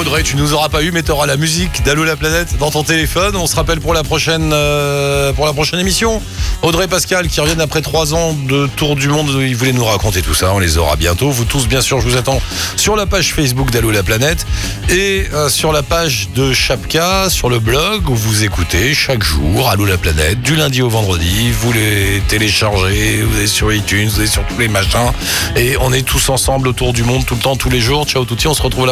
Audrey, 0.00 0.22
tu 0.22 0.36
nous 0.36 0.54
auras 0.54 0.70
pas 0.70 0.82
eu, 0.82 0.92
mais 0.92 1.02
tu 1.02 1.10
auras 1.10 1.26
la 1.26 1.36
musique 1.36 1.82
d'Allô 1.84 2.04
la 2.04 2.16
planète 2.16 2.56
dans 2.56 2.70
ton 2.70 2.82
téléphone. 2.82 3.36
On 3.36 3.46
se 3.46 3.54
rappelle 3.54 3.80
pour 3.80 3.92
la 3.92 4.02
prochaine, 4.02 4.50
euh, 4.50 5.34
pour 5.34 5.44
la 5.44 5.52
prochaine 5.52 5.78
émission. 5.78 6.22
Audrey 6.62 6.88
Pascal 6.88 7.28
qui 7.28 7.38
reviennent 7.38 7.60
après 7.60 7.82
trois 7.82 8.14
ans 8.14 8.32
de 8.32 8.66
tour 8.76 8.96
du 8.96 9.08
monde. 9.08 9.28
Ils 9.40 9.54
voulaient 9.54 9.74
nous 9.74 9.84
raconter 9.84 10.22
tout 10.22 10.32
ça. 10.32 10.54
On 10.54 10.58
les 10.58 10.78
aura 10.78 10.96
bientôt. 10.96 11.30
Vous 11.30 11.44
tous, 11.44 11.68
bien 11.68 11.82
sûr, 11.82 12.00
je 12.00 12.08
vous 12.08 12.16
attends 12.16 12.40
sur 12.76 12.96
la 12.96 13.04
page 13.04 13.34
Facebook 13.34 13.70
d'Allô 13.70 13.90
la 13.90 14.02
planète 14.02 14.46
et 14.88 15.26
euh, 15.34 15.50
sur 15.50 15.70
la 15.70 15.82
page 15.82 16.30
de 16.34 16.54
Chapka, 16.54 17.28
sur 17.28 17.50
le 17.50 17.58
blog 17.58 18.08
où 18.08 18.14
vous 18.14 18.42
écoutez 18.42 18.94
chaque 18.94 19.22
jour 19.22 19.68
Allô 19.68 19.84
la 19.84 19.98
planète 19.98 20.40
du 20.40 20.56
lundi 20.56 20.80
au 20.80 20.88
vendredi. 20.88 21.50
Vous 21.52 21.74
les 21.74 22.22
téléchargez, 22.26 23.20
vous 23.22 23.38
êtes 23.38 23.48
sur 23.48 23.70
iTunes, 23.70 24.08
vous 24.08 24.22
êtes 24.22 24.28
sur 24.28 24.46
tous 24.46 24.58
les 24.58 24.68
machins 24.68 25.12
et 25.56 25.76
on 25.78 25.92
est 25.92 26.06
tous 26.06 26.30
ensemble 26.30 26.68
autour 26.68 26.94
du 26.94 27.02
monde 27.02 27.26
tout 27.26 27.34
le 27.34 27.42
temps, 27.42 27.56
tous 27.56 27.70
les 27.70 27.80
jours. 27.80 28.06
Ciao 28.06 28.24
touti, 28.24 28.48
on 28.48 28.54
se 28.54 28.62
retrouve 28.62 28.90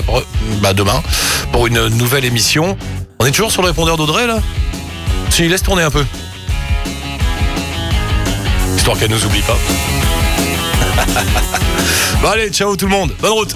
bah, 0.60 0.74
demain 0.74 0.97
pour 1.52 1.66
une 1.66 1.88
nouvelle 1.88 2.24
émission. 2.24 2.76
On 3.18 3.26
est 3.26 3.30
toujours 3.30 3.52
sur 3.52 3.62
le 3.62 3.68
répondeur 3.68 3.96
d'Audrey 3.96 4.26
là? 4.26 4.40
Si, 5.30 5.48
laisse 5.48 5.62
tourner 5.62 5.82
un 5.82 5.90
peu. 5.90 6.04
Histoire 8.76 8.98
qu'elle 8.98 9.10
nous 9.10 9.24
oublie 9.24 9.42
pas. 9.42 9.56
bon 12.22 12.28
allez, 12.28 12.50
ciao 12.50 12.76
tout 12.76 12.86
le 12.86 12.92
monde, 12.92 13.12
bonne 13.20 13.32
route 13.32 13.54